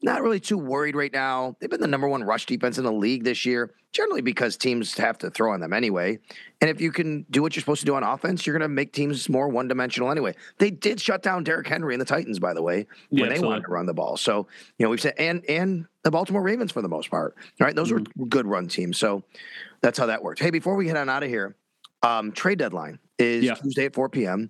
Not 0.01 0.21
really 0.21 0.39
too 0.39 0.57
worried 0.57 0.95
right 0.95 1.11
now. 1.11 1.57
They've 1.59 1.69
been 1.69 1.81
the 1.81 1.87
number 1.87 2.07
one 2.07 2.23
rush 2.23 2.45
defense 2.45 2.77
in 2.77 2.85
the 2.85 2.91
league 2.91 3.25
this 3.25 3.45
year, 3.45 3.73
generally 3.91 4.21
because 4.21 4.55
teams 4.55 4.95
have 4.97 5.17
to 5.17 5.29
throw 5.29 5.51
on 5.51 5.59
them 5.59 5.73
anyway. 5.73 6.19
And 6.61 6.69
if 6.69 6.79
you 6.79 6.91
can 6.93 7.25
do 7.29 7.41
what 7.41 7.53
you're 7.53 7.59
supposed 7.61 7.81
to 7.81 7.85
do 7.85 7.95
on 7.95 8.03
offense, 8.03 8.47
you're 8.47 8.53
going 8.57 8.61
to 8.69 8.73
make 8.73 8.93
teams 8.93 9.27
more 9.27 9.49
one 9.49 9.67
dimensional 9.67 10.09
anyway. 10.09 10.35
They 10.57 10.71
did 10.71 11.01
shut 11.01 11.21
down 11.21 11.43
Derrick 11.43 11.67
Henry 11.67 11.93
and 11.93 11.99
the 11.99 12.05
Titans, 12.05 12.39
by 12.39 12.53
the 12.53 12.61
way, 12.61 12.87
Yeah, 13.09 13.23
when 13.23 13.29
they 13.29 13.35
absolutely. 13.35 13.47
wanted 13.47 13.65
to 13.65 13.71
run 13.73 13.85
the 13.87 13.93
ball. 13.93 14.15
So, 14.15 14.47
you 14.77 14.85
know, 14.85 14.89
we've 14.89 15.01
said, 15.01 15.15
and 15.17 15.43
and 15.49 15.85
the 16.03 16.11
Baltimore 16.11 16.41
Ravens 16.41 16.71
for 16.71 16.81
the 16.81 16.87
most 16.87 17.09
part, 17.11 17.35
right? 17.59 17.75
Those 17.75 17.91
were 17.91 17.99
good 18.29 18.47
run 18.47 18.69
teams. 18.69 18.97
So 18.97 19.23
that's 19.81 19.99
how 19.99 20.05
that 20.05 20.23
worked. 20.23 20.39
Hey, 20.39 20.49
before 20.49 20.75
we 20.75 20.85
get 20.85 20.95
on 20.95 21.09
out 21.09 21.23
of 21.23 21.29
here, 21.29 21.57
um, 22.03 22.31
trade 22.31 22.59
deadline 22.59 22.99
is 23.17 23.43
Yeah. 23.43 23.55
Tuesday 23.55 23.83
at 23.85 23.93
4 23.95 24.07
p.m. 24.07 24.49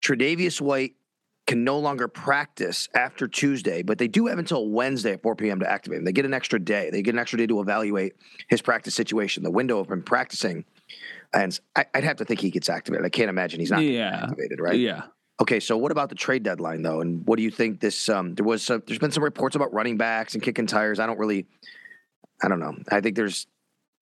Tre'Davious 0.00 0.58
White 0.60 0.94
can 1.46 1.62
no 1.62 1.78
longer 1.78 2.08
practice 2.08 2.88
after 2.94 3.28
Tuesday, 3.28 3.82
but 3.82 3.98
they 3.98 4.08
do 4.08 4.26
have 4.26 4.38
until 4.38 4.68
Wednesday 4.68 5.12
at 5.12 5.22
4 5.22 5.36
p.m. 5.36 5.60
to 5.60 5.70
activate 5.70 5.98
him. 5.98 6.04
They 6.04 6.12
get 6.12 6.24
an 6.24 6.32
extra 6.32 6.58
day. 6.58 6.88
They 6.90 7.02
get 7.02 7.14
an 7.14 7.18
extra 7.18 7.38
day 7.38 7.46
to 7.46 7.60
evaluate 7.60 8.14
his 8.48 8.62
practice 8.62 8.94
situation, 8.94 9.42
the 9.42 9.50
window 9.50 9.78
of 9.78 9.90
him 9.90 10.02
practicing. 10.02 10.64
And 11.34 11.58
I, 11.76 11.84
I'd 11.94 12.04
have 12.04 12.16
to 12.16 12.24
think 12.24 12.40
he 12.40 12.50
gets 12.50 12.68
activated. 12.68 13.04
I 13.04 13.10
can't 13.10 13.28
imagine 13.28 13.60
he's 13.60 13.70
not 13.70 13.82
yeah, 13.82 14.22
activated, 14.22 14.60
right? 14.60 14.78
yeah. 14.78 15.02
Okay, 15.40 15.60
so 15.60 15.76
what 15.76 15.90
about 15.90 16.08
the 16.08 16.14
trade 16.14 16.44
deadline 16.44 16.82
though? 16.82 17.00
And 17.00 17.26
what 17.26 17.36
do 17.36 17.42
you 17.42 17.50
think 17.50 17.80
this? 17.80 18.08
Um, 18.08 18.34
there 18.36 18.44
was 18.44 18.62
some, 18.62 18.82
there's 18.86 19.00
been 19.00 19.10
some 19.10 19.24
reports 19.24 19.56
about 19.56 19.72
running 19.74 19.96
backs 19.96 20.34
and 20.34 20.42
kicking 20.42 20.66
tires. 20.66 21.00
I 21.00 21.06
don't 21.06 21.18
really, 21.18 21.46
I 22.42 22.48
don't 22.48 22.60
know. 22.60 22.76
I 22.90 23.00
think 23.00 23.16
there's 23.16 23.48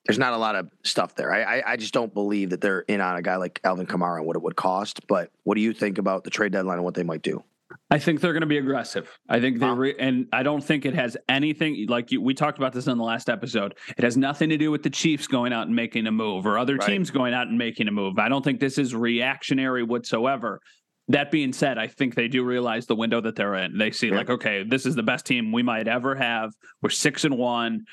there's 0.06 0.18
not 0.18 0.32
a 0.32 0.36
lot 0.36 0.56
of 0.56 0.68
stuff 0.84 1.14
there. 1.14 1.32
I 1.32 1.58
I, 1.58 1.72
I 1.72 1.76
just 1.76 1.94
don't 1.94 2.12
believe 2.12 2.50
that 2.50 2.60
they're 2.60 2.80
in 2.80 3.00
on 3.00 3.16
a 3.16 3.22
guy 3.22 3.36
like 3.36 3.60
Alvin 3.64 3.86
Kamara 3.86 4.18
and 4.18 4.26
what 4.26 4.36
it 4.36 4.42
would 4.42 4.56
cost. 4.56 5.06
But 5.06 5.30
what 5.44 5.54
do 5.54 5.60
you 5.60 5.72
think 5.72 5.98
about 5.98 6.24
the 6.24 6.30
trade 6.30 6.52
deadline 6.52 6.76
and 6.76 6.84
what 6.84 6.94
they 6.94 7.02
might 7.04 7.22
do? 7.22 7.42
I 7.90 7.98
think 7.98 8.20
they're 8.20 8.34
going 8.34 8.42
to 8.42 8.46
be 8.46 8.58
aggressive. 8.58 9.08
I 9.30 9.40
think 9.40 9.58
they 9.58 9.66
re- 9.66 9.94
and 9.98 10.26
I 10.30 10.42
don't 10.42 10.62
think 10.62 10.84
it 10.84 10.94
has 10.94 11.16
anything 11.28 11.86
like 11.88 12.10
you, 12.12 12.20
we 12.20 12.34
talked 12.34 12.58
about 12.58 12.74
this 12.74 12.86
in 12.86 12.98
the 12.98 13.04
last 13.04 13.30
episode. 13.30 13.74
It 13.96 14.04
has 14.04 14.14
nothing 14.16 14.50
to 14.50 14.58
do 14.58 14.70
with 14.70 14.82
the 14.82 14.90
Chiefs 14.90 15.26
going 15.26 15.54
out 15.54 15.66
and 15.68 15.74
making 15.74 16.06
a 16.06 16.12
move 16.12 16.46
or 16.46 16.58
other 16.58 16.76
Right. 16.76 16.86
teams 16.86 17.10
going 17.10 17.32
out 17.32 17.46
and 17.48 17.56
making 17.56 17.88
a 17.88 17.90
move. 17.90 18.18
I 18.18 18.28
don't 18.28 18.44
think 18.44 18.60
this 18.60 18.76
is 18.76 18.94
reactionary 18.94 19.82
whatsoever. 19.82 20.60
That 21.08 21.30
being 21.30 21.52
said, 21.54 21.78
I 21.78 21.86
think 21.86 22.14
they 22.14 22.28
do 22.28 22.44
realize 22.44 22.86
the 22.86 22.94
window 22.94 23.22
that 23.22 23.36
they're 23.36 23.54
in. 23.54 23.78
They 23.78 23.90
see 23.90 24.08
Yeah. 24.08 24.16
like, 24.16 24.28
okay, 24.30 24.64
this 24.64 24.84
is 24.84 24.94
the 24.94 25.02
best 25.02 25.24
team 25.24 25.50
we 25.50 25.62
might 25.62 25.88
ever 25.88 26.14
have. 26.14 26.52
We're 26.82 26.90
six 26.90 27.24
and 27.24 27.38
one. 27.38 27.86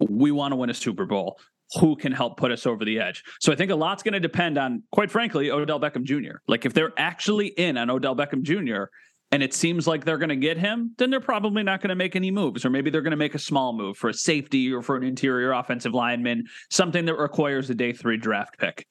We 0.00 0.30
want 0.30 0.52
to 0.52 0.56
win 0.56 0.70
a 0.70 0.74
Super 0.74 1.06
Bowl. 1.06 1.38
Who 1.80 1.96
can 1.96 2.12
help 2.12 2.38
put 2.38 2.50
us 2.50 2.66
over 2.66 2.84
the 2.84 2.98
edge? 2.98 3.22
So 3.40 3.52
I 3.52 3.56
think 3.56 3.70
a 3.70 3.74
lot's 3.74 4.02
going 4.02 4.14
to 4.14 4.20
depend 4.20 4.56
on, 4.56 4.82
quite 4.90 5.10
frankly, 5.10 5.50
Odell 5.50 5.78
Beckham 5.78 6.04
Jr. 6.04 6.38
Like 6.46 6.64
if 6.64 6.72
they're 6.72 6.92
actually 6.96 7.48
in 7.48 7.76
on 7.76 7.90
Odell 7.90 8.16
Beckham 8.16 8.42
Jr. 8.42 8.84
and 9.32 9.42
it 9.42 9.52
seems 9.52 9.86
like 9.86 10.04
they're 10.04 10.16
going 10.18 10.30
to 10.30 10.36
get 10.36 10.56
him, 10.56 10.94
then 10.96 11.10
they're 11.10 11.20
probably 11.20 11.62
not 11.62 11.82
going 11.82 11.90
to 11.90 11.94
make 11.94 12.16
any 12.16 12.30
moves, 12.30 12.64
or 12.64 12.70
maybe 12.70 12.88
they're 12.88 13.02
going 13.02 13.10
to 13.10 13.18
make 13.18 13.34
a 13.34 13.38
small 13.38 13.74
move 13.74 13.98
for 13.98 14.08
a 14.08 14.14
safety 14.14 14.72
or 14.72 14.80
for 14.80 14.96
an 14.96 15.02
interior 15.02 15.52
offensive 15.52 15.92
lineman, 15.92 16.44
something 16.70 17.04
that 17.04 17.18
requires 17.18 17.68
a 17.68 17.74
day 17.74 17.92
three 17.92 18.16
draft 18.16 18.58
pick. 18.58 18.86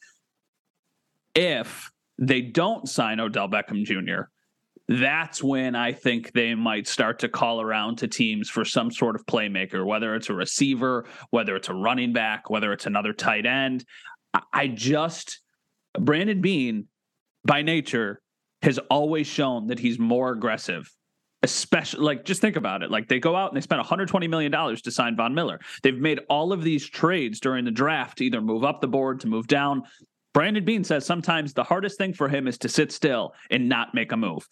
If 1.34 1.92
they 2.20 2.42
don't 2.42 2.88
sign 2.88 3.20
Odell 3.20 3.50
Beckham 3.50 3.86
Jr., 3.86 4.30
that's 4.88 5.44
when 5.44 5.76
I 5.76 5.92
think 5.92 6.32
they 6.32 6.56
might 6.56 6.88
start 6.88 7.20
to 7.20 7.30
call 7.30 7.60
around 7.62 7.98
to 7.98 8.08
teams 8.08 8.50
for 8.50 8.64
some 8.64 8.90
sort 8.90 9.16
of 9.16 9.26
playmaker, 9.26 9.86
whether 9.86 10.16
it's 10.16 10.30
a 10.30 10.34
receiver, 10.34 11.06
whether 11.30 11.56
it's 11.56 11.70
a 11.70 11.74
running 11.74 12.14
back, 12.14 12.50
whether 12.50 12.72
it's 12.72 12.86
another 12.86 13.12
tight 13.14 13.46
end. 13.46 13.84
I- 14.54 14.68
just, 14.68 15.42
Brandon 16.00 16.40
Beane, 16.40 16.88
by 17.44 17.64
nature, 17.64 18.22
has 18.62 18.78
always 18.90 19.28
shown 19.28 19.68
that 19.68 19.80
he's 19.80 20.00
more 20.00 20.32
aggressive. 20.32 20.92
Especially, 21.44 22.04
like, 22.04 22.26
just 22.26 22.42
think 22.42 22.56
about 22.56 22.82
it. 22.82 22.90
Like, 22.90 23.08
they 23.08 23.20
go 23.20 23.36
out 23.36 23.52
and 23.52 23.58
they 23.58 23.62
spend 23.62 23.80
120 23.80 24.28
million 24.28 24.52
dollars 24.52 24.82
to 24.84 24.92
sign 24.92 25.16
Von 25.16 25.36
Miller. 25.36 25.60
They've 25.84 25.98
made 25.98 26.20
all 26.30 26.52
of 26.52 26.64
these 26.64 26.90
trades 26.90 27.40
during 27.40 27.64
the 27.64 27.72
draft 27.72 28.18
to 28.18 28.26
either 28.26 28.42
move 28.42 28.64
up 28.64 28.82
the 28.82 28.88
board, 28.88 29.20
to 29.20 29.28
move 29.28 29.48
down. 29.48 29.84
Brandon 30.34 30.64
Beane 30.66 30.84
says 30.84 31.06
sometimes 31.06 31.54
the 31.54 31.64
hardest 31.64 31.98
thing 31.98 32.14
for 32.14 32.28
him 32.28 32.48
is 32.48 32.58
to 32.60 32.70
sit 32.70 32.92
still 32.92 33.34
and 33.50 33.70
not 33.70 33.94
make 33.94 34.12
a 34.12 34.18
move. 34.18 34.48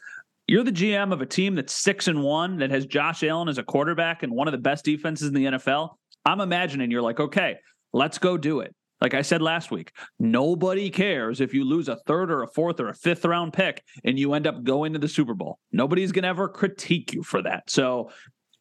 You're 0.47 0.63
the 0.63 0.71
GM 0.71 1.11
of 1.11 1.21
a 1.21 1.25
team 1.25 1.55
that's 1.55 1.73
six 1.73 2.07
and 2.07 2.21
one 2.21 2.57
that 2.57 2.69
has 2.69 2.85
Josh 2.85 3.23
Allen 3.23 3.49
as 3.49 3.57
a 3.57 3.63
quarterback 3.63 4.21
and 4.21 4.31
one 4.31 4.47
of 4.47 4.51
the 4.51 4.59
best 4.59 4.85
defenses 4.85 5.27
in 5.27 5.33
the 5.33 5.45
NFL. 5.45 5.95
I'm 6.23 6.39
imagining 6.39 6.91
you're 6.91 7.01
like, 7.01 7.19
okay, 7.19 7.55
let's 7.93 8.17
go 8.19 8.37
do 8.37 8.59
it. 8.59 8.75
Like 9.01 9.13
I 9.13 9.23
said 9.23 9.41
last 9.41 9.71
week, 9.71 9.91
nobody 10.19 10.89
cares 10.89 11.41
if 11.41 11.53
you 11.53 11.65
lose 11.65 11.89
a 11.89 11.97
third 12.07 12.31
or 12.31 12.43
a 12.43 12.47
fourth 12.47 12.79
or 12.79 12.89
a 12.89 12.95
fifth 12.95 13.25
round 13.25 13.53
pick 13.53 13.83
and 14.03 14.17
you 14.17 14.33
end 14.33 14.47
up 14.47 14.63
going 14.63 14.93
to 14.93 14.99
the 14.99 15.07
Super 15.07 15.33
Bowl. 15.33 15.59
Nobody's 15.71 16.11
going 16.11 16.23
to 16.23 16.29
ever 16.29 16.47
critique 16.47 17.13
you 17.13 17.21
for 17.21 17.41
that. 17.41 17.69
So 17.69 18.11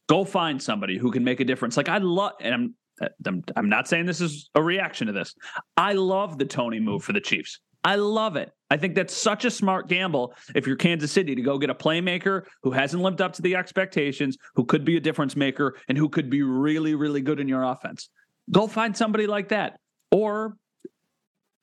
go 0.08 0.24
find 0.24 0.60
somebody 0.60 0.98
who 0.98 1.10
can 1.10 1.22
make 1.22 1.40
a 1.40 1.44
difference. 1.44 1.76
Like 1.76 1.88
I 1.88 1.98
love, 1.98 2.32
and 2.40 2.54
I'm, 2.54 2.74
I'm, 3.26 3.44
I'm 3.56 3.68
not 3.68 3.88
saying 3.88 4.06
this 4.06 4.20
is 4.20 4.50
a 4.54 4.62
reaction 4.62 5.06
to 5.06 5.12
this. 5.12 5.34
I 5.76 5.92
love 5.92 6.38
the 6.38 6.44
Toney 6.46 6.80
move 6.80 7.04
for 7.04 7.12
the 7.12 7.20
Chiefs. 7.20 7.60
I 7.84 7.96
love 7.96 8.36
it. 8.36 8.50
I 8.70 8.78
think 8.78 8.94
that's 8.94 9.14
such 9.14 9.44
a 9.44 9.50
smart 9.50 9.88
gamble 9.88 10.34
if 10.54 10.66
you're 10.66 10.76
Kansas 10.76 11.12
City 11.12 11.34
to 11.34 11.42
go 11.42 11.58
get 11.58 11.70
a 11.70 11.74
playmaker 11.74 12.46
who 12.62 12.70
hasn't 12.70 13.02
lived 13.02 13.20
up 13.20 13.34
to 13.34 13.42
the 13.42 13.54
expectations, 13.54 14.38
who 14.54 14.64
could 14.64 14.84
be 14.84 14.96
a 14.96 15.00
difference 15.00 15.36
maker, 15.36 15.76
and 15.88 15.98
who 15.98 16.08
could 16.08 16.30
be 16.30 16.42
really, 16.42 16.94
really 16.94 17.20
good 17.20 17.40
in 17.40 17.46
your 17.46 17.62
offense. 17.62 18.08
Go 18.50 18.66
find 18.66 18.96
somebody 18.96 19.26
like 19.26 19.50
that. 19.50 19.78
Or 20.10 20.56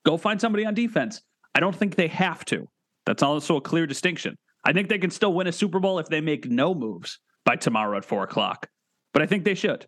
go 0.06 0.16
find 0.16 0.40
somebody 0.40 0.66
on 0.66 0.76
defense. 0.76 1.22
I 1.56 1.60
don't 1.60 1.76
think 1.76 1.96
they 1.96 2.08
have 2.08 2.46
to. 2.46 2.68
That's 3.06 3.24
also 3.24 3.58
a 3.58 3.62
clear 3.62 3.88
distinction. 3.88 4.38
I 4.64 4.74
think 4.74 4.90
they 4.90 5.00
can 5.00 5.10
still 5.10 5.34
win 5.34 5.48
a 5.48 5.52
Super 5.52 5.80
Bowl 5.80 5.98
if 5.98 6.08
they 6.08 6.22
make 6.22 6.46
no 6.50 6.76
moves 6.76 7.20
by 7.46 7.56
tomorrow 7.56 7.98
at 7.98 8.06
four 8.06 8.24
o'clock. 8.24 8.70
But 9.12 9.24
I 9.24 9.26
think 9.26 9.44
they 9.44 9.56
should. 9.56 9.88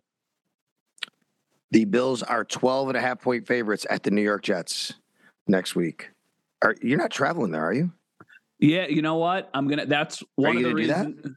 The 1.70 1.84
Bills 1.84 2.22
are 2.22 2.44
12 2.44 2.88
and 2.88 2.98
a 2.98 3.00
half 3.00 3.20
point 3.20 3.46
favorites 3.46 3.86
at 3.88 4.02
the 4.02 4.10
New 4.10 4.22
York 4.22 4.42
Jets 4.42 4.94
next 5.46 5.74
week. 5.74 6.10
Are 6.64 6.74
you're 6.82 6.98
not 6.98 7.10
traveling 7.10 7.52
there, 7.52 7.64
are 7.64 7.72
you? 7.74 7.92
Yeah, 8.58 8.86
you 8.86 9.02
know 9.02 9.16
what? 9.16 9.50
I'm 9.52 9.68
gonna. 9.68 9.86
That's 9.86 10.22
one 10.34 10.58
you 10.58 10.68
of 10.68 10.76
the 10.76 10.86
gonna 10.86 11.04
do 11.04 11.12
reasons. 11.12 11.36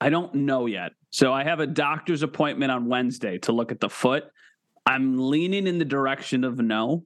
I 0.00 0.08
don't 0.08 0.34
know 0.34 0.66
yet. 0.66 0.92
So 1.10 1.32
I 1.32 1.44
have 1.44 1.60
a 1.60 1.66
doctor's 1.66 2.22
appointment 2.22 2.70
on 2.70 2.86
Wednesday 2.86 3.38
to 3.38 3.52
look 3.52 3.72
at 3.72 3.80
the 3.80 3.90
foot. 3.90 4.24
I'm 4.86 5.28
leaning 5.28 5.66
in 5.66 5.78
the 5.78 5.84
direction 5.84 6.44
of 6.44 6.58
no, 6.58 7.04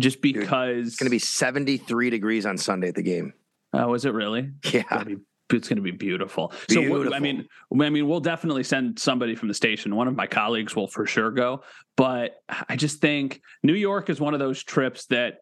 just 0.00 0.20
because. 0.20 0.88
It's 0.88 0.96
going 0.96 1.06
to 1.06 1.10
be 1.10 1.18
73 1.18 2.10
degrees 2.10 2.44
on 2.44 2.58
Sunday 2.58 2.88
at 2.88 2.96
the 2.96 3.02
game. 3.02 3.32
Oh, 3.72 3.94
is 3.94 4.04
it 4.04 4.12
really? 4.12 4.50
Yeah. 4.72 4.82
Gonna 4.90 5.04
be- 5.04 5.16
It's 5.52 5.68
going 5.68 5.76
to 5.76 5.82
be 5.82 5.90
beautiful. 5.90 6.52
So 6.68 6.82
what- 6.90 7.14
I 7.14 7.18
mean, 7.18 7.46
I 7.72 7.88
mean, 7.88 8.08
we'll 8.08 8.20
definitely 8.20 8.64
send 8.64 8.98
somebody 8.98 9.34
from 9.36 9.48
the 9.48 9.54
station. 9.54 9.94
One 9.94 10.08
of 10.08 10.16
my 10.16 10.26
colleagues 10.26 10.76
will 10.76 10.88
for 10.88 11.06
sure 11.06 11.30
go. 11.30 11.62
But 11.96 12.32
I 12.68 12.76
just 12.76 13.00
think 13.00 13.40
New 13.62 13.74
York 13.74 14.10
is 14.10 14.20
one 14.20 14.34
of 14.34 14.40
those 14.40 14.62
trips 14.62 15.06
that 15.06 15.38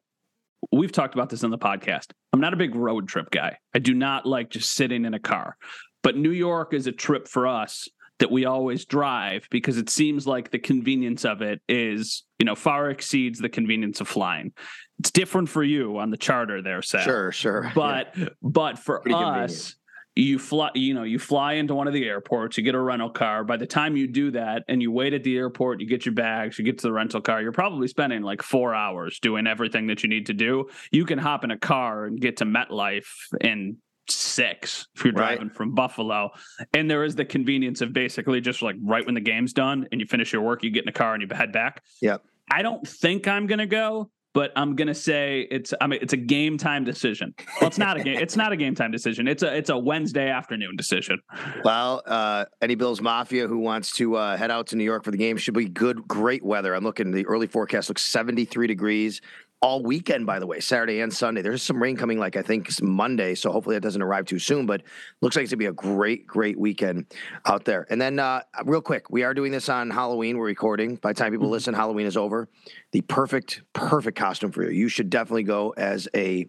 we've 0.71 0.93
talked 0.93 1.15
about 1.15 1.31
this 1.31 1.43
in 1.43 1.51
the 1.51 1.59
podcast. 1.59 2.13
I'm 2.33 2.41
not 2.41 2.55
a 2.55 2.57
big 2.57 2.75
road 2.75 3.09
trip 3.09 3.31
guy. 3.31 3.59
I 3.75 3.79
do 3.79 3.95
not 3.95 4.27
like 4.27 4.51
just 4.51 4.73
sitting 4.73 5.05
in 5.05 5.15
a 5.15 5.19
car. 5.19 5.57
But 6.03 6.17
New 6.17 6.31
York 6.31 6.75
is 6.75 6.87
a 6.87 6.93
trip 6.93 7.29
for 7.29 7.47
us 7.47 7.89
that 8.19 8.31
we 8.31 8.45
always 8.45 8.85
drive 8.85 9.49
because 9.51 9.79
it 9.79 9.91
seems 9.91 10.27
like 10.27 10.51
the 10.51 10.59
convenience 10.59 11.25
of 11.25 11.43
it 11.43 11.61
is, 11.69 12.25
you 12.39 12.47
know, 12.47 12.55
far 12.55 12.91
exceeds 12.91 13.41
the 13.41 13.49
convenience 13.49 14.01
of 14.01 14.09
flying. 14.09 14.53
It's 15.01 15.11
different 15.11 15.49
for 15.49 15.65
you 15.65 15.99
on 15.99 16.11
the 16.11 16.17
charter 16.17 16.63
there, 16.63 16.83
Sal. 16.83 17.03
Sure, 17.03 17.33
sure. 17.33 17.73
But 17.75 18.15
but 18.41 18.79
for 18.79 19.01
Pretty 19.01 19.15
us. 19.17 19.75
You 20.15 20.39
fly 20.39 20.71
you 20.75 20.93
know, 20.95 21.05
you 21.05 21.19
fly 21.19 21.55
into 21.55 21.75
one 21.75 21.87
of 21.89 21.95
the 21.95 22.05
airports, 22.07 22.57
you 22.59 22.63
get 22.65 22.75
a 22.75 22.81
rental 22.81 23.11
car. 23.11 23.45
By 23.45 23.57
the 23.57 23.67
time 23.67 23.97
you 23.97 24.07
do 24.07 24.31
that 24.33 24.63
and 24.69 24.83
you 24.83 24.93
wait 24.93 25.15
at 25.15 25.25
the 25.25 25.37
airport, 25.37 25.81
you 25.81 25.87
get 25.87 26.05
your 26.05 26.15
bags, 26.15 26.59
you 26.59 26.65
get 26.65 26.79
to 26.79 26.83
the 26.83 26.93
rental 26.93 27.21
car, 27.21 27.41
you're 27.41 27.53
probably 27.53 27.89
spending 27.89 28.23
like 28.23 28.43
four 28.43 28.75
hours 28.75 29.19
doing 29.21 29.47
everything 29.47 29.87
that 29.87 30.03
you 30.03 30.09
need 30.09 30.27
to 30.27 30.35
do. 30.35 30.69
You 30.91 31.05
can 31.07 31.19
hop 31.19 31.45
in 31.45 31.51
a 31.51 31.59
car 31.59 32.05
and 32.05 32.21
get 32.21 32.37
to 32.39 32.45
MetLife 32.45 33.07
in 33.41 33.79
six 34.09 34.87
if 34.97 35.05
you're 35.05 35.15
Right. 35.15 35.37
driving 35.37 35.51
from 35.51 35.75
Buffalo. 35.75 36.31
And 36.75 36.91
there 36.91 37.05
is 37.05 37.15
the 37.15 37.25
convenience 37.25 37.81
of 37.81 37.93
basically 37.93 38.41
just 38.41 38.61
like 38.61 38.77
right 38.83 39.07
when 39.07 39.15
the 39.15 39.21
game's 39.21 39.53
done 39.53 39.87
and 39.93 40.01
you 40.01 40.07
finish 40.07 40.33
your 40.33 40.43
work, 40.43 40.63
you 40.63 40.71
get 40.71 40.81
in 40.83 40.87
the 40.87 40.93
car 40.93 41.15
and 41.15 41.23
you 41.23 41.29
head 41.35 41.53
back. 41.53 41.83
Yep. 42.03 42.23
I 42.51 42.63
don't 42.63 42.87
think 42.87 43.27
I'm 43.29 43.47
gonna 43.47 43.67
go, 43.67 44.11
but 44.35 44.53
I'm 44.57 44.77
gonna 44.77 44.95
say 44.95 45.47
it's 45.51 45.75
I 45.81 45.87
mean 45.87 45.99
it's 46.03 46.13
a 46.13 46.19
game 46.19 46.59
time 46.59 46.85
decision. 46.85 47.35
Well, 47.61 47.69
it's 47.69 47.79
not 47.79 47.99
a 47.99 48.03
game. 48.03 48.19
It's 48.19 48.37
not 48.37 48.53
a 48.53 48.57
game 48.57 48.75
time 48.75 48.91
decision. 48.91 49.29
It's 49.29 49.43
a 49.43 49.55
it's 49.57 49.71
a 49.71 49.79
Wednesday 49.79 50.29
afternoon 50.29 50.77
decision. 50.77 51.21
Well, 51.65 52.03
uh, 52.07 52.47
any 52.61 52.75
Bills 52.75 53.01
Mafia 53.01 53.47
who 53.47 53.59
wants 53.59 53.93
to 53.93 54.17
uh, 54.17 54.37
head 54.37 54.51
out 54.51 54.69
to 54.69 54.77
New 54.77 54.85
York 54.85 55.05
for 55.05 55.11
the 55.11 55.17
game 55.17 55.37
should 55.37 55.55
be 55.55 55.69
good, 55.69 56.07
great 56.09 56.45
weather. 56.45 56.75
I'm 56.75 56.85
looking. 56.85 57.11
The 57.11 57.27
early 57.27 57.47
forecast 57.47 57.89
looks 57.89 58.03
73 58.03 58.67
degrees 58.67 59.21
all 59.63 59.81
weekend, 59.81 60.27
by 60.27 60.41
the 60.41 60.47
way, 60.47 60.59
Saturday 60.59 61.01
and 61.01 61.13
Sunday. 61.13 61.41
There's 61.41 61.63
some 61.63 61.81
rain 61.81 61.97
coming, 61.97 62.19
like 62.19 62.37
I 62.37 62.43
think 62.43 62.83
Monday, 62.83 63.37
so 63.37 63.53
hopefully 63.53 63.77
that 63.77 63.81
doesn't 63.81 64.03
arrive 64.03 64.27
too 64.27 64.41
soon. 64.41 64.67
But 64.67 64.83
looks 65.21 65.37
like 65.37 65.45
it's 65.45 65.53
gonna 65.53 65.59
be 65.59 65.67
a 65.67 65.73
great, 65.73 66.27
great 66.27 66.59
weekend 66.59 67.07
out 67.47 67.65
there. 67.65 67.87
And 67.89 68.01
then, 68.01 68.19
uh, 68.19 68.43
real 68.65 68.81
quick, 68.81 69.09
we 69.09 69.23
are 69.23 69.33
doing 69.33 69.53
this 69.53 69.69
on 69.69 69.89
Halloween. 69.89 70.37
We're 70.37 70.47
recording. 70.47 70.97
By 70.97 71.13
the 71.13 71.15
time 71.15 71.31
people 71.31 71.47
mm-hmm. 71.47 71.53
listen, 71.53 71.75
Halloween 71.75 72.07
is 72.07 72.17
over. 72.17 72.49
The 72.91 73.03
perfect, 73.03 73.63
perfect 73.73 74.19
costume 74.19 74.51
for 74.51 74.65
you. 74.65 74.71
You 74.71 74.89
should 74.89 75.09
definitely 75.09 75.45
go 75.45 75.73
as 75.77 76.09
a 76.15 76.49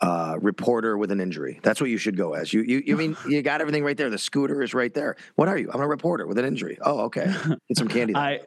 uh, 0.00 0.36
reporter 0.40 0.98
with 0.98 1.10
an 1.10 1.20
injury. 1.20 1.60
That's 1.62 1.80
what 1.80 1.88
you 1.88 1.98
should 1.98 2.16
go 2.16 2.34
as. 2.34 2.52
You, 2.52 2.62
you, 2.62 2.82
you 2.84 2.96
mean 2.96 3.16
you 3.28 3.40
got 3.42 3.60
everything 3.60 3.84
right 3.84 3.96
there. 3.96 4.10
The 4.10 4.18
scooter 4.18 4.62
is 4.62 4.74
right 4.74 4.92
there. 4.92 5.16
What 5.36 5.48
are 5.48 5.56
you? 5.56 5.70
I'm 5.72 5.80
a 5.80 5.86
reporter 5.86 6.26
with 6.26 6.36
an 6.38 6.44
injury. 6.44 6.76
Oh, 6.82 7.00
okay. 7.02 7.32
Get 7.68 7.78
some 7.78 7.88
candy. 7.88 8.14
I, 8.16 8.40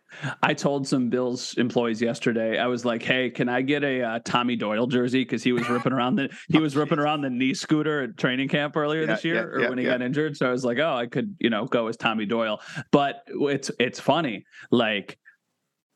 I 0.44 0.54
told 0.54 0.88
some 0.88 1.10
Bills 1.10 1.56
employees 1.58 2.02
yesterday. 2.02 2.60
I 2.60 2.68
was 2.68 2.86
like, 2.86 3.02
"Hey, 3.02 3.30
can 3.30 3.50
I 3.50 3.62
get 3.62 3.84
a 3.84 4.02
uh, 4.02 4.20
Tommy 4.26 4.56
Doyle 4.56 4.88
jersey? 4.88 5.22
Because 5.22 5.44
he 5.44 5.54
was 5.54 5.68
ripping 5.70 5.94
around 5.94 6.16
the 6.16 6.30
he 6.50 6.60
was 6.60 6.76
ripping 6.76 7.00
around 7.00 7.22
the 7.22 7.30
knee 7.30 7.54
scooter 7.54 8.04
at 8.04 8.18
training 8.18 8.50
camp 8.50 8.76
earlier 8.76 9.02
yeah, 9.02 9.08
this 9.08 9.24
year, 9.24 9.36
yeah, 9.36 9.42
or 9.42 9.62
yeah, 9.62 9.70
when 9.70 9.78
he 9.78 9.86
got 9.86 10.02
injured. 10.02 10.38
So 10.38 10.48
I 10.48 10.52
was 10.52 10.66
like, 10.66 10.80
oh, 10.80 10.94
I 10.94 11.08
could 11.08 11.36
you 11.40 11.50
know 11.50 11.66
go 11.66 11.88
as 11.88 11.98
Tommy 11.98 12.26
Doyle. 12.26 12.60
But 12.92 13.22
it's 13.28 13.72
it's 13.80 14.00
funny, 14.00 14.46
like 14.70 15.18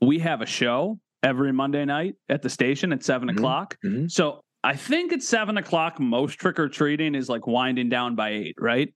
we 0.02 0.20
have 0.20 0.42
a 0.42 0.46
show 0.46 1.00
every 1.24 1.52
Monday 1.52 1.86
night 1.86 2.16
at 2.30 2.42
the 2.42 2.50
station 2.50 2.92
at 2.92 3.04
7 3.04 3.28
mm-hmm. 3.28 3.38
o'clock. 3.38 3.78
Mm-hmm. 3.86 4.08
So 4.08 4.44
I 4.64 4.76
think 4.76 5.12
at 5.12 5.24
seven 5.24 5.58
o'clock, 5.58 6.00
most 6.00 6.40
trick 6.40 6.60
or 6.60 6.70
treating 6.70 7.16
is 7.16 7.30
like 7.30 7.48
winding 7.48 7.90
down 7.90 8.16
by 8.16 8.32
eight, 8.32 8.56
right? 8.60 8.94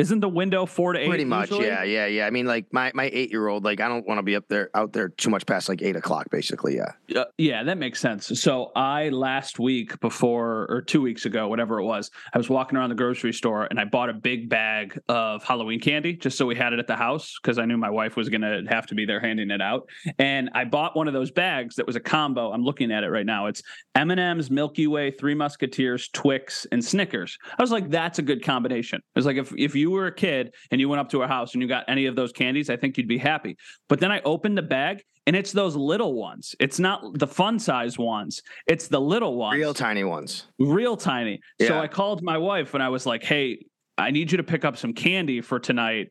Isn't 0.00 0.20
the 0.20 0.28
window 0.28 0.64
four 0.64 0.94
to 0.94 0.98
eight? 0.98 1.08
Pretty 1.08 1.26
much, 1.26 1.50
usually? 1.50 1.66
yeah, 1.66 1.82
yeah, 1.82 2.06
yeah. 2.06 2.26
I 2.26 2.30
mean, 2.30 2.46
like 2.46 2.66
my 2.72 2.90
my 2.94 3.10
eight 3.12 3.30
year 3.30 3.48
old, 3.48 3.64
like 3.64 3.80
I 3.80 3.88
don't 3.88 4.06
want 4.06 4.16
to 4.16 4.22
be 4.22 4.34
up 4.34 4.44
there 4.48 4.70
out 4.74 4.94
there 4.94 5.10
too 5.10 5.28
much 5.28 5.44
past 5.44 5.68
like 5.68 5.82
eight 5.82 5.94
o'clock, 5.94 6.30
basically. 6.30 6.76
Yeah, 6.76 7.20
uh, 7.20 7.26
yeah, 7.36 7.62
that 7.64 7.76
makes 7.76 8.00
sense. 8.00 8.40
So 8.40 8.72
I 8.74 9.10
last 9.10 9.58
week 9.58 10.00
before 10.00 10.66
or 10.70 10.80
two 10.80 11.02
weeks 11.02 11.26
ago, 11.26 11.48
whatever 11.48 11.78
it 11.80 11.84
was, 11.84 12.10
I 12.32 12.38
was 12.38 12.48
walking 12.48 12.78
around 12.78 12.88
the 12.88 12.94
grocery 12.94 13.34
store 13.34 13.66
and 13.66 13.78
I 13.78 13.84
bought 13.84 14.08
a 14.08 14.14
big 14.14 14.48
bag 14.48 14.98
of 15.08 15.44
Halloween 15.44 15.80
candy 15.80 16.14
just 16.14 16.38
so 16.38 16.46
we 16.46 16.56
had 16.56 16.72
it 16.72 16.78
at 16.78 16.86
the 16.86 16.96
house 16.96 17.38
because 17.42 17.58
I 17.58 17.66
knew 17.66 17.76
my 17.76 17.90
wife 17.90 18.16
was 18.16 18.30
gonna 18.30 18.62
have 18.70 18.86
to 18.86 18.94
be 18.94 19.04
there 19.04 19.20
handing 19.20 19.50
it 19.50 19.60
out. 19.60 19.86
And 20.18 20.48
I 20.54 20.64
bought 20.64 20.96
one 20.96 21.08
of 21.08 21.14
those 21.14 21.30
bags 21.30 21.76
that 21.76 21.86
was 21.86 21.96
a 21.96 22.00
combo. 22.00 22.52
I'm 22.52 22.64
looking 22.64 22.90
at 22.90 23.04
it 23.04 23.08
right 23.08 23.26
now. 23.26 23.48
It's 23.48 23.62
M 23.94 24.10
and 24.10 24.20
M's, 24.20 24.50
Milky 24.50 24.86
Way, 24.86 25.10
Three 25.10 25.34
Musketeers, 25.34 26.08
Twix, 26.08 26.66
and 26.72 26.82
Snickers. 26.82 27.36
I 27.58 27.62
was 27.62 27.70
like, 27.70 27.90
that's 27.90 28.18
a 28.18 28.22
good 28.22 28.42
combination. 28.42 28.98
It 28.98 29.18
was 29.18 29.26
like 29.26 29.36
if 29.36 29.52
if 29.58 29.74
you 29.74 29.89
you 29.90 29.96
were 29.96 30.06
a 30.06 30.14
kid 30.14 30.54
and 30.70 30.80
you 30.80 30.88
went 30.88 31.00
up 31.00 31.10
to 31.10 31.22
a 31.22 31.26
house 31.26 31.54
and 31.54 31.62
you 31.62 31.68
got 31.68 31.84
any 31.88 32.06
of 32.06 32.14
those 32.16 32.32
candies, 32.32 32.70
I 32.70 32.76
think 32.76 32.96
you'd 32.96 33.08
be 33.08 33.18
happy. 33.18 33.56
But 33.88 34.00
then 34.00 34.12
I 34.12 34.20
opened 34.22 34.56
the 34.56 34.62
bag 34.62 35.02
and 35.26 35.34
it's 35.36 35.52
those 35.52 35.76
little 35.76 36.14
ones. 36.14 36.54
It's 36.60 36.78
not 36.78 37.18
the 37.18 37.26
fun 37.26 37.58
size 37.58 37.98
ones. 37.98 38.42
It's 38.66 38.88
the 38.88 39.00
little 39.00 39.36
ones. 39.36 39.56
Real 39.56 39.74
tiny 39.74 40.04
ones. 40.04 40.46
Real 40.58 40.96
tiny. 40.96 41.40
Yeah. 41.58 41.68
So 41.68 41.78
I 41.78 41.88
called 41.88 42.22
my 42.22 42.38
wife 42.38 42.74
and 42.74 42.82
I 42.82 42.88
was 42.88 43.04
like, 43.04 43.22
"Hey, 43.22 43.66
I 43.98 44.10
need 44.10 44.30
you 44.30 44.38
to 44.38 44.44
pick 44.44 44.64
up 44.64 44.76
some 44.76 44.92
candy 44.92 45.40
for 45.40 45.58
tonight 45.58 46.10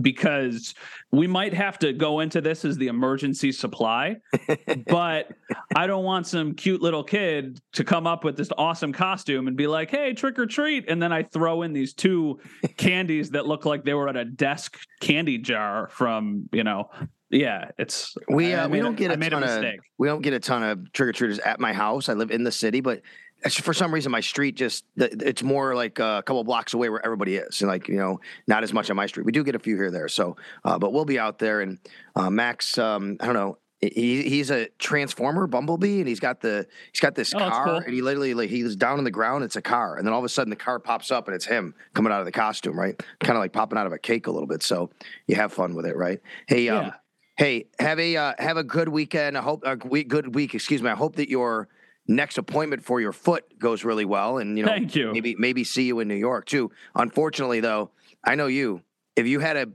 because 0.00 0.74
we 1.10 1.26
might 1.26 1.54
have 1.54 1.78
to 1.78 1.92
go 1.92 2.20
into 2.20 2.40
this 2.40 2.64
as 2.64 2.76
the 2.76 2.88
emergency 2.88 3.52
supply, 3.52 4.16
but 4.86 5.32
I 5.74 5.86
don't 5.86 6.04
want 6.04 6.26
some 6.26 6.54
cute 6.54 6.82
little 6.82 7.04
kid 7.04 7.60
to 7.72 7.84
come 7.84 8.06
up 8.06 8.24
with 8.24 8.36
this 8.36 8.50
awesome 8.58 8.92
costume 8.92 9.48
and 9.48 9.56
be 9.56 9.66
like, 9.66 9.90
"Hey, 9.90 10.12
trick 10.12 10.38
or 10.38 10.46
treat!" 10.46 10.84
And 10.88 11.02
then 11.02 11.12
I 11.12 11.22
throw 11.22 11.62
in 11.62 11.72
these 11.72 11.94
two 11.94 12.40
candies 12.76 13.30
that 13.30 13.46
look 13.46 13.64
like 13.64 13.84
they 13.84 13.94
were 13.94 14.08
at 14.08 14.16
a 14.16 14.24
desk 14.24 14.78
candy 15.00 15.38
jar 15.38 15.88
from 15.88 16.48
you 16.52 16.64
know. 16.64 16.90
Yeah, 17.28 17.70
it's 17.76 18.16
we 18.28 18.54
uh, 18.54 18.68
we 18.68 18.78
don't 18.78 18.96
get 18.96 19.10
a, 19.10 19.14
a 19.14 19.30
ton 19.30 19.42
of 19.42 19.64
we 19.98 20.06
don't 20.06 20.22
get 20.22 20.32
a 20.32 20.38
ton 20.38 20.62
of 20.62 20.92
trick 20.92 21.08
or 21.08 21.12
treaters 21.12 21.40
at 21.40 21.58
my 21.58 21.72
house. 21.72 22.08
I 22.08 22.12
live 22.12 22.30
in 22.30 22.44
the 22.44 22.52
city, 22.52 22.80
but 22.80 23.02
for 23.50 23.74
some 23.74 23.92
reason 23.92 24.10
my 24.10 24.20
street 24.20 24.56
just 24.56 24.84
it's 24.96 25.42
more 25.42 25.74
like 25.74 25.98
a 25.98 26.22
couple 26.26 26.42
blocks 26.44 26.74
away 26.74 26.88
where 26.88 27.04
everybody 27.04 27.36
is 27.36 27.60
and 27.60 27.70
like 27.70 27.88
you 27.88 27.96
know 27.96 28.18
not 28.46 28.62
as 28.62 28.72
much 28.72 28.90
on 28.90 28.96
my 28.96 29.06
street. 29.06 29.24
We 29.24 29.32
do 29.32 29.44
get 29.44 29.54
a 29.54 29.58
few 29.58 29.76
here 29.76 29.90
there 29.90 30.08
so 30.08 30.36
uh, 30.64 30.78
but 30.78 30.92
we'll 30.92 31.04
be 31.04 31.18
out 31.18 31.38
there 31.38 31.60
and 31.60 31.78
uh, 32.14 32.30
max 32.30 32.78
um, 32.78 33.16
i 33.20 33.26
don't 33.26 33.34
know 33.34 33.58
he, 33.80 34.22
he's 34.22 34.50
a 34.50 34.68
transformer 34.78 35.46
bumblebee 35.46 35.98
and 35.98 36.08
he's 36.08 36.20
got 36.20 36.40
the 36.40 36.66
he's 36.92 37.00
got 37.00 37.14
this 37.14 37.34
oh, 37.34 37.38
car 37.38 37.64
cool. 37.64 37.76
and 37.76 37.92
he 37.92 38.00
literally 38.00 38.32
like 38.32 38.48
he's 38.48 38.74
down 38.74 38.98
on 38.98 39.04
the 39.04 39.10
ground 39.10 39.44
it's 39.44 39.56
a 39.56 39.62
car 39.62 39.96
and 39.96 40.06
then 40.06 40.14
all 40.14 40.18
of 40.18 40.24
a 40.24 40.28
sudden 40.28 40.50
the 40.50 40.56
car 40.56 40.78
pops 40.78 41.10
up 41.10 41.28
and 41.28 41.34
it's 41.34 41.44
him 41.44 41.74
coming 41.94 42.10
out 42.10 42.20
of 42.20 42.26
the 42.26 42.32
costume 42.32 42.78
right? 42.78 42.98
Kind 43.20 43.36
of 43.36 43.40
like 43.40 43.52
popping 43.52 43.78
out 43.78 43.86
of 43.86 43.92
a 43.92 43.98
cake 43.98 44.26
a 44.26 44.30
little 44.30 44.48
bit 44.48 44.62
so 44.62 44.90
you 45.26 45.36
have 45.36 45.52
fun 45.52 45.74
with 45.74 45.84
it 45.84 45.96
right? 45.96 46.20
Hey 46.48 46.68
um, 46.70 46.92
hey 47.36 47.66
have 47.78 48.00
a 48.00 48.16
uh, 48.16 48.32
have 48.38 48.56
a 48.56 48.64
good 48.64 48.88
weekend 48.88 49.36
i 49.36 49.42
hope 49.42 49.62
a 49.66 49.76
week, 49.86 50.08
good 50.08 50.34
week 50.34 50.54
excuse 50.54 50.82
me 50.82 50.88
i 50.88 50.94
hope 50.94 51.16
that 51.16 51.28
your 51.28 51.68
next 52.08 52.38
appointment 52.38 52.84
for 52.84 53.00
your 53.00 53.12
foot 53.12 53.58
goes 53.58 53.84
really 53.84 54.04
well, 54.04 54.38
and 54.38 54.56
you 54.56 54.64
know, 54.64 54.70
thank 54.70 54.94
you. 54.94 55.12
Maybe 55.12 55.34
maybe 55.38 55.64
see 55.64 55.84
you 55.84 56.00
in 56.00 56.08
New 56.08 56.14
York 56.14 56.46
too. 56.46 56.70
Unfortunately, 56.94 57.60
though, 57.60 57.90
I 58.24 58.34
know 58.34 58.46
you. 58.46 58.82
If 59.16 59.26
you 59.26 59.40
had 59.40 59.56
a 59.56 59.68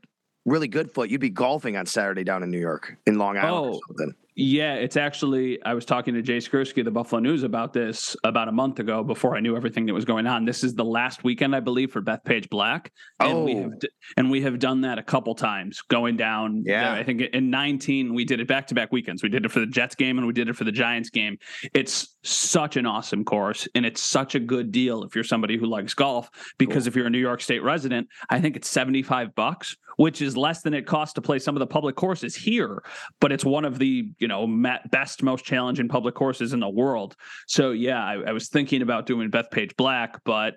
really 0.46 0.68
good 0.68 0.92
foot, 0.92 1.10
you'd 1.10 1.22
be 1.22 1.30
golfing 1.30 1.78
on 1.78 1.86
Saturday 1.86 2.24
down 2.24 2.44
in 2.44 2.52
New 2.52 2.60
York 2.60 2.98
in 3.06 3.18
Long 3.18 3.38
Island 3.38 3.74
oh, 3.74 3.78
or 3.78 3.80
something. 3.88 4.16
Yeah, 4.34 4.76
it's 4.76 4.96
actually. 4.96 5.62
I 5.64 5.74
was 5.74 5.84
talking 5.84 6.14
to 6.14 6.22
Jay 6.22 6.38
Skurski, 6.38 6.86
the 6.86 6.92
Buffalo 6.92 7.20
News, 7.20 7.44
about 7.44 7.74
this 7.74 8.16
about 8.24 8.48
a 8.48 8.52
month 8.52 8.80
ago 8.80 9.04
before 9.04 9.36
I 9.36 9.42
knew 9.42 9.58
everything 9.58 9.86
that 9.88 9.94
was 9.94 10.06
going 10.06 10.26
on. 10.26 10.46
This 10.46 10.64
is 10.64 10.74
the 10.74 10.86
last 10.86 11.26
weekend, 11.26 11.54
I 11.54 11.60
believe, 11.60 11.92
for 11.92 12.02
Bethpage 12.02 12.50
Black. 12.50 12.94
And 13.20 13.34
oh, 13.34 13.44
we 13.44 13.56
have, 13.56 13.72
oh. 13.84 13.88
and 14.16 14.32
we 14.32 14.42
have 14.44 14.58
done 14.58 14.82
that 14.82 14.98
a 14.98 15.04
couple 15.04 15.36
times, 15.36 15.82
going 15.82 16.16
down. 16.16 16.64
Yeah, 16.66 16.94
I 16.94 17.04
think 17.04 17.22
in 17.22 17.50
19 17.50 18.14
we 18.14 18.24
did 18.24 18.40
it 18.40 18.48
back 18.48 18.68
to 18.68 18.76
back 18.76 18.94
weekends. 18.94 19.22
We 19.22 19.28
did 19.28 19.44
it 19.44 19.52
for 19.52 19.60
the 19.60 19.66
Jets 19.66 19.96
game 19.96 20.18
and 20.18 20.26
we 20.26 20.34
did 20.34 20.48
it 20.48 20.56
for 20.56 20.64
the 20.64 20.72
Giants 20.72 21.10
game. 21.10 21.38
It's 21.74 22.16
such 22.24 22.78
an 22.78 22.86
awesome 22.86 23.26
course, 23.26 23.68
and 23.76 23.86
it's 23.86 24.02
such 24.02 24.36
a 24.36 24.40
good 24.40 24.72
deal 24.72 25.04
if 25.04 25.14
you're 25.14 25.26
somebody 25.26 25.58
who 25.58 25.66
likes 25.66 25.94
golf. 25.94 26.30
Because 26.58 26.84
cool. 26.84 26.88
if 26.88 26.96
you're 26.96 27.08
a 27.08 27.10
New 27.10 27.20
York 27.20 27.42
State 27.42 27.64
resident, 27.64 28.08
I 28.30 28.40
think 28.40 28.56
it's 28.56 28.70
75 28.70 29.36
bucks, 29.36 29.76
which 29.98 30.22
is 30.22 30.38
less 30.38 30.62
than 30.62 30.74
it 30.74 30.86
costs 30.86 31.16
to 31.16 31.22
play 31.22 31.40
some 31.40 31.56
of 31.56 31.60
the 31.60 31.68
public 31.68 31.98
courses 31.98 32.34
here. 32.34 32.82
But 33.20 33.34
it's 33.34 33.44
one 33.44 33.66
of 33.66 33.78
the 33.78 34.10
you 34.22 34.28
know 34.28 34.48
best, 34.92 35.24
most 35.24 35.44
challenging 35.44 35.90
public 35.90 36.16
courses 36.16 36.54
in 36.54 36.60
the 36.60 36.70
world. 36.70 37.16
So 37.48 37.72
yeah, 37.72 38.04
I, 38.04 38.14
I 38.28 38.32
was 38.32 38.48
thinking 38.48 38.82
about 38.82 39.06
doing 39.06 39.30
Bethpage 39.30 39.76
Black, 39.76 40.24
but 40.24 40.56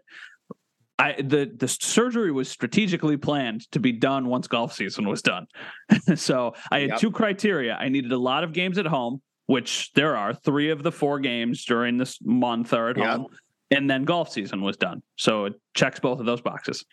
I 0.98 1.14
the 1.20 1.50
the 1.56 1.66
surgery 1.66 2.30
was 2.30 2.48
strategically 2.48 3.16
planned 3.16 3.70
to 3.72 3.80
be 3.80 3.90
done 3.90 4.26
once 4.26 4.46
golf 4.46 4.74
season 4.74 5.08
was 5.08 5.22
done. 5.22 5.46
so 6.14 6.54
I 6.70 6.80
had 6.80 6.90
yep. 6.90 6.98
two 6.98 7.10
criteria. 7.10 7.74
I 7.74 7.88
needed 7.88 8.12
a 8.12 8.18
lot 8.18 8.44
of 8.44 8.52
games 8.52 8.78
at 8.78 8.86
home, 8.86 9.22
which 9.46 9.90
there 9.94 10.16
are 10.16 10.34
three 10.34 10.70
of 10.70 10.82
the 10.82 10.92
four 10.92 11.18
games 11.18 11.64
during 11.64 11.96
this 11.96 12.18
month 12.22 12.72
are 12.74 12.90
at 12.90 12.98
yep. 12.98 13.06
home, 13.16 13.26
and 13.70 13.90
then 13.90 14.04
golf 14.04 14.30
season 14.30 14.62
was 14.62 14.76
done. 14.76 15.02
So 15.16 15.46
it 15.46 15.54
checks 15.74 15.98
both 15.98 16.20
of 16.20 16.26
those 16.26 16.42
boxes. 16.42 16.84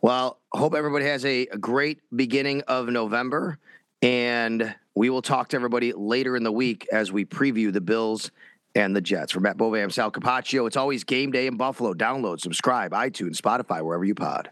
Well, 0.00 0.40
hope 0.52 0.74
everybody 0.74 1.06
has 1.06 1.24
a, 1.24 1.48
a 1.48 1.58
great 1.58 2.00
beginning 2.14 2.62
of 2.68 2.86
November. 2.88 3.58
And 4.00 4.74
we 4.98 5.10
will 5.10 5.22
talk 5.22 5.46
to 5.46 5.56
everybody 5.56 5.92
later 5.92 6.36
in 6.36 6.42
the 6.42 6.50
week 6.50 6.84
as 6.90 7.12
we 7.12 7.24
preview 7.24 7.72
the 7.72 7.80
Bills 7.80 8.32
and 8.74 8.96
the 8.96 9.00
Jets. 9.00 9.30
For 9.30 9.38
Matt 9.38 9.56
Bove, 9.56 9.74
I'm 9.74 9.90
Sal 9.90 10.10
Capaccio. 10.10 10.66
It's 10.66 10.76
always 10.76 11.04
game 11.04 11.30
day 11.30 11.46
in 11.46 11.56
Buffalo. 11.56 11.94
Download, 11.94 12.40
subscribe, 12.40 12.90
iTunes, 12.90 13.36
Spotify, 13.36 13.80
wherever 13.80 14.04
you 14.04 14.16
pod. 14.16 14.50